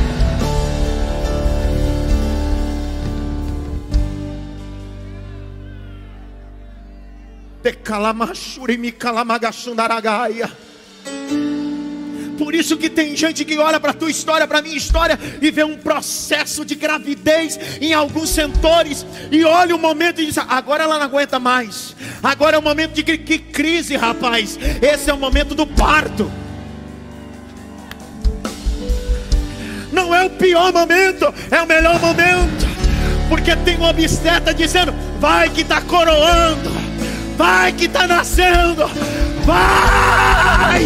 [12.39, 15.19] Por isso que tem gente que olha para a tua história, para a minha história
[15.41, 20.37] e vê um processo de gravidez em alguns sentores e olha o momento e diz:
[20.37, 21.93] agora ela não aguenta mais.
[22.23, 24.57] Agora é o momento de que crise, rapaz.
[24.81, 26.31] Esse é o momento do parto.
[29.91, 32.69] Não é o pior momento, é o melhor momento.
[33.27, 36.69] Porque tem um obstetra dizendo: vai que está coroando.
[37.39, 38.85] Vai que está nascendo.
[39.45, 40.83] Vai!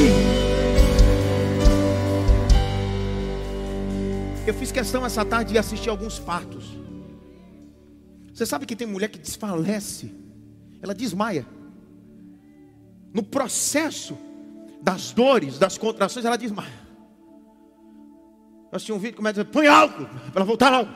[4.46, 6.78] Eu fiz questão essa tarde de assistir alguns partos.
[8.32, 10.14] Você sabe que tem mulher que desfalece,
[10.80, 11.44] ela desmaia.
[13.12, 14.16] No processo
[14.80, 16.84] das dores, das contrações, ela desmaia.
[18.72, 20.92] Eu assisti um vídeo que começa a dizer: põe álcool para voltar logo.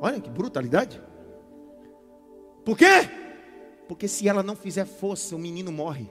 [0.00, 1.00] Olha que brutalidade.
[2.64, 3.19] Por quê?
[3.90, 6.06] Porque se ela não fizer força, o menino morre.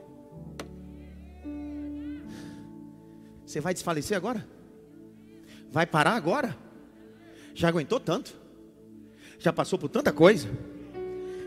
[3.45, 4.45] Você vai desfalecer agora?
[5.71, 6.57] Vai parar agora?
[7.55, 8.35] Já aguentou tanto?
[9.39, 10.49] Já passou por tanta coisa?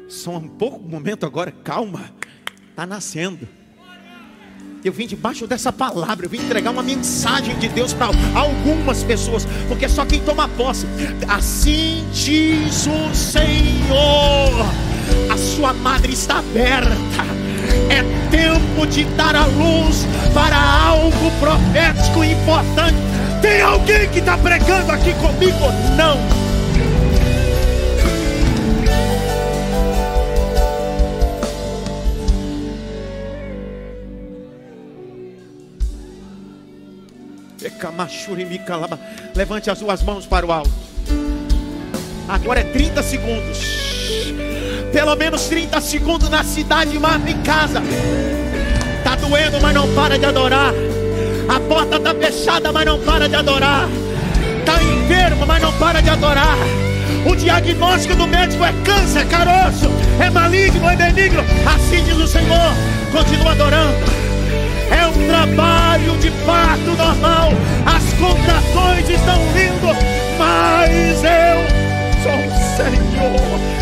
[0.09, 2.15] Só um pouco momento agora, calma.
[2.71, 3.47] Está nascendo.
[4.83, 9.45] Eu vim debaixo dessa palavra, eu vim entregar uma mensagem de Deus para algumas pessoas,
[9.69, 10.87] porque só quem toma posse.
[11.29, 14.92] Assim diz o Senhor
[15.31, 16.93] a sua madre está aberta.
[17.89, 22.97] É tempo de dar a luz para algo profético importante.
[23.41, 25.71] Tem alguém que está pregando aqui comigo?
[25.97, 26.43] Não.
[39.35, 40.71] Levante as suas mãos para o alto.
[42.29, 43.59] Agora é 30 segundos
[44.93, 47.83] pelo menos 30 segundos na cidade, mas em casa.
[49.03, 50.73] Tá doendo, mas não para de adorar.
[51.49, 53.89] A porta tá fechada, mas não para de adorar.
[54.65, 56.57] Tá enfermo, mas não para de adorar.
[57.27, 59.91] O diagnóstico do médico é câncer, caroço,
[60.21, 61.43] é maligno, é benigno.
[61.67, 62.73] Assim diz o Senhor.
[63.11, 63.97] Continua adorando.
[64.91, 67.51] É um trabalho de parto normal.
[67.87, 69.87] As contrações estão vindo,
[70.39, 73.82] mas eu sou o Senhor.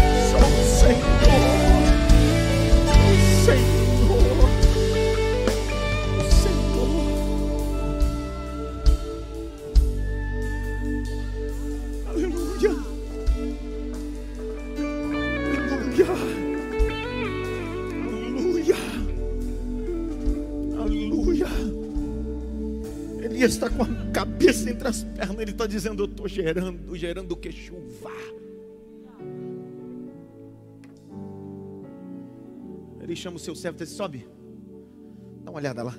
[25.42, 28.10] Ele está dizendo: Eu estou gerando, gerando o que chuva.
[33.00, 34.26] Ele chama o seu servo e diz: Sobe,
[35.42, 35.94] Dá uma olhada lá.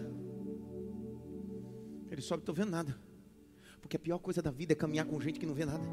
[2.09, 2.97] Ele sobe, estou vendo nada.
[3.81, 5.83] Porque a pior coisa da vida é caminhar com gente que não vê nada.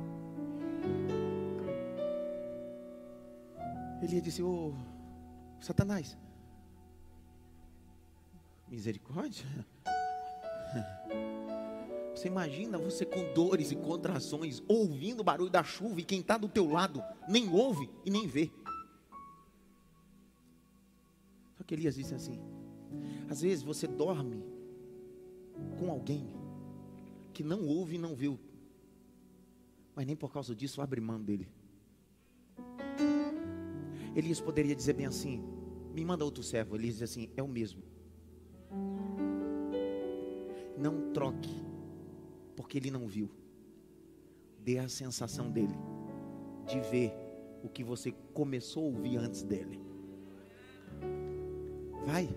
[4.03, 4.75] Ele disse: Ô
[5.61, 6.17] Satanás,
[8.69, 9.45] misericórdia.
[12.19, 16.37] Você imagina você com dores e contrações, ouvindo o barulho da chuva e quem está
[16.37, 18.51] do teu lado nem ouve e nem vê.
[21.57, 22.41] Só que Elias disse assim:
[23.31, 24.43] às vezes você dorme
[25.79, 26.27] com alguém
[27.33, 28.37] que não ouve e não viu,
[29.95, 31.49] mas nem por causa disso abre mão dele.
[34.17, 35.41] Elias poderia dizer bem assim:
[35.95, 36.75] me manda outro servo.
[36.75, 37.81] Elias diz assim: é o mesmo.
[40.77, 41.68] Não troque,
[42.59, 43.31] porque ele não viu.
[44.59, 45.77] Dê a sensação dele
[46.67, 47.15] de ver
[47.63, 49.81] o que você começou a ouvir antes dele.
[52.05, 52.29] Vai.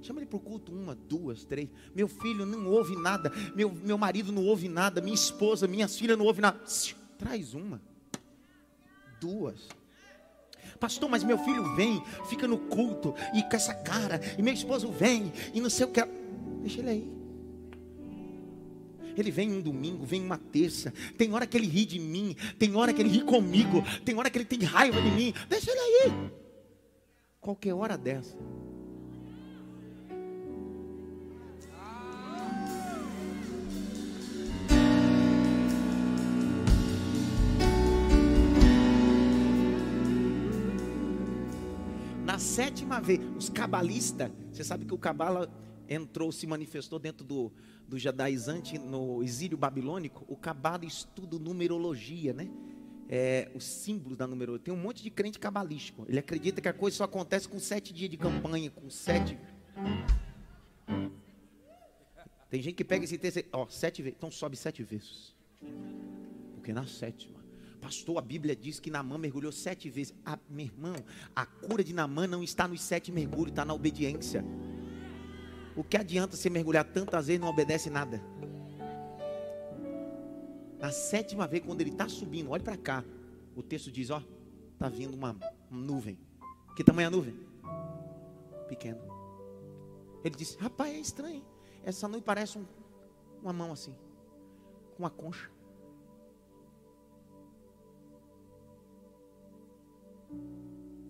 [0.00, 1.68] Chama ele para o culto uma, duas, três.
[1.94, 3.30] Meu filho não ouve nada.
[3.54, 5.02] Meu, meu marido não ouve nada.
[5.02, 6.58] Minha esposa, minhas filhas não ouvem nada.
[7.18, 7.82] Traz uma,
[9.20, 9.68] duas.
[10.80, 14.22] Pastor, mas meu filho vem, fica no culto e com essa cara.
[14.38, 16.02] E meu esposo vem e não sei o que.
[16.62, 17.13] Deixa ele aí.
[19.16, 20.92] Ele vem um domingo, vem uma terça.
[21.16, 24.28] Tem hora que ele ri de mim, tem hora que ele ri comigo, tem hora
[24.28, 25.32] que ele tem raiva de mim.
[25.48, 26.30] Deixa ele aí.
[27.40, 28.36] Qualquer hora dessa.
[42.24, 45.48] Na sétima vez, os cabalistas, você sabe que o cabala
[45.88, 47.52] entrou, se manifestou dentro do,
[47.88, 50.24] do judaizante no exílio babilônico.
[50.28, 52.48] O cabala estuda numerologia, né?
[53.08, 54.64] É, os símbolos da numerologia.
[54.64, 56.04] Tem um monte de crente cabalístico.
[56.08, 59.38] Ele acredita que a coisa só acontece com sete dias de campanha, com sete.
[62.50, 65.34] Tem gente que pega esse texto, ó, sete vezes, então sobe sete vezes.
[66.54, 67.44] Porque na sétima
[67.84, 70.14] Pastor, a Bíblia diz que Namã mergulhou sete vezes.
[70.24, 70.96] Ah, meu irmão,
[71.36, 74.42] a cura de Namã não está nos sete mergulhos, está na obediência.
[75.76, 78.22] O que adianta você mergulhar tantas vezes e não obedece nada?
[80.78, 83.04] Na sétima vez, quando ele está subindo, olhe para cá.
[83.56, 84.22] O texto diz: Ó,
[84.72, 85.36] está vindo uma,
[85.70, 86.18] nuvem.
[86.76, 87.34] Que tamanho é a nuvem?
[88.68, 89.00] Pequeno.
[90.22, 91.44] Ele disse: Rapaz, é estranho.
[91.82, 92.64] Essa nuvem parece um,
[93.42, 93.94] uma mão assim,
[94.96, 95.50] com uma concha.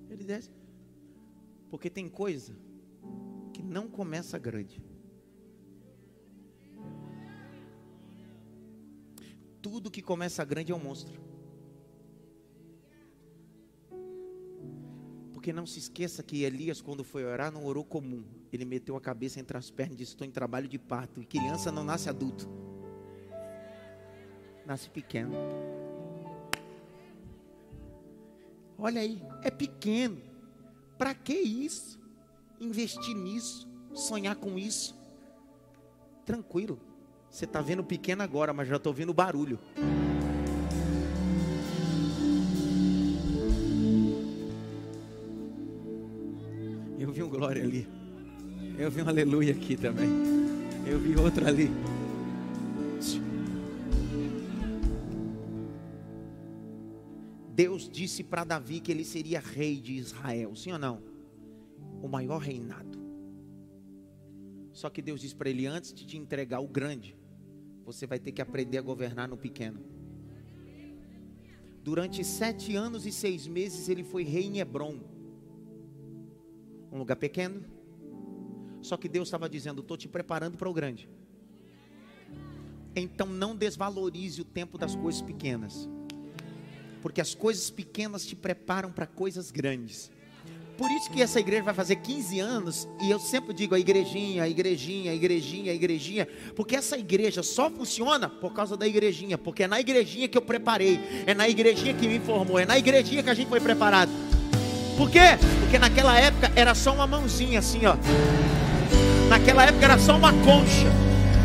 [0.09, 0.51] Ele desce.
[1.68, 2.64] Porque tem coisa
[3.55, 4.83] que não começa grande.
[9.62, 11.23] Tudo que começa grande é um monstro.
[15.33, 18.24] Porque não se esqueça que Elias, quando foi orar, não orou comum.
[18.52, 21.23] Ele meteu a cabeça entre as pernas e disse: Estou em trabalho de parto.
[21.23, 22.49] E criança não nasce adulto,
[24.66, 25.33] nasce pequeno.
[28.76, 30.20] Olha aí, é pequeno.
[30.99, 32.03] Para que isso?
[32.60, 34.97] Investir nisso, sonhar com isso.
[36.24, 36.78] Tranquilo.
[37.31, 39.58] Você está vendo pequeno agora, mas já estou vendo barulho.
[46.99, 47.89] Eu vi um glória ali.
[48.78, 50.08] Eu vi um aleluia aqui também.
[50.86, 51.70] Eu vi outro ali.
[57.55, 61.14] Deus disse para Davi que ele seria rei de Israel, sim ou não?
[62.05, 62.99] O maior reinado.
[64.73, 67.16] Só que Deus disse para ele: antes de te entregar o grande,
[67.83, 69.81] você vai ter que aprender a governar no pequeno.
[71.83, 75.00] Durante sete anos e seis meses ele foi rei em Hebron,
[76.92, 77.65] um lugar pequeno.
[78.83, 81.08] Só que Deus estava dizendo: estou te preparando para o grande.
[82.94, 85.89] Então não desvalorize o tempo das coisas pequenas
[87.05, 90.10] porque as coisas pequenas te preparam para coisas grandes.
[90.77, 94.43] Por isso que essa igreja vai fazer 15 anos, e eu sempre digo a igrejinha,
[94.43, 99.39] a igrejinha, a igrejinha, a igrejinha, porque essa igreja só funciona por causa da igrejinha,
[99.39, 102.77] porque é na igrejinha que eu preparei, é na igrejinha que me informou, é na
[102.77, 104.11] igrejinha que a gente foi preparado.
[104.97, 105.39] Por quê?
[105.61, 107.94] Porque naquela época era só uma mãozinha assim, ó.
[109.28, 110.93] Naquela época era só uma concha.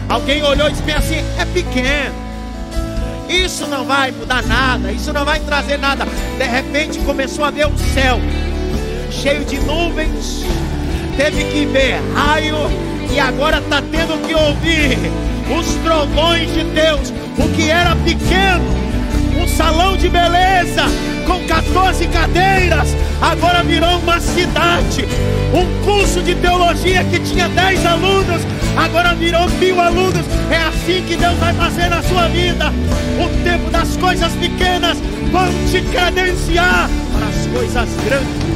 [0.10, 2.30] Alguém olhou e disse assim: é pequeno.
[3.30, 6.06] Isso não vai mudar nada, isso não vai trazer nada.
[6.06, 8.20] De repente começou a ver o céu
[9.12, 10.46] cheio de nuvens,
[11.18, 12.56] teve que ver raio
[13.12, 14.98] e agora está tendo que ouvir
[15.58, 17.14] os trovões de Deus.
[17.38, 18.64] O que era pequeno,
[19.42, 20.84] um salão de beleza
[21.26, 25.06] com 14 cadeiras, agora virou uma cidade.
[25.54, 28.42] Um curso de teologia que tinha 10 alunos,
[28.78, 30.26] agora virou mil alunos.
[30.52, 32.72] É assim que Deus vai fazer na sua vida.
[33.20, 34.98] O tempo das coisas pequenas
[35.32, 38.49] vão te credenciar para as coisas grandes.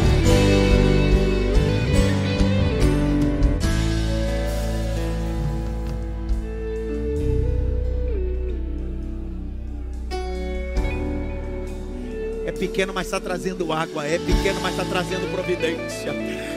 [12.67, 14.05] Pequeno, mas está trazendo água.
[14.05, 16.11] É pequeno, mas está trazendo providência.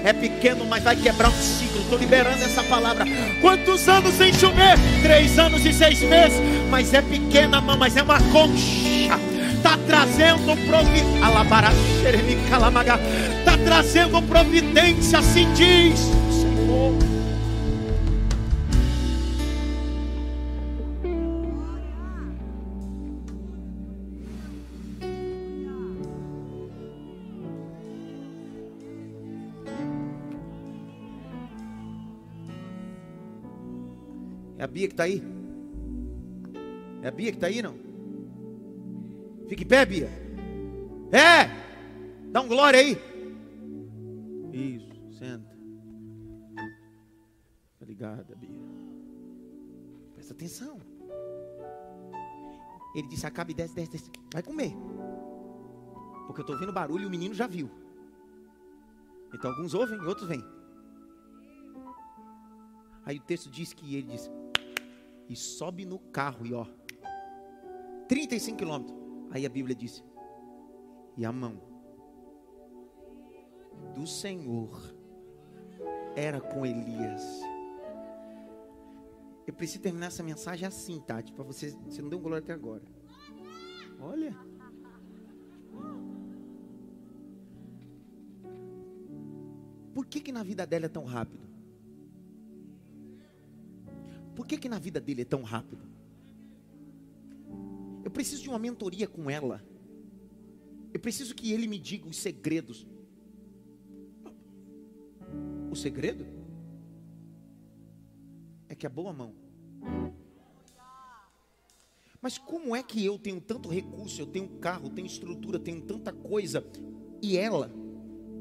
[0.05, 1.81] É pequeno, mas vai quebrar um ciclo.
[1.81, 3.05] Estou liberando essa palavra.
[3.41, 4.79] Quantos anos sem chover?
[5.03, 6.39] Três anos e seis meses.
[6.71, 9.19] Mas é pequena, mas é uma concha.
[9.57, 11.27] Está trazendo providência.
[13.39, 17.16] Está trazendo providência, assim diz o Senhor.
[34.77, 35.23] Bia que está aí?
[37.01, 37.79] É a Bia que está aí, não?
[39.49, 40.11] Fique em pé, Bia.
[41.11, 42.29] É!
[42.31, 42.99] Dá um glória aí.
[44.53, 45.57] Isso, senta.
[47.81, 48.61] Obrigada, Bia.
[50.13, 50.79] Presta atenção.
[52.95, 54.11] Ele disse: acabe, desce, desce, desce.
[54.31, 54.75] Vai comer.
[56.27, 57.71] Porque eu estou ouvindo barulho e o menino já viu.
[59.33, 60.45] Então alguns ouvem, outros vêm.
[63.07, 64.29] Aí o texto diz que ele disse:
[65.29, 66.67] e sobe no carro e ó,
[68.09, 68.97] 35 quilômetros.
[69.31, 70.03] Aí a Bíblia disse:
[71.17, 71.61] e a mão
[73.95, 74.95] do Senhor
[76.15, 77.23] era com Elias.
[79.47, 82.53] Eu preciso terminar essa mensagem assim, Tati, para você, você não deu um glória até
[82.53, 82.83] agora.
[84.01, 84.37] Olha.
[89.95, 91.46] Por que que na vida dela é tão rápido?
[94.37, 95.83] Por que que na vida dele é tão rápido?
[98.05, 99.65] Eu preciso de uma mentoria com ela.
[100.93, 102.87] Eu preciso que ele me diga os segredos.
[105.71, 106.27] O segredo
[108.69, 109.35] é que a boa mão.
[112.21, 116.13] Mas como é que eu tenho tanto recurso, eu tenho carro, tenho estrutura, tenho tanta
[116.13, 116.67] coisa,
[117.23, 117.73] e ela,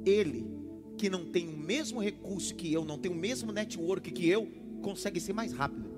[0.05, 0.45] ele,
[0.97, 4.64] que não tem o mesmo recurso que eu, não tem o mesmo network que eu,
[4.81, 5.95] consegue ser mais rápido?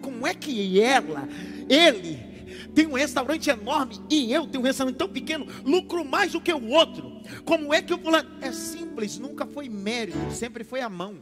[0.00, 1.28] Como é que ela,
[1.68, 2.18] ele,
[2.74, 6.52] tem um restaurante enorme e eu tenho um restaurante tão pequeno, lucro mais do que
[6.52, 7.20] o outro?
[7.44, 8.24] Como é que eu vou lá?
[8.40, 11.16] É simples, nunca foi mérito, sempre foi a mão.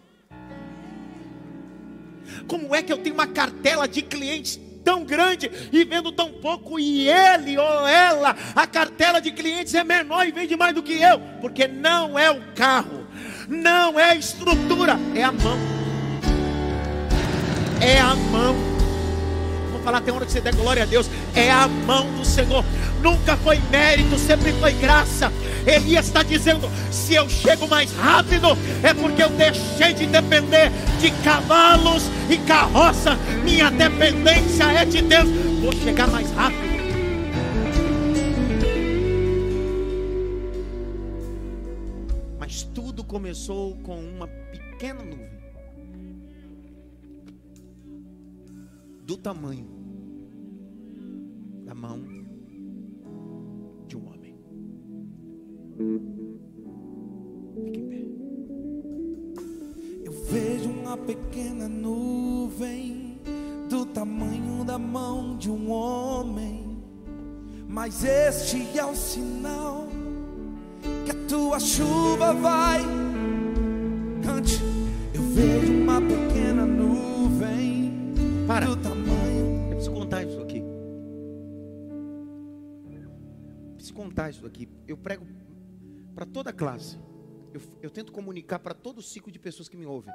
[2.46, 6.78] Como é que eu tenho uma cartela de clientes tão grande e vendo tão pouco
[6.78, 10.92] e ele ou ela, a cartela de clientes é menor e vende mais do que
[10.92, 11.20] eu?
[11.40, 13.03] Porque não é o carro,
[13.48, 15.58] não é estrutura, é a mão.
[17.80, 18.54] É a mão.
[19.72, 21.08] Vou falar até onde você der glória a Deus.
[21.34, 22.64] É a mão do Senhor.
[23.02, 25.30] Nunca foi mérito, sempre foi graça.
[25.66, 31.10] Elias está dizendo: se eu chego mais rápido, é porque eu deixei de depender de
[31.22, 33.16] cavalos e carroça.
[33.42, 35.28] Minha dependência é de Deus.
[35.60, 36.73] Vou chegar mais rápido.
[43.14, 45.28] Começou com uma pequena nuvem.
[49.06, 49.68] Do tamanho
[51.64, 52.02] da mão
[53.86, 54.36] de um homem.
[57.64, 58.04] Fique em pé.
[60.04, 63.20] Eu vejo uma pequena nuvem
[63.70, 66.82] do tamanho da mão de um homem,
[67.68, 69.86] mas este é o sinal
[71.04, 72.80] que a tua chuva vai.
[74.22, 74.60] Cante.
[75.14, 77.92] Eu vejo uma pequena nuvem
[78.46, 78.66] Para.
[78.66, 79.64] do tamanho.
[79.64, 80.62] Eu preciso contar isso aqui.
[83.74, 84.68] Preciso contar isso aqui.
[84.86, 85.26] Eu prego
[86.14, 86.98] para toda a classe.
[87.52, 90.12] Eu, eu tento comunicar para todo o ciclo de pessoas que me ouvem.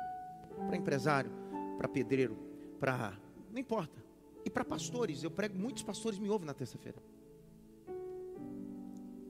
[0.67, 1.31] Para empresário,
[1.77, 2.37] para pedreiro,
[2.79, 3.17] para.
[3.51, 4.03] Não importa.
[4.43, 5.23] E para pastores.
[5.23, 7.01] Eu prego, muitos pastores me ouvem na terça-feira.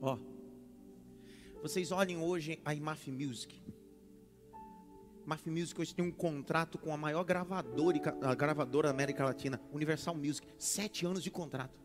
[0.00, 0.18] Ó.
[1.62, 3.62] Vocês olhem hoje a IMAF Music.
[5.26, 9.60] IMAF Music hoje tem um contrato com a maior gravadora, a gravadora da América Latina,
[9.70, 10.46] Universal Music.
[10.56, 11.78] Sete anos de contrato.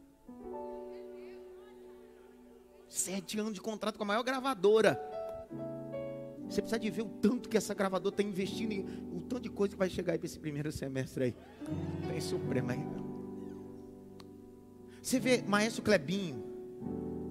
[2.88, 4.98] Sete anos de contrato com a maior gravadora.
[6.48, 9.50] Você precisa de ver o tanto que essa gravadora está investindo e o tanto de
[9.50, 11.36] coisa que vai chegar aí para esse primeiro semestre aí.
[12.08, 12.80] Tem suprema aí.
[15.02, 16.55] Você vê Maestro Clebinho,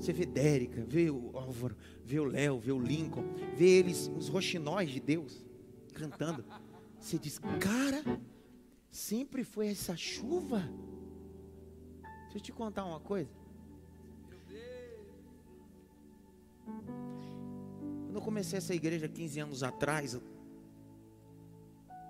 [0.05, 1.75] você vê Dérica, vê o Álvaro,
[2.05, 3.25] vê o Léo, vê o Lincoln,
[3.57, 5.43] vê eles, os roxinóis de Deus,
[5.95, 6.45] cantando.
[7.01, 8.05] Você diz, cara,
[8.91, 10.61] sempre foi essa chuva?
[12.25, 13.31] Deixa eu te contar uma coisa.
[18.05, 20.21] Quando eu comecei essa igreja 15 anos atrás,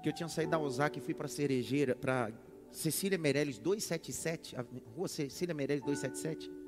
[0.03, 2.33] que eu tinha saído da Osaka e fui para Cerejeira, para
[2.73, 4.65] Cecília Meirelles 277, a
[4.97, 6.64] rua Cecília Meirelles 277.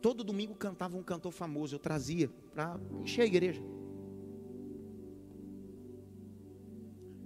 [0.00, 3.62] Todo domingo cantava um cantor famoso, eu trazia para encher a igreja.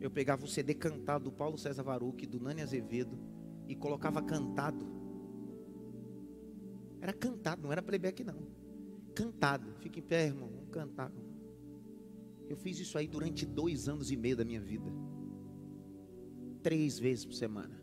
[0.00, 3.18] Eu pegava o CD cantado do Paulo César Varuc, do Nani Azevedo,
[3.68, 4.86] e colocava cantado.
[7.00, 8.46] Era cantado, não era playback não.
[9.14, 9.72] Cantado.
[9.78, 11.12] Fica em pé, irmão, vamos cantar.
[12.48, 14.92] Eu fiz isso aí durante dois anos e meio da minha vida.
[16.62, 17.82] Três vezes por semana.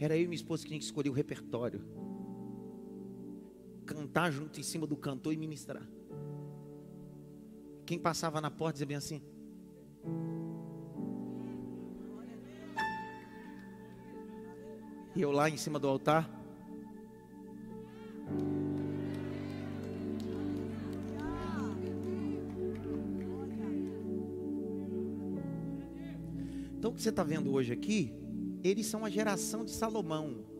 [0.00, 1.80] Era eu e minha esposa que tinha que escolher o repertório.
[3.88, 5.82] Cantar junto em cima do cantor e ministrar.
[7.86, 9.22] Quem passava na porta dizia bem assim:
[15.16, 16.28] E eu lá em cima do altar.
[26.76, 28.12] Então o que você está vendo hoje aqui,
[28.62, 30.57] eles são a geração de Salomão.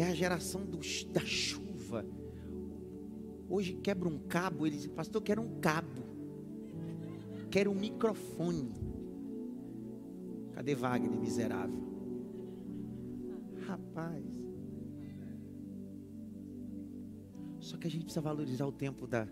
[0.00, 0.62] É a geração
[1.12, 2.06] da chuva.
[3.50, 6.02] Hoje quebra um cabo, eles dizem, pastor, quero um cabo.
[7.50, 8.72] Quero um microfone.
[10.54, 11.78] Cadê Wagner, miserável?
[13.66, 14.24] Rapaz.
[17.58, 19.28] Só que a gente precisa valorizar o tempo da.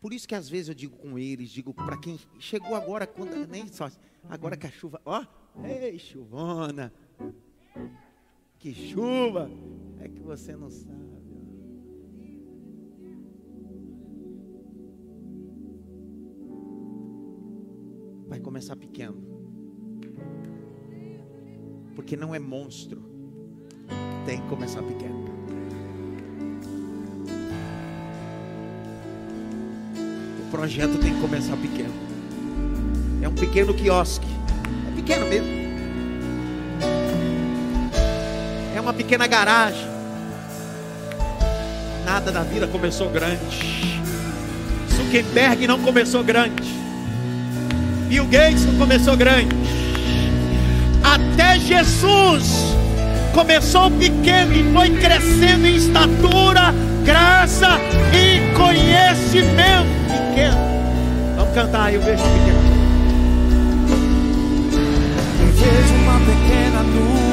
[0.00, 3.48] Por isso que às vezes eu digo com eles, digo para quem chegou agora, quando
[3.48, 3.90] nem só,
[4.28, 5.26] agora que a chuva, ó,
[5.64, 6.92] ei chuvona,
[8.58, 9.50] que chuva,
[10.00, 10.98] é que você não sabe.
[18.26, 19.16] Vai começar pequeno,
[21.94, 23.02] porque não é monstro,
[24.26, 25.28] tem que começar pequeno.
[30.46, 31.94] O projeto tem que começar pequeno.
[33.22, 34.26] É um pequeno quiosque.
[34.90, 35.67] É pequeno mesmo.
[38.88, 39.86] Uma pequena garagem.
[42.06, 43.38] Nada na vida começou grande.
[44.96, 46.74] Zuckerberg não começou grande.
[48.08, 49.54] Bill Gates não começou grande.
[51.04, 52.50] Até Jesus
[53.34, 56.72] começou pequeno e foi crescendo em estatura,
[57.04, 57.78] graça
[58.14, 59.86] e conhecimento.
[60.08, 60.56] Pequeno.
[61.36, 62.58] Vamos cantar, eu vejo pequeno.
[65.42, 67.27] Eu vejo uma pequena nuvem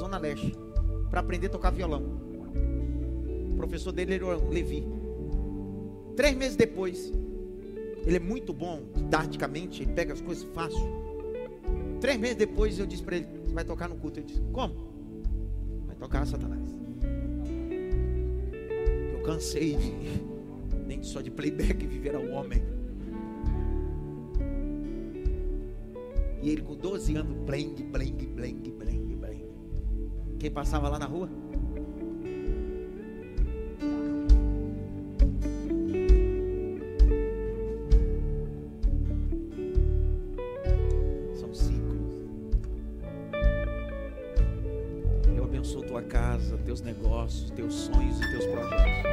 [0.00, 0.56] Zona Leste
[1.10, 2.02] para aprender a tocar violão.
[3.52, 4.82] O professor dele era o Levi.
[6.16, 7.12] Três meses depois,
[8.06, 10.80] ele é muito bom didaticamente, ele pega as coisas fácil.
[12.00, 14.20] Três meses depois eu disse para ele: vai tocar no culto?
[14.20, 14.74] Ele disse: Como?
[15.86, 16.66] Vai tocar Satanás.
[19.12, 19.92] Eu cansei de
[20.88, 22.62] Nem só de playback viverá o homem.
[26.42, 28.79] E ele com 12 anos, bling, bling, bling.
[30.38, 31.28] Quem passava lá na rua?
[41.34, 42.00] São ciclos.
[45.36, 49.10] Eu abençoo tua casa, teus negócios, teus sonhos e teus projetos.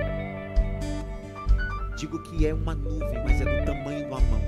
[1.97, 4.41] Digo que é uma nuvem, mas é do tamanho de uma mão.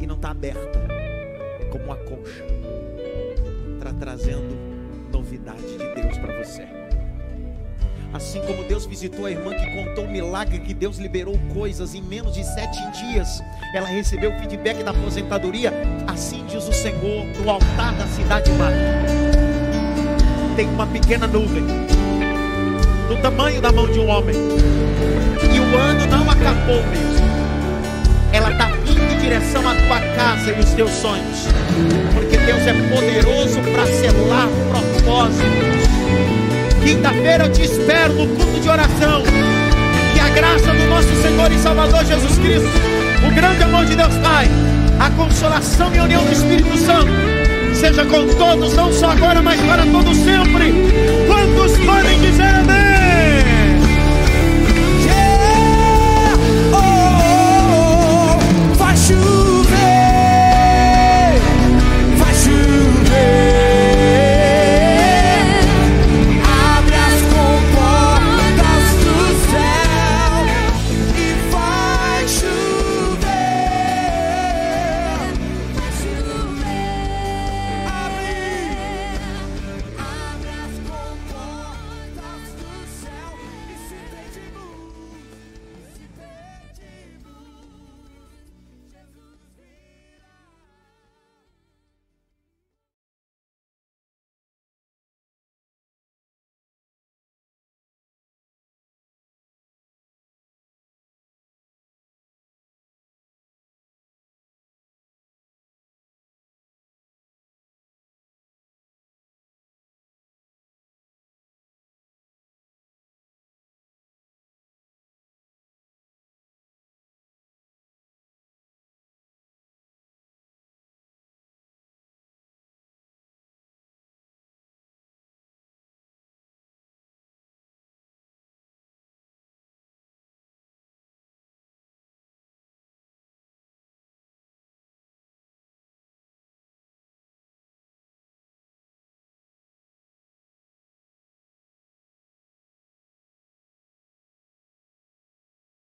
[0.00, 0.78] E não está aberta.
[1.60, 2.44] É como uma concha.
[3.78, 4.71] Está trazendo
[6.52, 6.66] Você.
[8.12, 12.02] Assim como Deus visitou a irmã que contou um milagre que Deus liberou coisas em
[12.02, 13.42] menos de sete dias,
[13.74, 15.72] ela recebeu o feedback da aposentadoria.
[16.06, 18.76] Assim diz o Senhor no altar da cidade mata.
[20.54, 21.64] Tem uma pequena nuvem
[23.08, 24.36] do tamanho da mão de um homem.
[24.36, 27.32] E o ano não acabou mesmo.
[28.30, 31.46] Ela está vindo em direção à tua casa e os teus sonhos.
[32.12, 35.81] Porque Deus é poderoso para selar propósitos.
[36.84, 39.22] Quinta-feira eu te espero no culto de oração.
[40.14, 42.68] E a graça do nosso Senhor e Salvador Jesus Cristo,
[43.26, 44.48] o grande amor de Deus Pai,
[44.98, 47.10] a consolação e a união do Espírito Santo,
[47.74, 50.72] seja com todos, não só agora, mas para todos sempre.
[51.26, 52.91] Quantos podem dizer amém?